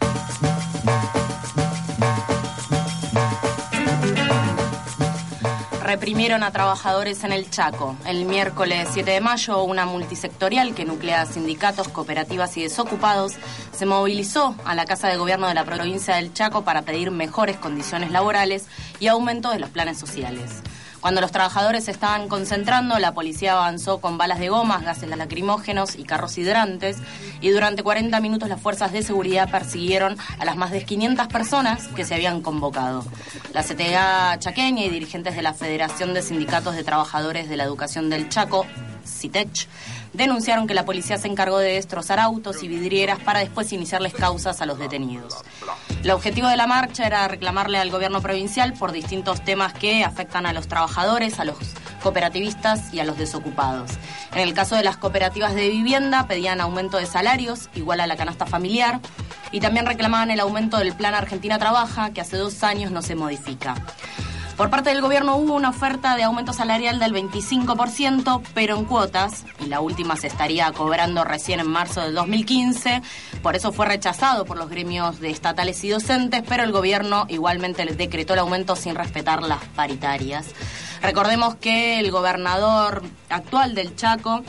Reprimieron 5.84 6.42
a 6.42 6.50
trabajadores 6.50 7.24
en 7.24 7.32
el 7.32 7.48
Chaco. 7.52 7.96
El 8.08 8.26
miércoles 8.26 8.90
7 8.92 9.12
de 9.12 9.22
mayo, 9.22 9.62
una 9.62 9.86
multisectorial 9.86 10.74
que 10.74 10.84
nuclea 10.84 11.28
sindicatos, 11.28 11.90
cooperativas 11.90 12.58
y 12.58 12.64
desocupados 12.64 13.34
se 13.72 13.86
movilizó 13.86 14.56
a 14.66 14.74
la 14.74 14.86
Casa 14.86 15.10
de 15.10 15.18
Gobierno 15.18 15.48
de 15.48 15.54
la 15.54 15.64
provincia 15.64 16.16
del 16.16 16.34
Chaco 16.34 16.64
para 16.64 16.82
pedir 16.82 17.12
mejores 17.12 17.58
condiciones 17.58 18.10
laborales 18.10 18.66
y 19.00 19.10
aumento 19.10 19.52
de 19.52 19.60
los 19.60 19.70
planes 19.70 20.00
sociales. 20.00 20.64
Cuando 21.06 21.22
los 21.22 21.32
trabajadores 21.32 21.84
se 21.84 21.92
estaban 21.92 22.28
concentrando, 22.28 22.98
la 22.98 23.14
policía 23.14 23.54
avanzó 23.54 24.02
con 24.02 24.18
balas 24.18 24.40
de 24.40 24.50
gomas, 24.50 24.82
gases 24.82 25.08
lacrimógenos 25.08 25.96
y 25.96 26.04
carros 26.04 26.36
hidrantes 26.40 26.98
y 27.42 27.52
durante 27.52 27.84
40 27.84 28.20
minutos 28.22 28.50
las 28.50 28.60
fuerzas 28.60 28.92
de 28.92 29.04
seguridad 29.04 29.52
persiguieron 29.52 30.18
a 30.40 30.46
las 30.46 30.56
más 30.56 30.72
de 30.72 30.84
500 30.84 31.28
personas 31.28 31.90
que 31.90 32.06
se 32.06 32.16
habían 32.16 32.42
convocado. 32.42 33.06
La 33.54 33.62
CTA 33.62 34.40
chaqueña 34.40 34.84
y 34.84 34.90
dirigentes 34.90 35.36
de 35.36 35.44
la 35.44 35.54
Federación 35.54 36.16
de 36.16 36.24
Sindicatos 36.24 36.76
de 36.76 36.84
Trabajadores 36.84 37.50
de 37.50 37.58
la 37.58 37.66
Educación 37.66 38.10
del 38.10 38.28
Chaco, 38.30 38.66
CITECH, 39.06 39.68
denunciaron 40.14 40.66
que 40.66 40.74
la 40.74 40.86
policía 40.86 41.20
se 41.20 41.28
encargó 41.28 41.60
de 41.60 41.74
destrozar 41.74 42.20
autos 42.20 42.64
y 42.64 42.68
vidrieras 42.68 43.20
para 43.20 43.42
después 43.42 43.72
iniciarles 43.74 44.16
causas 44.16 44.60
a 44.60 44.66
los 44.66 44.80
detenidos. 44.80 45.36
El 46.04 46.12
objetivo 46.12 46.48
de 46.48 46.58
la 46.58 46.68
marcha 46.68 47.06
era 47.08 47.28
reclamarle 47.28 47.80
al 47.80 47.90
gobierno 47.90 48.22
provincial 48.22 48.74
por 48.74 48.92
distintos 48.92 49.44
temas 49.44 49.74
que 49.74 50.04
afectan 50.04 50.46
a 50.46 50.54
los 50.54 50.68
trabajadores, 50.68 51.40
a 51.40 51.46
los 51.46 51.58
cooperativistas 52.04 52.94
y 52.94 53.00
a 53.00 53.04
los 53.04 53.18
desocupados. 53.18 53.92
En 54.34 54.42
el 54.42 54.54
caso 54.54 54.76
de 54.76 54.84
las 54.84 54.98
cooperativas 54.98 55.56
de 55.56 55.70
vivienda 55.70 56.28
pedían 56.28 56.62
aumento 56.62 56.98
de 56.98 57.08
salarios 57.08 57.70
igual 57.74 58.00
a 58.00 58.08
la 58.08 58.16
canasta 58.16 58.46
familiar 58.46 59.00
y 59.52 59.60
también 59.60 59.88
reclamaban 59.88 60.30
el 60.30 60.40
aumento 60.40 60.78
del 60.78 60.94
plan 60.94 61.16
Argentina 61.16 61.58
Trabaja 61.58 62.12
que 62.12 62.22
hace 62.22 62.38
dos 62.38 62.64
años 62.64 62.92
no 62.92 63.02
se 63.02 63.16
modifica. 63.16 63.76
Por 64.58 64.70
parte 64.70 64.90
del 64.90 65.02
gobierno 65.02 65.36
hubo 65.36 65.54
una 65.54 65.70
oferta 65.70 66.16
de 66.16 66.24
aumento 66.24 66.54
salarial 66.54 66.98
del 66.98 67.14
25%, 67.14 68.42
pero 68.54 68.78
en 68.78 68.86
cuotas, 68.86 69.44
y 69.60 69.66
la 69.66 69.82
última 69.82 70.16
se 70.16 70.28
estaría 70.28 70.72
cobrando 70.72 71.26
recién 71.26 71.60
en 71.60 71.70
marzo 71.70 72.00
del 72.00 72.16
2015. 72.16 73.02
Por 73.44 73.58
eso 73.58 73.74
fue 73.74 73.86
rechazado 73.86 74.46
por 74.46 74.58
los 74.58 74.70
gremios 74.70 75.20
de 75.20 75.30
estatales 75.30 75.84
y 75.84 75.90
docentes, 75.90 76.42
pero 76.48 76.64
el 76.64 76.72
gobierno 76.72 77.26
igualmente 77.28 77.84
le 77.84 77.96
decretó 77.96 78.32
el 78.32 78.40
aumento 78.40 78.78
sin 78.78 78.96
respetar 78.96 79.44
las 79.44 79.62
paritarias. 79.76 80.48
Recordemos 81.02 81.56
que 81.56 82.00
el 82.00 82.10
gobernador 82.10 83.04
actual 83.30 83.76
del 83.76 83.94
Chaco 83.98 84.42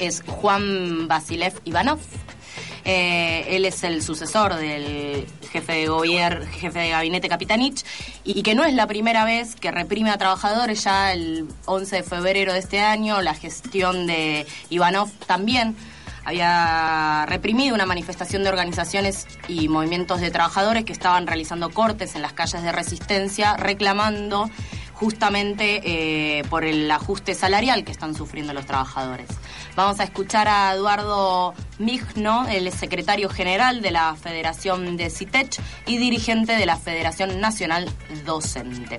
es 0.00 0.24
Juan 0.26 1.06
Basilev 1.06 1.54
Ivanov. 1.64 2.00
Eh, 2.84 3.56
él 3.56 3.64
es 3.64 3.84
el 3.84 4.02
sucesor 4.02 4.56
del 4.56 5.26
jefe 5.50 5.72
de 5.72 5.86
gobierno, 5.86 6.44
jefe 6.46 6.78
de 6.78 6.90
gabinete 6.90 7.28
Capitanich, 7.28 7.84
y, 8.24 8.42
que 8.42 8.54
no 8.54 8.64
es 8.64 8.74
la 8.74 8.86
primera 8.86 9.24
vez 9.24 9.54
que 9.54 9.70
reprime 9.70 10.10
a 10.10 10.18
trabajadores. 10.18 10.82
Ya 10.84 11.12
el 11.12 11.46
11 11.66 11.96
de 11.96 12.02
febrero 12.02 12.52
de 12.52 12.58
este 12.58 12.80
año, 12.80 13.20
la 13.22 13.34
gestión 13.34 14.06
de 14.06 14.46
Ivanov 14.70 15.10
también 15.26 15.76
había 16.24 17.26
reprimido 17.26 17.74
una 17.74 17.86
manifestación 17.86 18.42
de 18.44 18.48
organizaciones 18.48 19.26
y 19.48 19.68
movimientos 19.68 20.20
de 20.20 20.30
trabajadores 20.30 20.84
que 20.84 20.92
estaban 20.92 21.26
realizando 21.26 21.70
cortes 21.70 22.14
en 22.14 22.22
las 22.22 22.32
calles 22.32 22.62
de 22.62 22.70
resistencia 22.70 23.56
reclamando 23.56 24.48
justamente 25.02 25.80
eh, 25.84 26.44
por 26.44 26.64
el 26.64 26.88
ajuste 26.88 27.34
salarial 27.34 27.84
que 27.84 27.90
están 27.90 28.14
sufriendo 28.14 28.52
los 28.52 28.66
trabajadores. 28.66 29.26
Vamos 29.74 30.00
a 30.00 30.04
escuchar 30.04 30.48
a 30.48 30.74
Eduardo 30.74 31.54
Migno, 31.78 32.46
el 32.48 32.70
secretario 32.72 33.30
general 33.30 33.80
de 33.80 33.90
la 33.90 34.14
Federación 34.16 34.98
de 34.98 35.08
CITECH 35.08 35.60
y 35.86 35.96
dirigente 35.96 36.52
de 36.52 36.66
la 36.66 36.76
Federación 36.76 37.40
Nacional 37.40 37.88
Docente. 38.26 38.98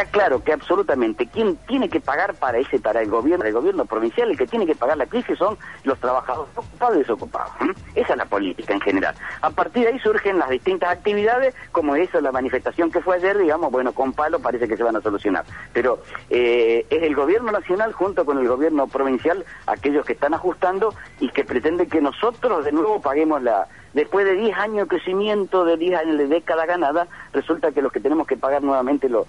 Está 0.00 0.12
claro 0.12 0.42
que 0.42 0.54
absolutamente 0.54 1.26
quien 1.26 1.56
tiene 1.68 1.90
que 1.90 2.00
pagar 2.00 2.34
para 2.36 2.56
ese 2.56 2.78
para 2.78 3.02
el 3.02 3.10
gobierno, 3.10 3.44
el 3.44 3.52
gobierno 3.52 3.84
provincial, 3.84 4.30
el 4.30 4.38
que 4.38 4.46
tiene 4.46 4.64
que 4.64 4.74
pagar 4.74 4.96
la 4.96 5.04
crisis 5.04 5.36
son 5.36 5.58
los 5.84 6.00
trabajadores 6.00 6.56
ocupados 6.56 6.96
y 6.96 6.98
desocupados. 7.00 7.52
Esa 7.94 8.12
es 8.12 8.16
la 8.16 8.24
política 8.24 8.72
en 8.72 8.80
general. 8.80 9.14
A 9.42 9.50
partir 9.50 9.82
de 9.82 9.88
ahí 9.90 9.98
surgen 9.98 10.38
las 10.38 10.48
distintas 10.48 10.88
actividades, 10.88 11.54
como 11.70 11.96
eso, 11.96 12.18
la 12.22 12.32
manifestación 12.32 12.90
que 12.90 13.02
fue 13.02 13.16
ayer, 13.16 13.36
digamos, 13.36 13.70
bueno, 13.70 13.92
con 13.92 14.14
palo 14.14 14.40
parece 14.40 14.66
que 14.66 14.78
se 14.78 14.82
van 14.82 14.96
a 14.96 15.02
solucionar. 15.02 15.44
Pero 15.74 16.02
eh, 16.30 16.86
es 16.88 17.02
el 17.02 17.14
gobierno 17.14 17.52
nacional 17.52 17.92
junto 17.92 18.24
con 18.24 18.38
el 18.38 18.48
gobierno 18.48 18.86
provincial 18.86 19.44
aquellos 19.66 20.06
que 20.06 20.14
están 20.14 20.32
ajustando 20.32 20.94
y 21.18 21.28
que 21.28 21.44
pretenden 21.44 21.90
que 21.90 22.00
nosotros 22.00 22.64
de 22.64 22.72
nuevo 22.72 23.02
paguemos 23.02 23.42
la 23.42 23.68
Después 23.94 24.24
de 24.24 24.34
10 24.34 24.56
años 24.56 24.88
de 24.88 24.96
crecimiento, 24.96 25.64
de 25.64 25.76
10 25.76 26.00
años 26.00 26.18
de 26.18 26.28
década 26.28 26.64
ganada, 26.64 27.08
resulta 27.32 27.72
que 27.72 27.82
los 27.82 27.92
que 27.92 28.00
tenemos 28.00 28.26
que 28.26 28.36
pagar 28.36 28.62
nuevamente 28.62 29.08
los 29.08 29.26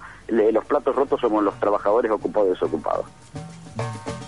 platos 0.66 0.94
rotos 0.94 1.20
somos 1.20 1.42
los 1.42 1.58
trabajadores 1.58 2.10
ocupados 2.12 2.48
y 2.48 2.50
desocupados. 2.52 3.06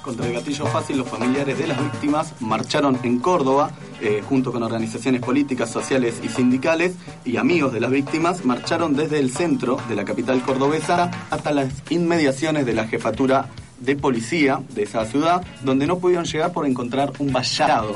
Contra 0.03 0.26
el 0.26 0.35
gatillo 0.35 0.66
fácil, 0.66 0.99
los 0.99 1.09
familiares 1.09 1.57
de 1.57 1.66
las 1.66 1.82
víctimas 1.82 2.35
marcharon 2.43 2.99
en 3.05 3.20
Córdoba, 3.20 3.70
eh, 4.03 4.22
junto 4.28 4.53
con 4.53 4.62
organizaciones 4.62 5.22
políticas, 5.22 5.70
sociales 5.70 6.20
y 6.22 6.28
sindicales, 6.28 6.95
y 7.24 7.39
amigos 7.39 7.72
de 7.72 7.80
las 7.80 7.91
víctimas, 7.91 8.45
marcharon 8.45 8.95
desde 8.95 9.18
el 9.18 9.30
centro 9.30 9.78
de 9.89 9.95
la 9.95 10.05
capital 10.05 10.43
cordobesa 10.43 11.11
hasta 11.30 11.53
las 11.53 11.91
inmediaciones 11.91 12.66
de 12.66 12.74
la 12.74 12.87
jefatura 12.87 13.47
de 13.80 13.97
policía 13.97 14.61
de 14.74 14.82
esa 14.82 15.07
ciudad, 15.07 15.43
donde 15.62 15.87
no 15.87 15.99
pudieron 15.99 16.26
llegar 16.26 16.53
por 16.53 16.66
encontrar 16.66 17.12
un 17.18 17.32
vallado 17.32 17.95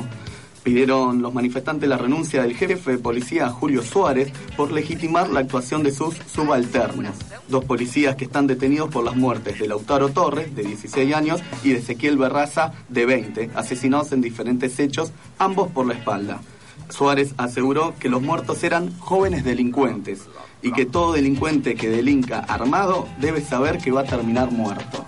Pidieron 0.68 1.22
los 1.22 1.32
manifestantes 1.32 1.88
la 1.88 1.96
renuncia 1.96 2.42
del 2.42 2.54
jefe 2.54 2.90
de 2.90 2.98
policía 2.98 3.48
Julio 3.48 3.82
Suárez 3.82 4.30
por 4.54 4.70
legitimar 4.70 5.30
la 5.30 5.40
actuación 5.40 5.82
de 5.82 5.92
sus 5.92 6.14
subalternos. 6.30 7.16
Dos 7.48 7.64
policías 7.64 8.16
que 8.16 8.26
están 8.26 8.46
detenidos 8.46 8.90
por 8.90 9.02
las 9.02 9.16
muertes 9.16 9.58
de 9.58 9.66
Lautaro 9.66 10.10
Torres, 10.10 10.54
de 10.54 10.64
16 10.64 11.14
años, 11.14 11.40
y 11.64 11.70
de 11.70 11.78
Ezequiel 11.78 12.18
Berraza, 12.18 12.74
de 12.90 13.06
20, 13.06 13.52
asesinados 13.54 14.12
en 14.12 14.20
diferentes 14.20 14.78
hechos, 14.78 15.10
ambos 15.38 15.70
por 15.70 15.86
la 15.86 15.94
espalda. 15.94 16.42
Suárez 16.90 17.32
aseguró 17.38 17.94
que 17.98 18.10
los 18.10 18.20
muertos 18.20 18.62
eran 18.62 18.94
jóvenes 18.98 19.44
delincuentes 19.44 20.28
y 20.60 20.72
que 20.72 20.84
todo 20.84 21.14
delincuente 21.14 21.76
que 21.76 21.88
delinca 21.88 22.40
armado 22.40 23.08
debe 23.18 23.40
saber 23.40 23.78
que 23.78 23.90
va 23.90 24.02
a 24.02 24.04
terminar 24.04 24.50
muerto. 24.50 25.02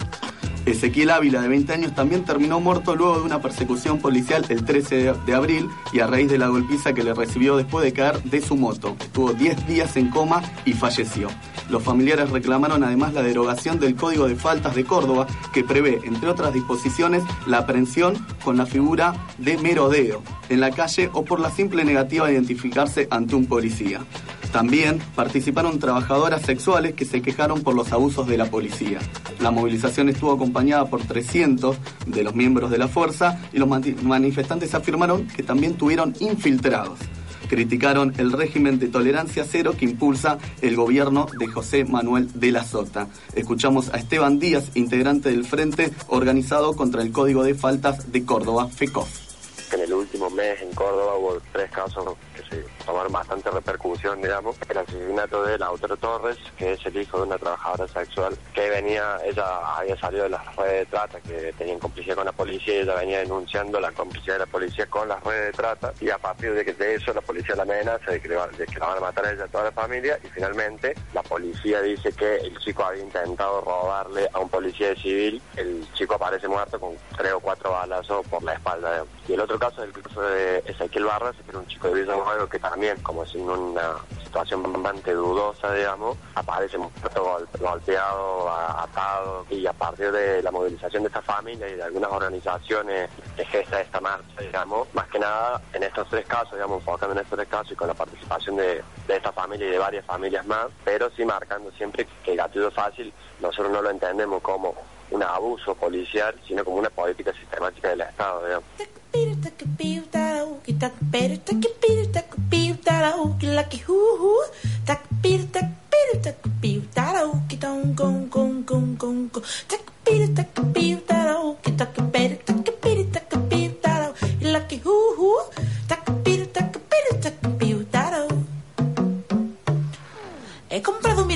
Ezequiel 0.70 1.10
Ávila, 1.10 1.40
de 1.40 1.48
20 1.48 1.72
años, 1.72 1.94
también 1.94 2.24
terminó 2.24 2.60
muerto 2.60 2.94
luego 2.96 3.18
de 3.18 3.24
una 3.24 3.40
persecución 3.40 3.98
policial 3.98 4.44
el 4.48 4.64
13 4.64 5.14
de 5.26 5.34
abril 5.34 5.68
y 5.92 6.00
a 6.00 6.06
raíz 6.06 6.28
de 6.30 6.38
la 6.38 6.48
golpiza 6.48 6.92
que 6.92 7.02
le 7.02 7.14
recibió 7.14 7.56
después 7.56 7.84
de 7.84 7.92
caer 7.92 8.22
de 8.22 8.40
su 8.40 8.56
moto. 8.56 8.96
Estuvo 9.00 9.32
10 9.32 9.66
días 9.66 9.96
en 9.96 10.10
coma 10.10 10.42
y 10.64 10.72
falleció. 10.72 11.28
Los 11.68 11.82
familiares 11.82 12.30
reclamaron 12.30 12.82
además 12.82 13.14
la 13.14 13.22
derogación 13.22 13.78
del 13.78 13.94
Código 13.94 14.26
de 14.26 14.36
Faltas 14.36 14.74
de 14.74 14.84
Córdoba, 14.84 15.26
que 15.52 15.64
prevé, 15.64 16.00
entre 16.04 16.28
otras 16.28 16.52
disposiciones, 16.52 17.22
la 17.46 17.58
aprehensión 17.58 18.14
con 18.44 18.56
la 18.56 18.66
figura 18.66 19.14
de 19.38 19.56
merodeo 19.58 20.22
en 20.48 20.60
la 20.60 20.70
calle 20.70 21.10
o 21.12 21.24
por 21.24 21.40
la 21.40 21.50
simple 21.50 21.84
negativa 21.84 22.26
de 22.26 22.32
identificarse 22.32 23.06
ante 23.10 23.34
un 23.34 23.46
policía. 23.46 24.00
También 24.52 24.98
participaron 25.14 25.78
trabajadoras 25.78 26.42
sexuales 26.42 26.94
que 26.94 27.04
se 27.04 27.22
quejaron 27.22 27.62
por 27.62 27.74
los 27.74 27.92
abusos 27.92 28.26
de 28.26 28.36
la 28.36 28.46
policía. 28.46 28.98
La 29.38 29.52
movilización 29.52 30.08
estuvo 30.08 30.32
acompañada 30.32 30.86
por 30.86 31.02
300 31.02 31.76
de 32.06 32.22
los 32.24 32.34
miembros 32.34 32.70
de 32.70 32.78
la 32.78 32.88
fuerza 32.88 33.40
y 33.52 33.58
los 33.58 33.68
manifestantes 33.68 34.74
afirmaron 34.74 35.28
que 35.28 35.44
también 35.44 35.74
tuvieron 35.74 36.14
infiltrados. 36.18 36.98
Criticaron 37.48 38.12
el 38.18 38.32
régimen 38.32 38.78
de 38.78 38.88
tolerancia 38.88 39.44
cero 39.48 39.74
que 39.78 39.84
impulsa 39.84 40.38
el 40.62 40.76
gobierno 40.76 41.26
de 41.38 41.46
José 41.46 41.84
Manuel 41.84 42.28
de 42.38 42.52
la 42.52 42.64
Sota. 42.64 43.08
Escuchamos 43.34 43.88
a 43.92 43.98
Esteban 43.98 44.38
Díaz, 44.38 44.70
integrante 44.74 45.30
del 45.30 45.44
Frente 45.44 45.90
Organizado 46.08 46.74
contra 46.74 47.02
el 47.02 47.12
Código 47.12 47.42
de 47.42 47.54
Faltas 47.54 48.12
de 48.12 48.24
Córdoba, 48.24 48.68
FECOF 48.68 49.30
en 49.74 49.80
el 49.80 49.92
último 49.92 50.28
mes 50.30 50.60
en 50.60 50.72
Córdoba 50.72 51.16
hubo 51.16 51.40
tres 51.52 51.70
casos 51.70 52.04
que 52.34 52.42
se 52.42 52.64
tomaron 52.90 53.12
bastante 53.12 53.50
repercusión, 53.50 54.20
digamos. 54.20 54.56
El 54.68 54.78
asesinato 54.78 55.44
de 55.44 55.58
Lautaro 55.58 55.96
Torres, 55.96 56.38
que 56.56 56.72
es 56.72 56.84
el 56.86 56.96
hijo 56.96 57.18
de 57.18 57.22
una 57.24 57.38
trabajadora 57.38 57.86
sexual 57.86 58.36
que 58.52 58.68
venía, 58.68 59.18
ella 59.24 59.76
había 59.76 59.96
salido 59.96 60.24
de 60.24 60.30
las 60.30 60.56
redes 60.56 60.80
de 60.80 60.86
trata, 60.86 61.20
que 61.20 61.52
tenían 61.56 61.78
complicidad 61.78 62.16
con 62.16 62.24
la 62.24 62.32
policía 62.32 62.74
y 62.74 62.78
ella 62.78 62.96
venía 62.96 63.18
denunciando 63.20 63.78
la 63.78 63.92
complicidad 63.92 64.34
de 64.34 64.38
la 64.40 64.46
policía 64.46 64.86
con 64.86 65.08
las 65.08 65.22
redes 65.22 65.46
de 65.46 65.52
trata 65.52 65.92
y 66.00 66.10
a 66.10 66.18
partir 66.18 66.52
de 66.52 66.64
que 66.64 66.72
de 66.72 66.94
eso 66.94 67.14
la 67.14 67.20
policía 67.20 67.54
la 67.54 67.62
amenaza 67.62 68.10
de 68.10 68.20
que, 68.20 68.28
de 68.28 68.66
que 68.66 68.78
la 68.78 68.86
van 68.86 68.98
a 68.98 69.00
matar 69.00 69.26
a 69.26 69.32
ella 69.32 69.44
a 69.44 69.48
toda 69.48 69.64
la 69.64 69.72
familia 69.72 70.18
y 70.24 70.28
finalmente 70.28 70.94
la 71.14 71.22
policía 71.22 71.80
dice 71.82 72.12
que 72.12 72.36
el 72.36 72.58
chico 72.58 72.84
había 72.84 73.04
intentado 73.04 73.60
robarle 73.60 74.28
a 74.32 74.40
un 74.40 74.48
policía 74.48 74.94
civil, 74.96 75.40
el 75.56 75.86
chico 75.94 76.14
aparece 76.14 76.48
muerto 76.48 76.80
con 76.80 76.94
tres 77.16 77.32
o 77.32 77.40
cuatro 77.40 77.70
balazos 77.70 78.26
por 78.26 78.42
la 78.42 78.54
espalda. 78.54 79.04
Y 79.28 79.34
el 79.34 79.40
otro 79.40 79.58
caso 79.58 79.82
es 79.84 79.94
el 79.94 80.02
caso 80.02 80.22
de 80.22 80.58
Ezequiel 80.66 81.04
Barras, 81.04 81.36
que 81.36 81.50
era 81.50 81.58
un 81.58 81.66
chico 81.66 81.88
de 81.88 82.00
Villa 82.00 82.16
Nuevo 82.16 82.46
que 82.48 82.58
también, 82.58 82.79
como 83.02 83.24
es 83.24 83.34
en 83.34 83.42
una 83.42 83.96
situación 84.24 84.62
bastante 84.62 85.12
dudosa, 85.12 85.72
digamos, 85.74 86.16
aparece 86.34 86.78
muerto, 86.78 87.46
golpeado, 87.58 88.50
atado, 88.50 89.44
y 89.50 89.66
a 89.66 89.72
partir 89.72 90.10
de 90.10 90.42
la 90.42 90.50
movilización 90.50 91.02
de 91.02 91.08
esta 91.08 91.20
familia 91.20 91.68
y 91.68 91.74
de 91.74 91.82
algunas 91.82 92.10
organizaciones 92.10 93.10
que 93.36 93.44
gesta 93.44 93.80
esta 93.80 94.00
marcha, 94.00 94.40
digamos, 94.40 94.88
más 94.94 95.06
que 95.08 95.18
nada 95.18 95.60
en 95.72 95.82
estos 95.82 96.08
tres 96.08 96.24
casos, 96.26 96.54
digamos, 96.54 96.78
enfocando 96.78 97.14
en 97.14 97.22
estos 97.22 97.38
tres 97.38 97.48
casos 97.48 97.72
y 97.72 97.76
con 97.76 97.88
la 97.88 97.94
participación 97.94 98.56
de, 98.56 98.82
esta 99.08 99.32
familia 99.32 99.66
y 99.66 99.70
de 99.72 99.78
varias 99.78 100.04
familias 100.06 100.46
más, 100.46 100.68
pero 100.84 101.10
sí 101.10 101.24
marcando 101.24 101.70
siempre 101.72 102.06
que 102.24 102.30
el 102.30 102.38
gatillo 102.38 102.70
fácil 102.70 103.12
nosotros 103.40 103.70
no 103.72 103.82
lo 103.82 103.90
entendemos 103.90 104.40
como 104.40 104.74
un 105.10 105.22
abuso 105.22 105.74
policial, 105.74 106.34
sino 106.46 106.64
como 106.64 106.76
una 106.78 106.90
política 106.90 107.32
sistemática 107.32 107.88
del 107.88 108.02
Estado, 108.02 108.44
digamos. 108.44 108.64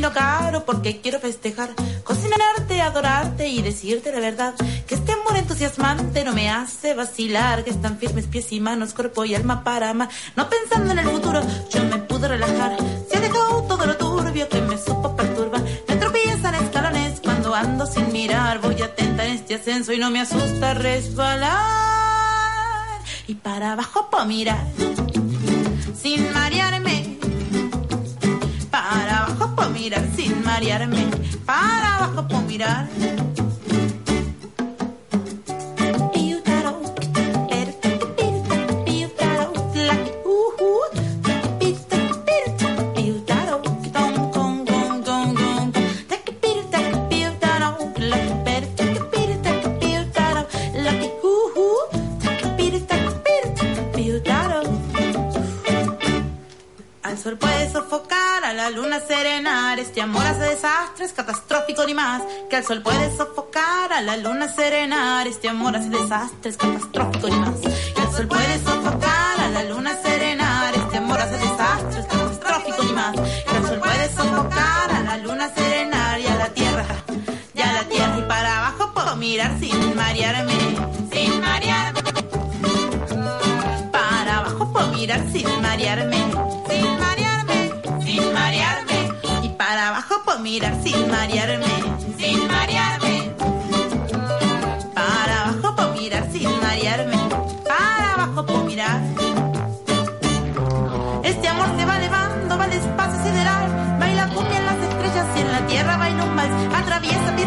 Vino 0.05 0.13
caro 0.13 0.67
porque 0.67 1.01
quiero 1.01 1.19
festejar, 1.19 1.71
cocinarte, 2.05 2.83
adorarte 2.83 3.49
y 3.49 3.63
decirte 3.63 4.13
la 4.13 4.21
verdad. 4.21 4.55
Que 4.87 4.97
este 4.97 5.13
amor 5.13 5.35
entusiasmante 5.37 6.25
no 6.25 6.35
me 6.35 6.51
hace 6.51 6.93
vacilar, 6.93 7.65
que 7.65 7.71
están 7.71 7.97
firmes 7.97 8.27
pies 8.27 8.53
y 8.53 8.61
manos, 8.61 8.93
cuerpo 8.93 9.25
y 9.25 9.35
alma 9.35 9.65
para 9.65 9.89
amar. 9.89 10.11
No 10.37 10.47
pensando 10.51 10.93
en 10.93 10.99
el 10.99 11.09
futuro, 11.09 11.41
yo 11.71 11.85
me 11.85 11.97
pude 11.99 12.29
relajar. 12.29 12.77
Se 13.11 13.17
ha 13.17 13.21
dejado 13.21 13.63
todo 13.63 13.87
lo 13.87 13.97
turbio 13.97 14.47
que 14.51 14.61
me 14.61 14.77
supo 14.77 15.17
perturbar. 15.17 15.63
Me 15.89 15.97
tropiezan 15.97 16.55
escalones 16.57 17.21
cuando 17.21 17.55
ando 17.55 17.87
sin 17.87 18.13
mirar. 18.13 18.61
Voy 18.61 18.83
atenta 18.83 19.25
en 19.25 19.33
este 19.33 19.55
ascenso 19.55 19.95
y 19.95 19.99
no 19.99 20.11
me 20.11 20.21
asusta 20.21 20.75
resbalar. 20.75 21.55
Y 23.27 23.37
para 23.37 23.73
abajo 23.73 24.11
para 24.11 24.27
mirar, 24.27 24.67
sin 25.97 26.31
marearme 26.35 27.14
por 29.55 29.71
mirar 29.71 30.05
sin 30.17 30.45
marearme. 30.45 31.07
Para 31.45 31.97
abajo 31.97 32.29
por 32.29 32.43
mirar. 32.43 32.89
Al 57.15 57.21
sol 57.21 57.39
puede 57.39 57.71
sofocar, 57.71 58.45
a 58.45 58.53
la 58.53 58.71
luna 58.71 58.99
serenar, 58.99 59.79
este 59.79 60.03
amor 60.03 60.27
hace 60.27 60.51
desastres, 60.51 61.13
catastrófico 61.13 61.87
ni 61.87 61.95
más. 61.95 62.21
Que 62.51 62.57
al 62.57 62.65
sol 62.65 62.83
puede 62.83 63.17
sofocar, 63.17 63.93
a 63.93 64.01
la 64.01 64.17
luna 64.17 64.53
serenar, 64.53 65.25
este 65.29 65.49
amor 65.49 65.77
hace 65.77 65.91
desastres, 65.91 66.57
catastrófico 66.57 67.29
ni 67.29 67.37
más. 67.37 67.61
Que 67.61 68.01
al 68.01 68.13
sol 68.13 68.27
puede 68.27 68.59
sofocar, 68.59 69.41
a 69.41 69.49
la 69.49 69.63
luna 69.63 69.97
serenar. 70.03 70.75
Este 70.75 70.97
amor 70.97 71.21
hace 71.21 71.39
desastres, 71.39 72.05
catastrófico 72.07 72.83
ni 72.83 72.93
más. 72.95 73.15
El 73.17 73.65
sol 73.65 73.79
puede 73.79 74.09
sofocar, 74.09 74.91
a 74.91 75.01
la 75.01 75.17
luna 75.19 75.55
serenar 75.55 76.21
y 76.21 76.27
a 76.27 76.35
la 76.35 76.49
tierra, 76.49 76.85
y 77.55 77.61
a 77.61 77.73
la 77.75 77.85
tierra. 77.85 78.19
Y 78.19 78.23
para 78.23 78.59
abajo 78.59 78.93
puedo 78.93 79.15
mirar 79.15 79.57
sin 79.61 79.95
marearme, 79.95 80.53
sin 81.13 81.41
marearme. 81.41 82.01
Para 83.93 84.39
abajo 84.39 84.73
puedo 84.73 84.89
mirar 84.89 85.25
sin 85.33 85.63
marearme, 85.63 86.34
mirar 90.55 90.81
sin 90.85 91.11
marearme, 91.11 91.67
sin 92.17 92.47
marearme. 92.47 93.33
Para 94.95 95.35
abajo 95.43 95.75
puedo 95.75 95.95
mirar 95.95 96.29
sin 96.31 96.49
marearme. 96.61 97.17
Para 97.67 98.13
abajo 98.15 98.47
puedo 98.47 98.63
mirar. 98.63 99.01
Este 101.25 101.49
amor 101.49 101.69
se 101.77 101.85
va 101.85 101.97
elevando, 101.97 102.57
va 102.57 102.65
al 102.65 102.73
espacio 102.73 103.19
sideral. 103.25 103.99
Baila 103.99 104.29
cumbia 104.29 104.59
en 104.59 104.67
las 104.67 104.79
estrellas 104.89 105.27
y 105.37 105.41
en 105.41 105.53
la 105.57 105.67
tierra 105.67 105.97
baila 105.97 106.25
un 106.25 106.37
vals. 106.37 106.75
Atraviesa 106.81 107.35
piedra 107.35 107.44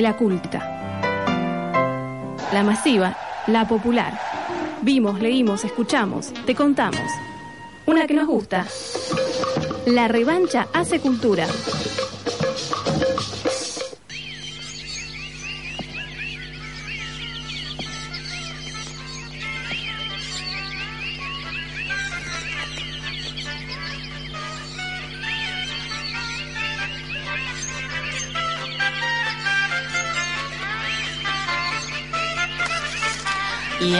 de 0.00 0.02
la 0.02 0.16
culta. 0.16 0.58
La 2.52 2.62
masiva, 2.62 3.16
la 3.46 3.66
popular. 3.68 4.18
Vimos, 4.82 5.20
leímos, 5.20 5.64
escuchamos, 5.64 6.32
te 6.46 6.54
contamos. 6.54 7.10
Una 7.86 8.06
que 8.06 8.14
nos 8.14 8.26
gusta. 8.26 8.66
La 9.86 10.08
revancha 10.08 10.68
hace 10.72 11.00
cultura. 11.00 11.46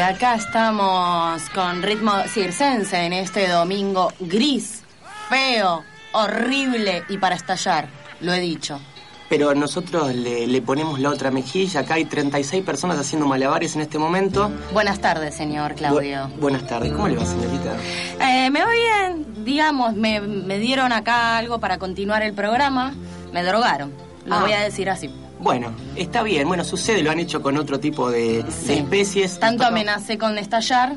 Acá 0.00 0.34
estamos 0.34 1.42
con 1.54 1.82
ritmo 1.82 2.12
circense 2.28 2.96
en 3.04 3.12
este 3.12 3.48
domingo 3.48 4.12
gris, 4.20 4.82
feo, 5.28 5.82
horrible 6.12 7.04
y 7.08 7.18
para 7.18 7.34
estallar, 7.34 7.88
lo 8.20 8.32
he 8.32 8.40
dicho. 8.40 8.80
Pero 9.28 9.54
nosotros 9.54 10.12
le, 10.12 10.46
le 10.48 10.60
ponemos 10.62 10.98
la 10.98 11.10
otra 11.10 11.30
mejilla. 11.30 11.80
Acá 11.80 11.94
hay 11.94 12.04
36 12.04 12.64
personas 12.64 12.98
haciendo 12.98 13.28
malabares 13.28 13.76
en 13.76 13.80
este 13.82 13.96
momento. 13.96 14.50
Buenas 14.72 14.98
tardes, 15.00 15.36
señor 15.36 15.76
Claudio. 15.76 16.24
Bu- 16.24 16.40
buenas 16.40 16.66
tardes. 16.66 16.90
¿Cómo 16.92 17.06
le 17.06 17.16
va, 17.16 17.24
señorita? 17.24 17.76
Eh, 18.20 18.50
me 18.50 18.60
va 18.60 18.70
bien, 18.72 19.44
digamos, 19.44 19.94
me, 19.94 20.20
me 20.20 20.58
dieron 20.58 20.90
acá 20.92 21.38
algo 21.38 21.60
para 21.60 21.78
continuar 21.78 22.22
el 22.22 22.34
programa, 22.34 22.92
me 23.32 23.44
drogaron, 23.44 23.92
lo 24.24 24.34
Ah. 24.34 24.40
voy 24.40 24.52
a 24.52 24.60
decir 24.60 24.90
así. 24.90 25.08
Bueno, 25.40 25.72
está 25.96 26.22
bien. 26.22 26.46
Bueno, 26.46 26.64
sucede, 26.64 27.02
lo 27.02 27.10
han 27.10 27.18
hecho 27.18 27.40
con 27.42 27.56
otro 27.56 27.80
tipo 27.80 28.10
de, 28.10 28.40
especies. 28.68 29.40
Tanto 29.40 29.64
amenacé 29.64 30.18
con 30.18 30.36
estallar 30.38 30.96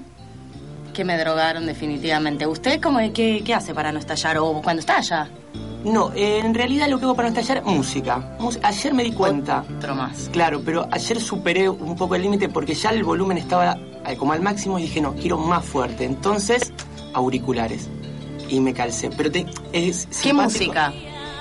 que 0.93 1.03
me 1.05 1.17
drogaron 1.17 1.65
definitivamente. 1.65 2.45
¿Usted 2.45 2.79
cómo, 2.81 2.99
qué, 3.13 3.41
qué 3.43 3.53
hace 3.53 3.73
para 3.73 3.91
no 3.91 3.99
estallar 3.99 4.37
o 4.37 4.61
cuando 4.61 4.81
estalla? 4.81 5.29
No, 5.83 6.11
en 6.15 6.53
realidad 6.53 6.87
lo 6.87 6.97
que 6.97 7.05
hago 7.05 7.15
para 7.15 7.29
no 7.29 7.37
estallar, 7.37 7.63
música. 7.65 8.37
Ayer 8.61 8.93
me 8.93 9.03
di 9.03 9.11
cuenta. 9.11 9.65
Otro 9.77 9.95
más. 9.95 10.29
Claro, 10.31 10.61
pero 10.63 10.87
ayer 10.91 11.19
superé 11.19 11.67
un 11.69 11.95
poco 11.95 12.15
el 12.15 12.21
límite 12.21 12.47
porque 12.49 12.73
ya 12.73 12.91
el 12.91 13.03
volumen 13.03 13.37
estaba 13.37 13.77
como 14.17 14.33
al 14.33 14.41
máximo 14.41 14.77
y 14.77 14.83
dije, 14.83 15.01
no, 15.01 15.13
quiero 15.15 15.37
más 15.37 15.65
fuerte. 15.65 16.05
Entonces, 16.05 16.71
auriculares. 17.13 17.89
Y 18.49 18.59
me 18.59 18.73
calcé. 18.73 19.09
Pero 19.09 19.31
te, 19.31 19.45
es 19.71 20.05
¿Qué 20.05 20.13
simpático. 20.13 20.43
música? 20.43 20.93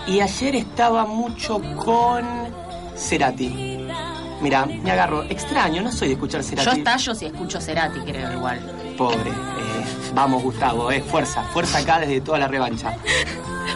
Y 0.06 0.20
ayer 0.20 0.56
estaba 0.56 1.04
mucho 1.06 1.60
con 1.76 2.24
Cerati. 3.02 3.78
Mira, 4.40 4.66
me 4.66 4.90
agarro. 4.90 5.22
Extraño, 5.24 5.82
no 5.82 5.92
soy 5.92 6.08
de 6.08 6.14
escuchar 6.14 6.42
Cerati. 6.42 6.66
Yo 6.70 6.72
estallo 6.76 7.14
si 7.14 7.26
escucho 7.26 7.60
Cerati, 7.60 8.00
creo 8.00 8.32
igual. 8.32 8.60
Pobre. 8.96 9.30
eh, 9.30 9.84
vamos, 10.14 10.42
Gustavo, 10.42 10.90
eh, 10.90 11.00
fuerza. 11.02 11.42
Fuerza 11.52 11.78
acá 11.78 12.00
desde 12.00 12.20
toda 12.20 12.38
la 12.38 12.48
revancha. 12.48 12.96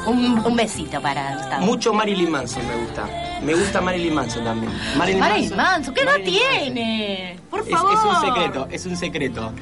Un, 0.07 0.39
un 0.45 0.55
besito 0.57 1.01
para 1.01 1.37
Gustavo. 1.37 1.67
Mucho 1.67 1.93
Marilyn 1.93 2.31
Manson 2.31 2.65
me 2.67 2.77
gusta. 2.77 3.05
Me 3.43 3.55
gusta 3.55 3.81
Marilyn 3.81 4.15
Manson 4.15 4.45
también. 4.45 4.73
Marilyn, 4.97 5.21
Marilyn 5.21 5.57
Manson, 5.57 5.95
¿qué 5.95 6.05
Marilyn 6.05 6.33
Manson. 6.35 6.63
tiene? 6.75 7.37
Por 7.51 7.61
Es, 7.61 7.69
favor. 7.71 7.93
es 7.93 8.05
un 8.05 8.21
secreto, 8.21 8.69
es 8.71 8.87
un 8.87 8.97
secreto. 8.97 9.53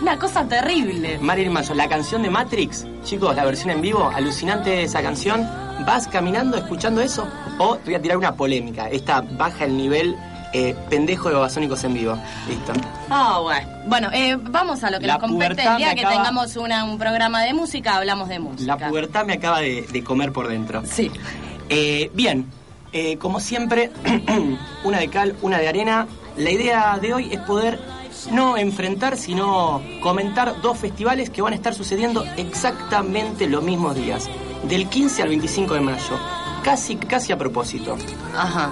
Una 0.00 0.18
cosa 0.18 0.44
terrible. 0.44 1.18
Marilyn 1.20 1.52
Manson, 1.52 1.76
la 1.76 1.86
canción 1.88 2.22
de 2.22 2.30
Matrix, 2.30 2.86
chicos, 3.04 3.36
la 3.36 3.44
versión 3.44 3.70
en 3.70 3.82
vivo, 3.82 4.10
alucinante 4.14 4.84
esa 4.84 5.02
canción. 5.02 5.46
¿Vas 5.86 6.06
caminando 6.08 6.56
escuchando 6.56 7.00
eso? 7.00 7.26
O 7.58 7.76
te 7.76 7.84
voy 7.86 7.94
a 7.94 8.02
tirar 8.02 8.16
una 8.18 8.34
polémica. 8.34 8.88
Esta 8.88 9.20
baja 9.22 9.64
el 9.64 9.76
nivel 9.76 10.16
eh, 10.52 10.74
pendejo 10.88 11.28
de 11.28 11.34
babasónicos 11.36 11.82
en 11.84 11.94
vivo. 11.94 12.16
Listo. 12.48 12.72
Ah, 13.08 13.38
bueno. 13.42 13.68
Bueno, 13.86 14.08
eh, 14.12 14.36
vamos 14.40 14.82
a 14.84 14.90
lo 14.90 14.98
que 15.00 15.06
La 15.06 15.14
nos 15.14 15.22
compete. 15.22 15.62
El 15.62 15.76
día 15.78 15.94
que 15.94 16.00
acaba- 16.00 16.16
tengamos 16.16 16.56
una- 16.56 16.84
un 16.84 16.98
programa 16.98 17.42
de 17.42 17.54
música, 17.54 17.96
hablamos 17.96 18.28
de 18.28 18.38
música. 18.40 18.76
La 18.78 18.88
pubertad 18.88 19.24
me 19.24 19.34
acaba 19.34 19.60
de, 19.60 19.82
de 19.90 20.04
comer 20.04 20.32
por 20.32 20.48
dentro. 20.48 20.82
Sí. 20.86 21.10
Eh, 21.68 22.10
bien, 22.14 22.46
como 23.20 23.38
siempre, 23.40 23.90
una 24.84 24.98
de 24.98 25.08
cal, 25.08 25.36
una 25.42 25.58
de 25.58 25.68
arena. 25.68 26.06
La 26.36 26.50
idea 26.50 26.98
de 27.00 27.14
hoy 27.14 27.28
es 27.32 27.38
poder 27.40 27.78
no 28.32 28.56
enfrentar, 28.56 29.16
sino 29.16 29.80
comentar 30.02 30.60
dos 30.60 30.76
festivales 30.78 31.30
que 31.30 31.42
van 31.42 31.52
a 31.52 31.56
estar 31.56 31.74
sucediendo 31.74 32.24
exactamente 32.36 33.46
los 33.46 33.62
mismos 33.62 33.94
días, 33.94 34.28
del 34.64 34.88
15 34.88 35.22
al 35.22 35.28
25 35.28 35.74
de 35.74 35.80
mayo, 35.80 36.18
casi, 36.62 36.96
casi 36.96 37.32
a 37.32 37.38
propósito. 37.38 37.96
Ajá. 38.36 38.70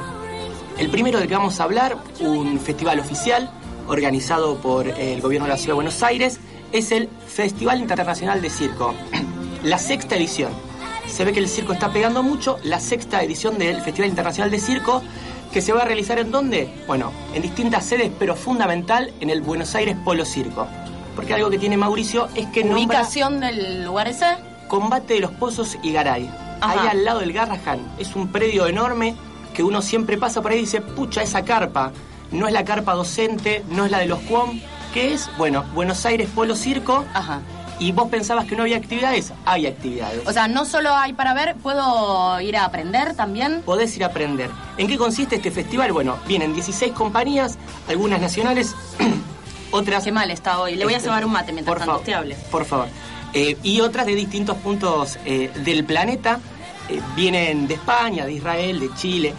El 0.79 0.91
primero 0.91 1.19
del 1.19 1.29
que 1.29 1.35
vamos 1.35 1.59
a 1.61 1.65
hablar, 1.65 1.97
un 2.21 2.61
festival 2.61 3.01
oficial 3.01 3.51
organizado 3.89 4.57
por 4.59 4.87
el 4.87 5.21
gobierno 5.21 5.47
de 5.47 5.53
la 5.53 5.57
Ciudad 5.57 5.73
de 5.73 5.77
Buenos 5.77 6.03
Aires, 6.03 6.39
es 6.73 6.93
el 6.93 7.09
Festival 7.27 7.81
Internacional 7.81 8.41
de 8.43 8.51
Circo, 8.51 8.95
la 9.65 9.79
sexta 9.79 10.17
edición. 10.17 10.53
Se 11.07 11.25
ve 11.25 11.33
que 11.33 11.41
el 11.41 11.49
circo 11.49 11.73
está 11.73 11.91
pegando 11.91 12.23
mucho, 12.23 12.59
la 12.63 12.81
sexta 12.81 13.23
edición 13.23 13.59
del 13.59 13.81
Festival 13.81 14.11
Internacional 14.11 14.51
de 14.51 14.61
Circo, 14.61 15.03
que 15.53 15.63
se 15.63 15.73
va 15.73 15.81
a 15.81 15.85
realizar 15.87 16.19
en 16.19 16.31
dónde? 16.31 16.69
Bueno, 16.87 17.11
en 17.35 17.41
distintas 17.41 17.87
sedes, 17.87 18.13
pero 18.19 18.37
fundamental 18.37 19.13
en 19.21 19.31
el 19.31 19.41
Buenos 19.41 19.75
Aires 19.75 19.97
Polo 20.05 20.27
Circo. 20.27 20.67
Porque 21.17 21.35
algo 21.35 21.51
que 21.51 21.59
tiene 21.59 21.77
Mauricio 21.77 22.29
es 22.35 22.47
que 22.49 22.63
nombra 22.63 22.85
¿Ubicación 22.85 23.41
del 23.41 23.85
lugar 23.85 24.07
ese? 24.07 24.37
Combate 24.69 25.15
de 25.15 25.21
los 25.21 25.33
Pozos 25.33 25.77
y 25.83 25.93
Garay. 25.93 26.31
Ajá. 26.61 26.83
Ahí 26.83 26.89
al 26.89 27.05
lado 27.05 27.21
del 27.21 27.33
Garrahan. 27.33 27.81
Es 27.99 28.15
un 28.15 28.29
predio 28.29 28.67
enorme 28.67 29.17
que 29.55 29.63
uno 29.63 29.83
siempre 29.83 30.17
pasa 30.19 30.41
por 30.43 30.53
ahí 30.53 30.59
y 30.59 30.63
dice, 30.63 30.81
pucha, 30.81 31.23
esa 31.23 31.43
carpa. 31.45 31.93
No 32.31 32.47
es 32.47 32.53
la 32.53 32.65
carpa 32.65 32.93
docente, 32.95 33.65
no 33.71 33.87
es 33.87 33.91
la 33.91 33.99
de 33.99 34.07
los 34.07 34.21
QUOM. 34.21 34.61
¿Qué 34.93 35.15
es? 35.15 35.31
Bueno, 35.39 35.65
Buenos 35.75 36.05
Aires 36.07 36.29
Polo 36.35 36.55
Circo. 36.55 37.05
Ajá. 37.15 37.41
¿Y 37.81 37.93
vos 37.93 38.09
pensabas 38.09 38.45
que 38.47 38.57
no 38.57 38.63
había 38.65 38.77
actividades? 38.77 39.33
Hay 39.47 39.67
actividades. 39.67 40.27
O 40.27 40.33
sea, 40.33 40.49
no 40.49 40.65
solo 40.65 40.93
hay 40.95 41.13
para 41.13 41.33
ver, 41.33 41.55
¿puedo 41.57 42.41
ir 42.41 42.57
a 42.57 42.65
aprender 42.65 43.15
también? 43.15 43.63
Podés 43.65 43.97
ir 43.97 44.03
a 44.03 44.09
aprender. 44.09 44.51
¿En 44.79 44.89
qué 44.89 44.99
consiste 44.99 45.37
este 45.37 45.53
festival? 45.53 45.93
Bueno, 45.93 46.17
vienen 46.27 46.53
16 46.55 46.93
compañías, 46.93 47.57
algunas 47.89 48.21
nacionales, 48.21 48.75
otras... 49.71 50.03
Qué 50.05 50.11
mal 50.13 50.31
está 50.33 50.59
hoy. 50.59 50.75
Le 50.75 50.85
voy 50.85 50.95
a 50.95 50.97
Este, 50.97 51.09
cebar 51.09 51.25
un 51.25 51.33
mate 51.33 51.53
mientras 51.53 51.73
por 51.73 51.79
tanto 51.79 52.01
usted 52.01 52.15
hable. 52.15 52.35
Por 52.51 52.65
favor. 52.65 52.89
Eh, 53.35 53.57
y 53.63 53.81
otras 53.81 54.07
de 54.07 54.15
distintos 54.15 54.57
puntos 54.59 55.19
eh, 55.25 55.51
del 55.65 55.85
planeta. 55.85 56.41
eh, 56.89 57.01
vienen 57.15 57.69
de 57.69 57.75
España, 57.75 58.25
de 58.25 58.33
Israel, 58.33 58.81
de 58.81 58.95
Chile, 58.95 59.35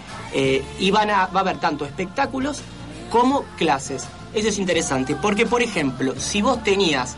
y 0.79 0.91
van 0.91 1.09
a, 1.09 1.25
va 1.25 1.39
a 1.39 1.41
haber 1.41 1.57
tanto 1.57 1.83
espectáculos 1.85 2.61
como 3.09 3.43
clases. 3.57 4.05
Eso 4.33 4.49
es 4.49 4.59
interesante, 4.59 5.15
porque 5.15 5.47
por 5.47 5.63
ejemplo, 5.63 6.13
si 6.19 6.43
vos 6.43 6.63
tenías 6.63 7.15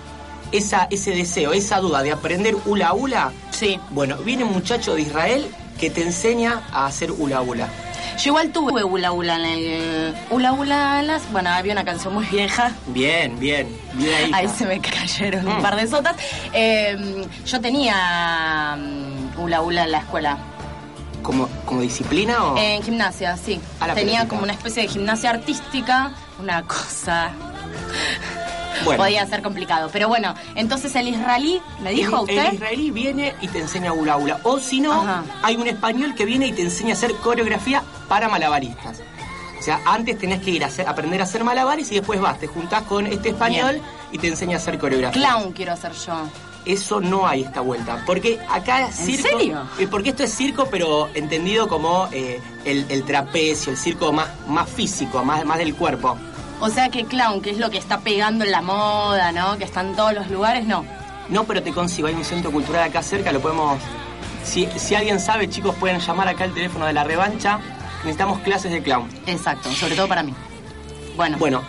esa, 0.54 0.88
ese 0.90 1.12
deseo, 1.12 1.52
esa 1.52 1.80
duda 1.80 2.04
de 2.04 2.14
aprender 2.14 2.56
hula 2.66 2.94
hula, 2.94 3.34
sí. 3.52 3.78
bueno, 3.90 4.16
viene 4.18 4.46
un 4.46 4.54
muchacho 4.54 4.96
de 4.96 5.02
Israel 5.02 5.46
que 5.82 5.90
te 5.90 6.04
enseña 6.04 6.62
a 6.72 6.86
hacer 6.86 7.12
hula 7.12 7.42
hula. 7.42 7.68
Yo 8.20 8.30
igual 8.30 8.52
tuve 8.52 8.84
hula 8.84 9.12
hula 9.12 9.36
en 9.36 9.46
el... 9.46 10.16
Hula 10.30 10.54
hula 10.54 11.00
en 11.00 11.08
las... 11.08 11.32
Bueno, 11.32 11.50
había 11.50 11.74
una 11.74 11.84
canción 11.84 12.14
muy 12.14 12.26
vieja. 12.26 12.72
Bien, 12.86 13.40
bien, 13.40 13.68
bien 13.94 14.14
ahí. 14.14 14.32
Ahí 14.32 14.48
se 14.48 14.68
me 14.68 14.80
cayeron 14.80 15.48
un 15.48 15.60
par 15.60 15.76
de 15.76 15.88
sotas. 15.88 16.16
Eh, 16.54 17.26
yo 17.48 17.60
tenía 17.60 18.78
mm, 18.78 19.40
hula 19.42 19.64
hula 19.64 19.86
en 19.86 19.92
la 19.92 19.98
escuela. 19.98 20.38
¿Como, 21.24 21.48
como 21.66 21.82
disciplina 21.82 22.44
o...? 22.44 22.58
En 22.60 22.84
gimnasia, 22.84 23.36
sí. 23.36 23.60
A 23.80 23.88
la 23.88 23.96
Tenía 23.96 24.28
como 24.28 24.44
una 24.44 24.54
especie 24.54 24.84
de 24.84 24.90
gimnasia 24.90 25.32
artística, 25.32 26.12
una 26.40 26.62
cosa... 26.62 27.32
Bueno. 28.86 29.04
Podía 29.04 29.26
ser 29.28 29.42
complicado. 29.42 29.90
Pero 29.92 30.08
bueno, 30.08 30.34
entonces 30.56 30.96
el 30.96 31.08
israelí, 31.10 31.62
¿me 31.82 31.92
dijo 31.92 32.16
el, 32.16 32.22
usted? 32.22 32.46
El 32.48 32.54
israelí 32.56 32.92
viene 32.92 33.36
y 33.42 33.48
te 33.48 33.60
enseña 33.60 33.94
hula 33.94 34.18
hula. 34.18 34.40
O 34.44 34.60
si 34.60 34.80
no, 34.82 34.94
Ajá. 34.94 35.24
hay 35.44 35.56
un 35.56 35.68
español 35.68 36.16
que 36.16 36.26
viene 36.26 36.48
y 36.48 36.52
te 36.54 36.62
enseña 36.62 36.92
a 36.92 36.94
hacer 36.94 37.14
coreografía 37.16 37.84
para 38.08 38.28
malabaristas. 38.30 39.02
O 39.60 39.64
sea, 39.64 39.80
antes 39.86 40.18
tenés 40.18 40.42
que 40.42 40.50
ir 40.52 40.64
a 40.64 40.68
hacer- 40.68 40.88
aprender 40.88 41.22
a 41.22 41.26
hacer 41.26 41.44
malabares 41.44 41.92
y 41.92 41.96
después 41.96 42.20
vas, 42.20 42.40
te 42.40 42.48
juntás 42.48 42.82
con 42.84 43.06
este 43.06 43.30
español 43.30 43.80
y 44.12 44.18
te 44.18 44.28
enseña 44.28 44.58
a 44.58 44.60
hacer 44.60 44.80
coreografía. 44.80 45.22
Clown 45.22 45.52
quiero 45.52 45.74
hacer 45.74 45.92
yo. 45.94 46.14
Eso 46.66 47.02
no 47.02 47.28
hay 47.28 47.42
esta 47.42 47.62
vuelta. 47.62 48.04
Porque 48.06 48.40
acá 48.50 48.88
es 48.88 49.00
¿En 49.00 49.06
circo. 49.08 49.30
serio? 49.40 49.64
eh, 49.80 49.88
Porque 49.88 50.10
esto 50.10 50.24
es 50.24 50.32
circo, 50.34 50.68
pero 50.70 51.10
entendido 51.16 51.68
como 51.68 52.08
eh, 52.12 52.40
el, 52.66 52.86
el 52.90 53.04
trapecio, 53.04 53.72
el 53.72 53.78
circo 53.80 54.12
más, 54.12 54.28
más 54.48 54.70
físico, 54.70 55.24
más, 55.24 55.44
más 55.44 55.58
del 55.58 55.74
cuerpo. 55.76 56.18
O 56.62 56.70
sea 56.70 56.90
que 56.90 57.06
clown, 57.06 57.42
que 57.42 57.50
es 57.50 57.58
lo 57.58 57.72
que 57.72 57.80
está 57.80 58.02
pegando 58.02 58.46
en 58.46 58.52
la 58.52 58.62
moda, 58.62 59.32
¿no? 59.32 59.58
Que 59.58 59.64
está 59.64 59.82
en 59.82 59.96
todos 59.96 60.14
los 60.14 60.30
lugares, 60.30 60.66
no. 60.66 60.86
No, 61.28 61.44
pero 61.46 61.64
te 61.64 61.74
consigo, 61.74 62.08
hay 62.08 62.14
un 62.14 62.24
centro 62.24 62.52
cultural 62.52 62.84
acá 62.84 63.02
cerca, 63.02 63.32
lo 63.32 63.42
podemos... 63.42 63.80
Si, 64.44 64.68
si 64.78 64.96
alguien 64.96 65.20
sabe, 65.20 65.50
chicos, 65.50 65.76
pueden 65.76 66.00
llamar 66.00 66.28
acá 66.28 66.44
al 66.44 66.54
teléfono 66.54 66.86
de 66.86 66.94
la 66.94 67.04
revancha. 67.04 67.60
Necesitamos 68.00 68.40
clases 68.40 68.72
de 68.72 68.82
clown. 68.82 69.10
Exacto, 69.26 69.72
sobre 69.72 69.96
todo 69.96 70.08
para 70.08 70.24
mí. 70.24 70.34
Bueno. 71.16 71.38
Bueno. 71.38 71.62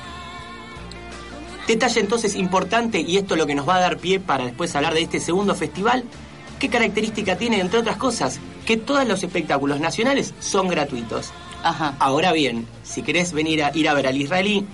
Detalle 1.66 2.00
entonces 2.00 2.34
importante, 2.34 3.00
y 3.00 3.16
esto 3.16 3.34
es 3.34 3.40
lo 3.40 3.46
que 3.46 3.54
nos 3.54 3.68
va 3.68 3.76
a 3.76 3.80
dar 3.80 3.98
pie 3.98 4.20
para 4.20 4.44
después 4.44 4.74
hablar 4.74 4.94
de 4.94 5.02
este 5.02 5.20
segundo 5.20 5.54
festival. 5.54 6.04
¿Qué 6.58 6.68
característica 6.68 7.36
tiene, 7.36 7.60
entre 7.60 7.80
otras 7.80 7.96
cosas? 7.96 8.40
Que 8.66 8.76
todos 8.76 9.06
los 9.06 9.22
espectáculos 9.22 9.80
nacionales 9.80 10.34
son 10.40 10.68
gratuitos. 10.68 11.32
Ajá. 11.62 11.94
Ahora 11.98 12.32
bien, 12.32 12.66
si 12.82 13.02
querés 13.02 13.32
venir 13.32 13.62
a 13.64 13.70
ir 13.76 13.88
a 13.88 13.94
ver 13.94 14.06
al 14.06 14.16
israelí, 14.16 14.66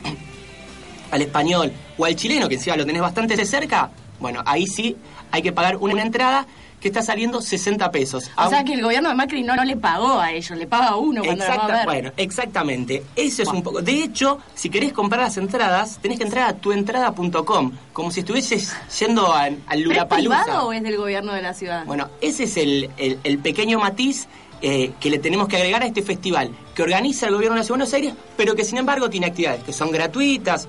al 1.10 1.22
español 1.22 1.72
o 1.96 2.04
al 2.04 2.16
chileno, 2.16 2.48
que 2.48 2.54
encima 2.56 2.76
lo 2.76 2.84
tenés 2.86 3.02
bastante 3.02 3.36
de 3.36 3.44
cerca, 3.44 3.90
bueno, 4.20 4.42
ahí 4.46 4.66
sí 4.66 4.96
hay 5.30 5.42
que 5.42 5.52
pagar 5.52 5.76
una 5.76 6.02
entrada 6.02 6.46
que 6.80 6.88
está 6.88 7.02
saliendo 7.02 7.40
60 7.42 7.90
pesos. 7.90 8.30
O 8.36 8.48
sea 8.48 8.62
que 8.62 8.74
el 8.74 8.82
gobierno 8.82 9.08
de 9.08 9.14
Macri 9.16 9.42
no, 9.42 9.56
no 9.56 9.64
le 9.64 9.76
pagó 9.76 10.20
a 10.20 10.30
ellos, 10.30 10.56
le 10.56 10.66
paga 10.68 10.90
a 10.90 10.96
uno 10.96 11.24
cuando 11.24 11.44
va 11.44 11.54
a 11.54 11.66
ver. 11.76 11.84
bueno, 11.86 12.12
exactamente. 12.16 13.02
Eso 13.16 13.42
es 13.42 13.48
un 13.48 13.62
poco. 13.64 13.82
De 13.82 14.04
hecho, 14.04 14.38
si 14.54 14.70
querés 14.70 14.92
comprar 14.92 15.22
las 15.22 15.36
entradas, 15.38 15.98
tenés 16.00 16.18
que 16.18 16.24
entrar 16.24 16.48
a 16.48 16.52
tuentrada.com, 16.54 17.72
como 17.92 18.10
si 18.12 18.20
estuvieses 18.20 18.76
yendo 18.98 19.32
al 19.34 19.56
¿Pero 19.66 19.92
¿Es 19.92 20.04
privado 20.04 20.68
o 20.68 20.72
es 20.72 20.82
del 20.84 20.96
gobierno 20.98 21.32
de 21.32 21.42
la 21.42 21.52
ciudad? 21.52 21.84
Bueno, 21.84 22.08
ese 22.20 22.44
es 22.44 22.56
el, 22.56 22.90
el- 22.96 23.18
el 23.24 23.38
pequeño 23.38 23.80
matiz 23.80 24.28
eh, 24.62 24.92
que 25.00 25.10
le 25.10 25.18
tenemos 25.18 25.48
que 25.48 25.56
agregar 25.56 25.82
a 25.82 25.86
este 25.86 26.02
festival, 26.02 26.50
que 26.74 26.82
organiza 26.82 27.26
el 27.26 27.34
gobierno 27.34 27.54
de 27.54 27.60
la 27.60 27.64
Ciudad 27.64 27.78
de 27.78 27.84
Buenos 27.84 27.94
Aires, 27.94 28.14
pero 28.36 28.54
que 28.54 28.64
sin 28.64 28.78
embargo 28.78 29.08
tiene 29.10 29.26
actividades 29.26 29.62
que 29.64 29.72
son 29.72 29.90
gratuitas, 29.90 30.66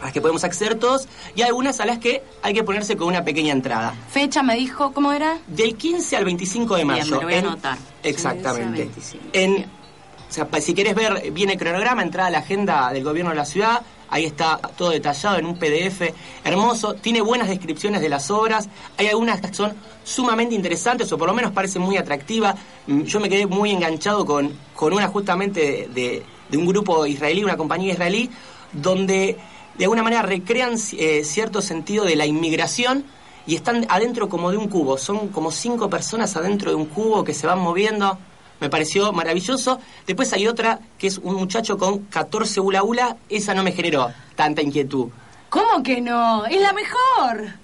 a 0.00 0.04
las 0.04 0.12
que 0.12 0.20
podemos 0.20 0.44
acceder 0.44 0.76
todos, 0.78 1.08
y 1.34 1.42
algunas 1.42 1.80
a 1.80 1.86
las 1.86 1.98
que 1.98 2.22
hay 2.42 2.54
que 2.54 2.62
ponerse 2.62 2.96
con 2.96 3.08
una 3.08 3.24
pequeña 3.24 3.52
entrada. 3.52 3.94
Fecha 4.10 4.42
me 4.42 4.54
dijo, 4.56 4.92
¿cómo 4.92 5.12
era? 5.12 5.38
Del 5.48 5.74
15 5.76 6.16
al 6.16 6.24
25 6.24 6.76
de 6.76 6.84
mayo. 6.84 7.02
Bien, 7.02 7.10
me 7.14 7.20
lo 7.20 7.22
voy 7.26 7.34
a 7.34 7.38
en- 7.38 7.46
anotar. 7.46 7.78
Exactamente. 8.02 8.82
15 8.84 9.16
al 9.16 9.18
25. 9.18 9.24
En, 9.32 9.64
o 9.64 10.32
sea, 10.32 10.46
si 10.60 10.74
querés 10.74 10.94
ver 10.94 11.30
bien 11.32 11.50
el 11.50 11.58
cronograma, 11.58 12.02
entrada 12.02 12.28
a 12.28 12.30
la 12.30 12.38
agenda 12.38 12.92
del 12.92 13.02
gobierno 13.02 13.30
de 13.30 13.36
la 13.38 13.44
ciudad, 13.44 13.82
ahí 14.10 14.24
está 14.24 14.56
todo 14.76 14.90
detallado 14.90 15.38
en 15.38 15.46
un 15.46 15.56
PDF 15.58 16.12
hermoso, 16.44 16.94
tiene 16.94 17.20
buenas 17.20 17.48
descripciones 17.48 18.00
de 18.00 18.08
las 18.08 18.30
obras, 18.30 18.68
hay 18.96 19.08
algunas 19.08 19.40
que 19.40 19.52
son 19.54 19.72
sumamente 20.04 20.54
interesantes 20.54 21.10
o 21.12 21.18
por 21.18 21.28
lo 21.28 21.34
menos 21.34 21.52
parecen 21.52 21.82
muy 21.82 21.96
atractivas. 21.96 22.54
Mm, 22.86 23.02
Yo 23.02 23.20
me 23.20 23.28
quedé 23.28 23.46
muy 23.46 23.70
enganchado 23.70 24.24
con, 24.24 24.52
con 24.74 24.92
una 24.92 25.08
justamente 25.08 25.88
de, 25.92 26.22
de- 26.50 26.56
un 26.56 26.66
grupo 26.66 27.04
israelí, 27.06 27.44
una 27.44 27.56
compañía 27.58 27.92
israelí, 27.92 28.30
donde 28.72 29.36
de 29.76 29.84
alguna 29.84 30.02
manera 30.02 30.22
recrean 30.22 30.74
eh, 30.96 31.22
cierto 31.24 31.60
sentido 31.62 32.04
de 32.04 32.16
la 32.16 32.26
inmigración 32.26 33.04
y 33.46 33.54
están 33.54 33.86
adentro 33.88 34.28
como 34.28 34.50
de 34.50 34.56
un 34.56 34.68
cubo. 34.68 34.98
Son 34.98 35.28
como 35.28 35.50
cinco 35.50 35.88
personas 35.90 36.36
adentro 36.36 36.70
de 36.70 36.76
un 36.76 36.86
cubo 36.86 37.24
que 37.24 37.34
se 37.34 37.46
van 37.46 37.58
moviendo. 37.60 38.18
Me 38.60 38.68
pareció 38.68 39.12
maravilloso. 39.12 39.80
Después 40.06 40.32
hay 40.32 40.46
otra 40.46 40.80
que 40.98 41.06
es 41.06 41.18
un 41.18 41.36
muchacho 41.36 41.78
con 41.78 42.00
14 42.04 42.60
hula 42.60 42.82
hula. 42.82 43.16
Esa 43.28 43.54
no 43.54 43.62
me 43.62 43.72
generó 43.72 44.10
tanta 44.34 44.62
inquietud. 44.62 45.08
¿Cómo 45.48 45.82
que 45.82 46.00
no? 46.00 46.44
¡Es 46.46 46.60
la 46.60 46.72
mejor! 46.72 47.54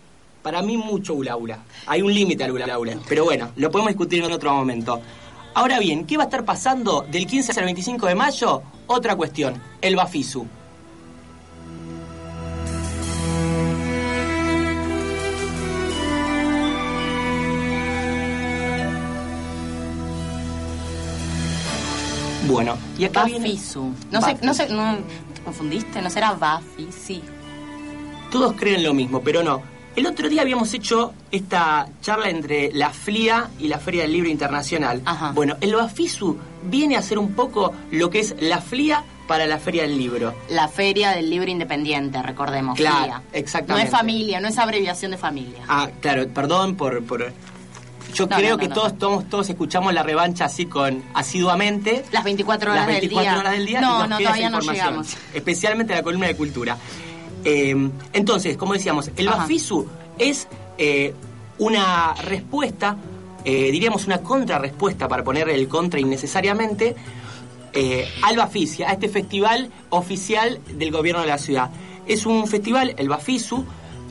Para 0.43 0.63
mí 0.63 0.77
mucho 0.77 1.15
hula 1.15 1.37
hula. 1.37 1.59
Hay 1.87 2.03
un 2.03 2.13
límite 2.13 2.45
al 2.45 2.53
hula 2.53 2.79
hula. 2.79 2.97
Pero 3.09 3.25
bueno, 3.25 3.51
lo 3.57 3.71
podemos 3.71 3.91
discutir 3.91 4.23
en 4.23 4.33
otro 4.33 4.53
momento. 4.53 5.01
Ahora 5.55 5.79
bien, 5.79 6.05
¿qué 6.07 6.17
va 6.17 6.25
a 6.25 6.27
estar 6.27 6.45
pasando 6.45 7.07
del 7.11 7.27
15 7.27 7.59
al 7.59 7.65
25 7.65 8.07
de 8.07 8.15
mayo? 8.15 8.63
Otra 8.87 9.17
cuestión, 9.17 9.61
el 9.81 9.97
Bafisu. 9.97 10.47
Bueno, 22.47 22.77
y 22.99 23.05
acá 23.05 23.25
viene- 23.25 23.49
Bafisu. 23.49 23.93
No 24.11 24.21
sé, 24.21 24.37
no 24.43 24.55
sé, 24.55 24.69
no, 24.69 24.97
¿te 25.35 25.41
confundiste? 25.43 26.01
¿No 26.03 26.11
será 26.11 26.33
Bafi? 26.33 26.89
Sí. 26.91 27.23
Todos 28.31 28.55
creen 28.55 28.83
lo 28.83 28.95
mismo, 28.95 29.21
pero 29.21 29.43
no. 29.43 29.63
El 29.97 30.07
otro 30.09 30.29
día 30.29 30.43
habíamos 30.43 30.75
hecho 30.75 31.15
esta 31.31 31.87
charla 32.03 32.29
entre 32.29 32.73
la 32.73 32.91
FLIA 32.91 33.49
y 33.61 33.69
la 33.69 33.79
Feria 33.79 34.03
del 34.03 34.13
Libro 34.13 34.29
Internacional. 34.29 35.01
Bueno, 35.35 35.57
el 35.61 35.75
Bafisu 35.77 36.37
viene 36.65 36.97
a 36.97 37.03
ser 37.03 37.19
un 37.19 37.33
poco 37.35 37.73
lo 37.93 38.11
que 38.11 38.19
es 38.19 38.35
la 38.41 38.61
FLIA 38.61 39.05
para 39.29 39.47
la 39.47 39.59
Feria 39.59 39.83
del 39.83 39.97
Libro. 39.97 40.35
La 40.51 40.67
Feria 40.67 41.11
del 41.13 41.31
Libro 41.31 41.49
Independiente, 41.49 42.21
recordemos. 42.23 42.77
Claro, 42.77 43.23
exactamente. 43.33 43.89
No 43.89 43.95
es 43.95 43.97
familia, 43.97 44.41
no 44.41 44.49
es 44.49 44.59
abreviación 44.59 45.13
de 45.13 45.17
familia. 45.17 45.61
Ah, 45.69 45.89
claro, 46.01 46.27
perdón 46.29 46.75
por... 46.75 47.05
por... 47.05 47.33
Yo 48.15 48.27
No, 48.27 48.37
creo 48.37 48.51
no, 48.51 48.57
no, 48.57 48.69
que. 48.69 48.69
Todos, 48.69 48.99
todos 48.99 49.29
todos 49.29 49.51
escuchamos 49.51 49.93
la 49.93 50.03
revancha 50.03 50.47
así 50.47 50.67
con 50.67 51.03
asiduamente. 51.15 52.05
Las 52.13 52.25
24 52.25 52.71
horas 52.73 52.87
las 52.87 53.01
24 53.01 53.21
del 53.23 53.33
día. 53.35 53.41
horas 53.41 53.53
del 53.53 53.67
día. 53.67 53.79
y 53.79 53.83
No, 53.83 53.99
nos 54.01 54.09
no, 54.09 54.19
queda 54.19 54.29
esa 54.29 54.29
todavía 54.31 54.51
no 54.51 54.57
información. 54.59 54.87
llegamos. 54.87 55.17
Especialmente 55.35 55.95
la 55.95 56.03
columna 56.03 56.27
de 56.29 56.37
cultura. 56.37 56.79
Eh, 57.45 57.91
entonces, 58.13 58.57
como 58.57 58.73
decíamos, 58.73 59.11
el 59.17 59.29
Ajá. 59.29 59.39
Bafisu 59.39 59.87
es 60.19 60.49
eh, 60.79 61.15
una 61.59 62.15
respuesta, 62.15 62.97
eh, 63.45 63.71
diríamos 63.71 64.07
una 64.07 64.19
contrarrespuesta 64.19 65.09
para 65.09 65.23
poner 65.23 65.49
el 65.51 65.69
contra 65.69 66.01
innecesariamente, 66.01 66.97
eh, 67.75 68.09
al 68.23 68.37
Baficia, 68.37 68.89
a 68.89 68.93
este 68.93 69.09
festival 69.09 69.71
oficial 69.91 70.61
del 70.75 70.91
gobierno 70.91 71.21
de 71.21 71.27
la 71.27 71.39
ciudad. 71.39 71.71
Es 72.07 72.25
un 72.25 72.47
festival, 72.47 72.95
el 72.99 73.09
Bafisu, 73.09 73.65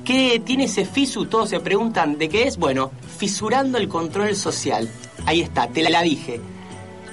que 0.04 0.42
tiene 0.44 0.66
ese 0.66 0.86
FISU, 0.86 1.26
todos 1.26 1.50
se 1.50 1.60
preguntan 1.60 2.18
de 2.18 2.30
qué 2.30 2.44
es, 2.44 2.58
bueno, 2.58 2.92
fisurando 3.18 3.78
el 3.78 3.88
control 3.88 4.36
social. 4.36 4.90
Ahí 5.26 5.42
está, 5.42 5.68
te 5.68 5.88
la 5.90 6.02
dije. 6.02 6.42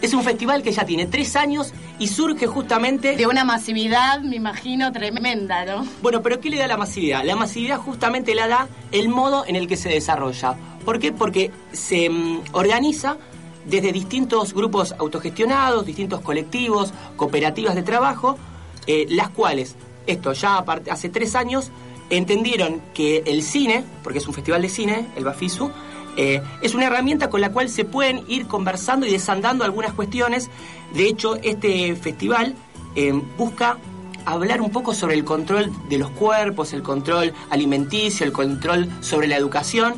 Es 0.02 0.14
un 0.14 0.22
festival 0.22 0.62
que 0.62 0.72
ya 0.72 0.84
tiene 0.84 1.06
tres 1.06 1.36
años 1.36 1.74
y 1.98 2.08
surge 2.08 2.46
justamente... 2.46 3.16
De 3.16 3.26
una 3.26 3.44
masividad, 3.44 4.20
me 4.20 4.36
imagino, 4.36 4.90
tremenda, 4.92 5.66
¿no? 5.66 5.86
Bueno, 6.00 6.22
pero 6.22 6.40
¿qué 6.40 6.48
le 6.48 6.56
da 6.56 6.66
la 6.66 6.78
masividad? 6.78 7.22
La 7.24 7.36
masividad 7.36 7.78
justamente 7.78 8.34
la 8.34 8.48
da 8.48 8.68
el 8.92 9.10
modo 9.10 9.44
en 9.46 9.56
el 9.56 9.68
que 9.68 9.76
se 9.76 9.90
desarrolla. 9.90 10.56
¿Por 10.84 10.98
qué? 10.98 11.12
Porque 11.12 11.50
se 11.72 12.08
mm, 12.08 12.44
organiza 12.52 13.18
desde 13.66 13.92
distintos 13.92 14.54
grupos 14.54 14.94
autogestionados, 14.98 15.84
distintos 15.84 16.22
colectivos, 16.22 16.92
cooperativas 17.16 17.74
de 17.74 17.82
trabajo, 17.82 18.38
eh, 18.86 19.06
las 19.10 19.28
cuales, 19.28 19.76
esto 20.06 20.32
ya 20.32 20.64
hace 20.90 21.10
tres 21.10 21.34
años, 21.34 21.70
entendieron 22.10 22.80
que 22.94 23.22
el 23.26 23.42
cine, 23.42 23.84
porque 24.02 24.18
es 24.18 24.28
un 24.28 24.34
festival 24.34 24.62
de 24.62 24.68
cine, 24.68 25.06
el 25.16 25.24
Bafisu, 25.24 25.70
eh, 26.16 26.42
es 26.60 26.74
una 26.74 26.86
herramienta 26.86 27.30
con 27.30 27.40
la 27.40 27.50
cual 27.50 27.68
se 27.68 27.84
pueden 27.84 28.24
ir 28.28 28.46
conversando 28.46 29.06
y 29.06 29.10
desandando 29.10 29.64
algunas 29.64 29.92
cuestiones. 29.94 30.50
De 30.92 31.06
hecho, 31.06 31.36
este 31.36 31.94
festival 31.94 32.54
eh, 32.96 33.12
busca 33.38 33.78
hablar 34.24 34.60
un 34.60 34.70
poco 34.70 34.92
sobre 34.92 35.14
el 35.14 35.24
control 35.24 35.72
de 35.88 35.98
los 35.98 36.10
cuerpos, 36.10 36.72
el 36.72 36.82
control 36.82 37.32
alimenticio, 37.48 38.26
el 38.26 38.32
control 38.32 38.88
sobre 39.00 39.28
la 39.28 39.36
educación. 39.36 39.94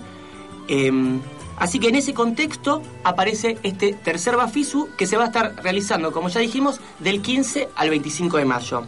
Eh, 0.68 1.20
Así 1.62 1.78
que 1.78 1.90
en 1.90 1.94
ese 1.94 2.12
contexto 2.12 2.82
aparece 3.04 3.56
este 3.62 3.92
tercer 3.92 4.36
Bafisu 4.36 4.88
que 4.96 5.06
se 5.06 5.16
va 5.16 5.22
a 5.22 5.26
estar 5.26 5.54
realizando, 5.62 6.10
como 6.10 6.28
ya 6.28 6.40
dijimos, 6.40 6.80
del 6.98 7.22
15 7.22 7.68
al 7.76 7.88
25 7.90 8.38
de 8.38 8.44
mayo. 8.44 8.80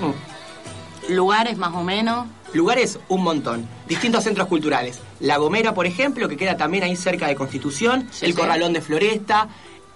Mm. 0.00 1.12
Lugares 1.12 1.58
más 1.58 1.74
o 1.74 1.82
menos. 1.82 2.26
Lugares, 2.54 3.00
un 3.08 3.24
montón. 3.24 3.68
Distintos 3.88 4.22
centros 4.22 4.46
culturales. 4.46 5.00
La 5.18 5.38
Gomera, 5.38 5.74
por 5.74 5.86
ejemplo, 5.86 6.28
que 6.28 6.36
queda 6.36 6.56
también 6.56 6.84
ahí 6.84 6.94
cerca 6.94 7.26
de 7.26 7.34
Constitución. 7.34 8.08
Sí, 8.12 8.26
el 8.26 8.32
sí. 8.32 8.38
Corralón 8.38 8.72
de 8.72 8.80
Floresta. 8.80 9.48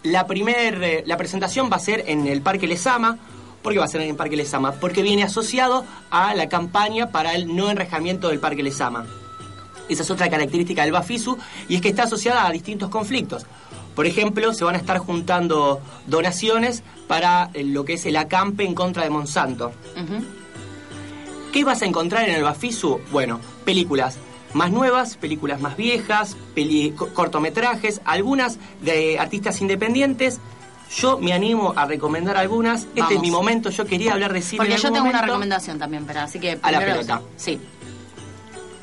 La, 0.03 0.27
primer, 0.27 0.83
eh, 0.83 1.03
la 1.07 1.17
presentación 1.17 1.71
va 1.73 1.77
a 1.77 1.81
ser 1.81 2.05
en 2.09 2.27
el 2.27 2.43
Parque 2.43 2.67
Lesama. 2.67 3.17
¿Por 3.63 3.73
qué 3.73 3.79
va 3.79 3.85
a 3.85 3.89
ser 3.89 4.01
en 4.01 4.11
el 4.11 4.17
Parque 4.17 4.37
Lesama? 4.37 4.73
Porque 4.73 5.03
viene 5.03 5.23
asociado 5.23 5.85
a 6.11 6.35
la 6.35 6.49
campaña 6.49 7.11
para 7.11 7.35
el 7.35 7.55
no 7.55 7.71
enrejamiento 7.71 8.29
del 8.29 8.41
Parque 8.41 8.63
Lesama. 8.65 9.07
Esa 9.89 10.03
es 10.03 10.11
otra 10.11 10.29
característica 10.29 10.83
del 10.83 10.93
Bafisu 10.93 11.39
y 11.69 11.77
es 11.77 11.81
que 11.81 11.89
está 11.89 12.05
asociada 12.05 12.47
a 12.47 12.51
distintos 12.51 12.91
conflictos. 12.91 13.47
Por 13.95 14.07
ejemplo, 14.07 14.53
se 14.53 14.65
van 14.65 14.75
a 14.75 14.79
estar 14.79 14.99
juntando 14.99 15.81
donaciones 16.07 16.83
para 17.07 17.51
eh, 17.55 17.65
lo 17.65 17.85
que 17.85 17.95
es 17.95 18.07
el 18.07 18.17
acampe 18.17 18.65
en 18.65 18.75
contra 18.75 19.05
de 19.05 19.11
Monsanto. 19.11 19.73
¿Qué 21.53 21.65
vas 21.65 21.83
a 21.83 21.87
encontrar 21.87 22.29
en 22.29 22.35
el 22.37 22.43
Bafisu? 22.43 23.01
Bueno, 23.11 23.41
películas 23.65 24.17
más 24.55 24.71
nuevas, 24.71 25.17
películas 25.17 25.61
más 25.61 25.77
viejas, 25.77 26.37
peli- 26.55 26.93
co- 26.93 27.09
cortometrajes, 27.09 28.01
algunas 28.05 28.59
de 28.83 29.19
artistas 29.19 29.61
independientes. 29.61 30.41
Yo 30.97 31.19
me 31.19 31.33
animo 31.35 31.75
a 31.77 31.85
recomendar 31.85 32.37
algunas. 32.39 32.87
Este 32.95 33.15
es 33.15 33.21
mi 33.21 33.31
momento. 33.31 33.69
Yo 33.71 33.85
quería 33.87 34.13
hablar 34.15 34.33
de 34.33 34.41
cine. 34.41 34.59
Porque 34.59 34.75
en 34.75 34.79
yo 34.81 34.89
algún 34.89 34.99
tengo 35.03 35.11
una 35.11 35.23
recomendación 35.23 35.79
también, 35.79 36.05
pero 36.07 36.21
así 36.21 36.39
que 36.41 36.59
A 36.63 36.71
la 36.73 36.81
pelota. 36.81 37.21
Sí. 37.37 37.61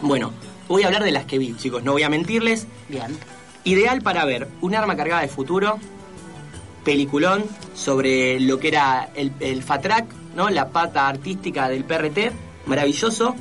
Bueno, 0.01 0.31
voy 0.67 0.83
a 0.83 0.87
hablar 0.87 1.03
de 1.03 1.11
las 1.11 1.25
que 1.25 1.39
vi, 1.39 1.55
chicos. 1.55 1.83
No 1.83 1.93
voy 1.93 2.03
a 2.03 2.09
mentirles. 2.09 2.67
Bien. 2.89 3.17
Ideal 3.63 4.01
para 4.03 4.23
ver 4.25 4.47
un 4.61 4.75
arma 4.75 4.95
cargada 4.95 5.21
de 5.21 5.27
futuro, 5.27 5.79
peliculón 6.83 7.43
sobre 7.73 8.39
lo 8.39 8.59
que 8.59 8.67
era 8.67 9.09
el, 9.15 9.31
el 9.39 9.63
FATRAC, 9.63 10.05
¿no? 10.35 10.49
la 10.49 10.69
pata 10.69 11.07
artística 11.07 11.67
del 11.69 11.83
PRT, 11.85 12.31
maravilloso. 12.65 13.35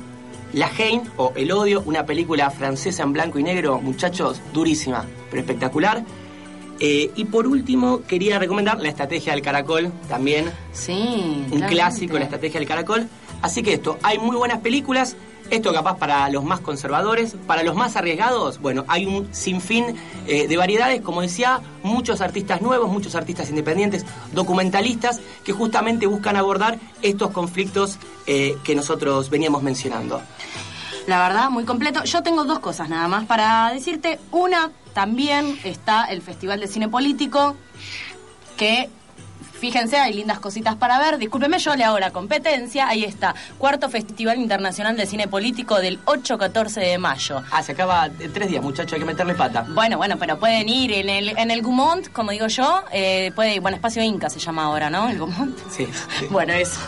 La 0.53 0.67
Haine 0.77 1.03
o 1.17 1.33
El 1.35 1.51
Odio, 1.51 1.83
una 1.85 2.05
película 2.05 2.49
francesa 2.49 3.03
en 3.03 3.11
blanco 3.13 3.39
y 3.39 3.43
negro, 3.43 3.81
muchachos, 3.81 4.39
durísima, 4.53 5.05
pero 5.29 5.41
espectacular. 5.41 6.03
Eh, 6.79 7.11
y 7.15 7.25
por 7.25 7.47
último, 7.47 8.01
quería 8.07 8.37
recomendar 8.39 8.79
La 8.79 8.89
Estrategia 8.89 9.33
del 9.33 9.41
Caracol, 9.41 9.91
también 10.07 10.45
Sí. 10.71 10.91
un 10.93 11.43
claramente. 11.45 11.67
clásico, 11.67 12.17
La 12.17 12.23
Estrategia 12.25 12.59
del 12.59 12.67
Caracol. 12.67 13.07
Así 13.41 13.63
que 13.63 13.73
esto, 13.73 13.97
hay 14.03 14.17
muy 14.17 14.35
buenas 14.35 14.59
películas. 14.59 15.15
Esto 15.49 15.71
capaz 15.73 15.97
para 15.97 16.27
los 16.29 16.43
más 16.43 16.59
conservadores, 16.59 17.35
para 17.45 17.63
los 17.63 17.75
más 17.75 17.95
arriesgados, 17.95 18.59
bueno, 18.59 18.83
hay 18.87 19.05
un 19.05 19.33
sinfín 19.33 19.95
eh, 20.27 20.47
de 20.47 20.57
variedades, 20.57 21.01
como 21.01 21.21
decía, 21.21 21.61
muchos 21.83 22.21
artistas 22.21 22.61
nuevos, 22.61 22.89
muchos 22.89 23.13
artistas 23.15 23.49
independientes, 23.49 24.05
documentalistas, 24.33 25.21
que 25.43 25.53
justamente 25.53 26.07
buscan 26.07 26.35
abordar 26.35 26.79
estos 27.03 27.29
conflictos 27.31 27.99
eh, 28.25 28.57
que 28.63 28.73
nosotros 28.75 29.29
veníamos 29.29 29.61
mencionando. 29.61 30.21
La 31.07 31.19
verdad, 31.19 31.51
muy 31.51 31.65
completo. 31.65 32.03
Yo 32.03 32.23
tengo 32.23 32.45
dos 32.45 32.59
cosas 32.59 32.89
nada 32.89 33.07
más 33.07 33.25
para 33.25 33.71
decirte. 33.71 34.19
Una, 34.31 34.71
también 34.93 35.59
está 35.63 36.05
el 36.05 36.23
Festival 36.23 36.59
de 36.59 36.67
Cine 36.67 36.89
Político, 36.89 37.55
que, 38.57 38.89
fíjense, 39.65 39.97
hay 39.97 40.13
lindas 40.13 40.39
cositas 40.39 40.75
para 40.75 40.99
ver. 40.99 41.17
Discúlpeme, 41.17 41.57
yo 41.59 41.75
le 41.75 41.83
hago 41.83 41.97
la 41.99 42.11
competencia. 42.11 42.87
Ahí 42.87 43.03
está, 43.03 43.33
Cuarto 43.57 43.89
Festival 43.89 44.37
Internacional 44.37 44.95
de 44.95 45.05
Cine 45.05 45.27
Político 45.27 45.79
del 45.79 46.03
8-14 46.05 46.73
de 46.81 46.97
mayo. 46.97 47.41
Ah, 47.51 47.63
se 47.63 47.71
acaba 47.71 48.05
en 48.19 48.31
tres 48.33 48.49
días, 48.49 48.61
muchachos, 48.63 48.93
hay 48.93 48.99
que 48.99 49.05
meterle 49.05 49.33
pata. 49.33 49.65
Bueno, 49.69 49.97
bueno, 49.97 50.17
pero 50.17 50.37
pueden 50.39 50.69
ir 50.69 50.91
en 50.93 51.09
el, 51.09 51.29
en 51.37 51.49
el 51.51 51.61
Gumont, 51.61 52.07
como 52.11 52.31
digo 52.31 52.47
yo, 52.47 52.83
eh, 52.91 53.31
puede, 53.35 53.59
bueno, 53.59 53.75
Espacio 53.77 54.03
Inca 54.03 54.29
se 54.29 54.39
llama 54.39 54.65
ahora, 54.65 54.89
¿no? 54.89 55.09
El 55.09 55.19
Gumont. 55.19 55.57
Sí. 55.71 55.87
sí. 56.19 56.27
Bueno, 56.29 56.53
eso. 56.53 56.79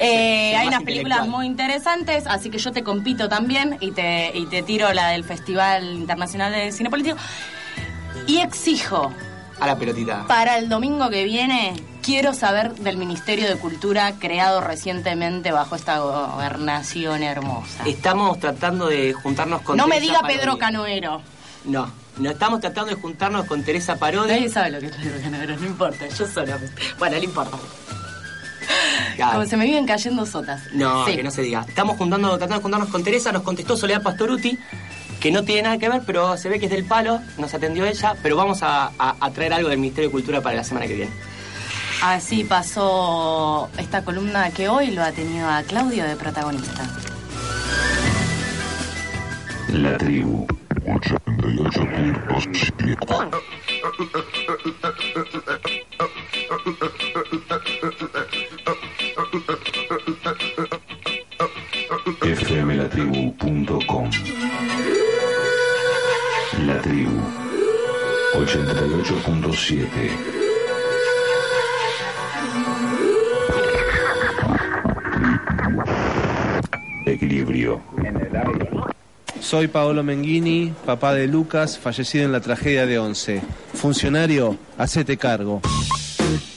Eh, 0.00 0.50
Sí, 0.50 0.54
hay 0.56 0.68
unas 0.68 0.82
películas 0.82 1.26
muy 1.28 1.46
interesantes, 1.46 2.26
así 2.26 2.50
que 2.50 2.58
yo 2.58 2.72
te 2.72 2.82
compito 2.82 3.28
también 3.28 3.76
y 3.80 3.92
te, 3.92 4.30
y 4.34 4.46
te 4.46 4.62
tiro 4.62 4.92
la 4.92 5.08
del 5.08 5.24
Festival 5.24 5.84
Internacional 5.94 6.52
de 6.52 6.72
Cine 6.72 6.90
Político. 6.90 7.16
Y 8.26 8.38
exijo, 8.38 9.12
A 9.60 9.66
la 9.66 9.76
pelotita. 9.78 10.24
para 10.26 10.58
el 10.58 10.68
domingo 10.68 11.08
que 11.10 11.24
viene, 11.24 11.74
quiero 12.06 12.32
saber 12.32 12.72
del 12.76 12.96
Ministerio 12.96 13.48
de 13.48 13.56
Cultura 13.56 14.12
creado 14.20 14.60
recientemente 14.60 15.50
bajo 15.50 15.74
esta 15.74 15.98
gobernación 15.98 17.24
hermosa. 17.24 17.82
Estamos 17.84 18.38
tratando 18.38 18.86
de 18.86 19.12
juntarnos 19.12 19.60
con 19.62 19.76
No 19.76 19.88
me 19.88 20.00
diga 20.00 20.20
Parodi. 20.20 20.38
Pedro 20.38 20.56
Canoero. 20.56 21.20
No, 21.64 21.90
no 22.18 22.30
estamos 22.30 22.60
tratando 22.60 22.94
de 22.94 23.00
juntarnos 23.00 23.44
con 23.46 23.64
Teresa 23.64 23.96
Parodi. 23.96 24.28
Nadie 24.30 24.48
sabe 24.48 24.70
lo 24.70 24.78
que 24.78 24.86
es 24.86 24.92
Pedro 24.92 25.20
Canoero, 25.20 25.56
no 25.56 25.66
importa, 25.66 26.06
yo 26.08 26.26
solamente. 26.28 26.80
Bueno, 26.98 27.16
no 27.16 27.22
importa. 27.24 27.56
Claro. 29.16 29.32
Como 29.32 29.46
se 29.46 29.56
me 29.56 29.64
viven 29.64 29.84
cayendo 29.86 30.24
sotas. 30.26 30.62
No, 30.72 31.04
Sí. 31.06 31.16
que 31.16 31.22
no 31.24 31.30
se 31.32 31.42
diga. 31.42 31.64
Estamos 31.68 31.96
juntando, 31.96 32.28
tratando 32.30 32.56
de 32.56 32.62
juntarnos 32.62 32.88
con 32.90 33.02
Teresa, 33.02 33.32
nos 33.32 33.42
contestó 33.42 33.76
Soledad 33.76 34.02
Pastoruti, 34.02 34.56
que 35.18 35.32
no 35.32 35.42
tiene 35.42 35.62
nada 35.62 35.78
que 35.78 35.88
ver, 35.88 36.02
pero 36.06 36.36
se 36.36 36.48
ve 36.48 36.60
que 36.60 36.66
es 36.66 36.70
del 36.70 36.84
palo, 36.84 37.20
nos 37.38 37.52
atendió 37.52 37.84
ella, 37.84 38.14
pero 38.22 38.36
vamos 38.36 38.62
a, 38.62 38.92
a- 38.98 39.16
a 39.18 39.30
traer 39.32 39.54
algo 39.54 39.70
del 39.70 39.78
Ministerio 39.78 40.08
de 40.08 40.12
Cultura 40.12 40.40
para 40.40 40.54
la 40.56 40.62
semana 40.64 40.86
que 40.86 40.94
viene. 40.94 41.10
Así 42.02 42.44
pasó 42.44 43.70
esta 43.78 44.04
columna 44.04 44.50
que 44.50 44.68
hoy 44.68 44.90
lo 44.90 45.02
ha 45.02 45.12
tenido 45.12 45.48
a 45.48 45.62
Claudio 45.62 46.04
de 46.04 46.16
protagonista. 46.16 46.82
La 49.68 49.96
tribu. 49.98 50.46
88.7 50.86 52.96
fmlatribu.com 62.36 64.10
La 66.66 66.80
tribu 66.80 67.20
88.7 68.34 70.45
Soy 79.40 79.68
Paolo 79.68 80.02
Menghini, 80.02 80.72
papá 80.84 81.14
de 81.14 81.28
Lucas, 81.28 81.78
fallecido 81.78 82.24
en 82.24 82.32
la 82.32 82.40
tragedia 82.40 82.86
de 82.86 82.98
Once. 82.98 83.40
Funcionario, 83.74 84.56
hacete 84.76 85.16
cargo. 85.16 85.60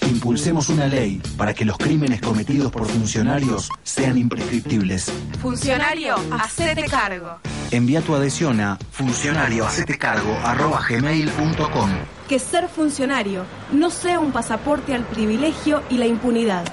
Impulsemos 0.09 0.69
una 0.69 0.87
ley 0.87 1.21
para 1.37 1.53
que 1.53 1.65
los 1.65 1.77
crímenes 1.77 2.21
cometidos 2.21 2.71
por 2.71 2.87
funcionarios 2.87 3.69
sean 3.83 4.17
imprescriptibles. 4.17 5.11
Funcionario, 5.41 6.15
hacete 6.31 6.85
cargo. 6.85 7.37
Envía 7.69 8.01
tu 8.01 8.15
adhesión 8.15 8.59
a 8.59 8.79
funcionariohacetecargo.gmail.com 8.91 11.89
Que 12.27 12.39
ser 12.39 12.67
funcionario 12.67 13.45
no 13.71 13.91
sea 13.91 14.19
un 14.19 14.31
pasaporte 14.31 14.95
al 14.95 15.03
privilegio 15.03 15.83
y 15.89 15.99
la 15.99 16.07
impunidad. 16.07 16.65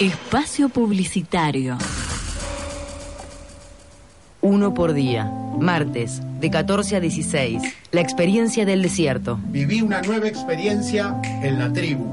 Espacio 0.00 0.70
publicitario. 0.70 1.78
Uno 4.42 4.72
por 4.72 4.94
día. 4.94 5.30
Martes, 5.58 6.22
de 6.40 6.50
14 6.50 6.96
a 6.96 7.00
16. 7.00 7.62
La 7.92 8.00
experiencia 8.00 8.64
del 8.64 8.80
desierto. 8.80 9.38
Viví 9.48 9.82
una 9.82 10.00
nueva 10.00 10.28
experiencia 10.28 11.14
en 11.42 11.58
la 11.58 11.70
tribu. 11.70 12.06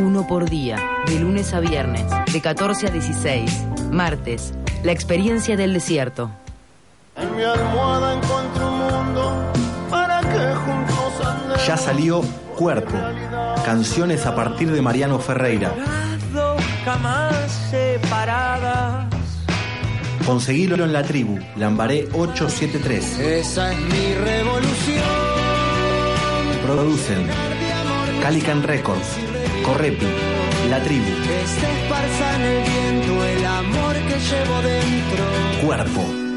Uno 0.00 0.26
por 0.26 0.50
día. 0.50 0.78
De 1.06 1.20
lunes 1.20 1.54
a 1.54 1.60
viernes, 1.60 2.04
de 2.32 2.40
14 2.40 2.88
a 2.88 2.90
16. 2.90 3.64
Martes, 3.92 4.52
la 4.82 4.90
experiencia 4.90 5.56
del 5.56 5.72
desierto. 5.72 6.30
En 7.16 7.36
mi 7.36 7.44
almohada 7.44 8.14
encontré 8.14 8.64
un 8.64 8.78
mundo 8.78 9.52
para 9.88 10.20
que 10.20 10.54
juntos 10.56 11.26
andemos. 11.26 11.66
Ya 11.66 11.76
salió 11.76 12.22
Cuerpo. 12.56 12.98
Canciones 13.64 14.26
a 14.26 14.34
partir 14.34 14.72
de 14.72 14.82
Mariano 14.82 15.20
Ferreira. 15.20 15.72
Separadas. 17.70 19.09
Conseguilo 20.26 20.84
en 20.84 20.92
la 20.92 21.02
tribu, 21.02 21.38
Lambaré 21.56 22.08
873. 22.12 23.18
Esa 23.18 23.72
es 23.72 23.78
mi 23.80 24.14
revolución. 24.14 25.04
Producen 26.62 27.26
Calican 28.22 28.62
Records, 28.62 29.16
Correpi, 29.64 30.06
La 30.68 30.80
Tribu, 30.82 31.06
Que 31.06 31.46
se 31.46 31.82
esparza 31.82 32.36
en 32.36 32.42
el 32.42 32.62
viento 32.64 33.24
el 33.24 33.46
amor 33.46 33.94
que 33.94 34.18
llevo 34.20 34.62
dentro. 34.62 35.66
Cuerpo. 35.66 36.29